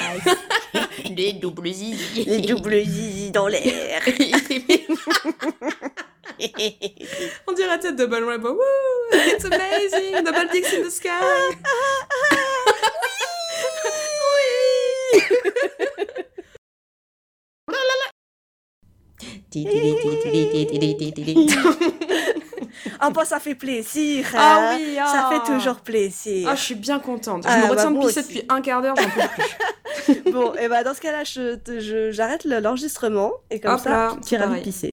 [1.16, 2.26] les doubles zizi.
[2.26, 4.02] Les doubles zizi dans l'air.
[7.48, 8.60] On dirait la tête de Ballon Woo,
[9.14, 11.10] it's amazing, double dicks in the sky.
[23.00, 24.26] Ah bah ça fait plaisir.
[24.36, 24.78] Ah hein.
[24.78, 25.32] oui, Ça ah.
[25.32, 26.48] fait toujours plaisir.
[26.50, 27.44] Ah, je suis bien contente.
[27.44, 30.22] Je Ah, me bah, retiens de pisser depuis un quart d'heure, j'en peux plus.
[30.32, 33.80] Bon, et bah dans ce cas-là, je te- je- j'arrête le- l'enregistrement et comme Hop
[33.82, 34.90] ça, tu iras pisser.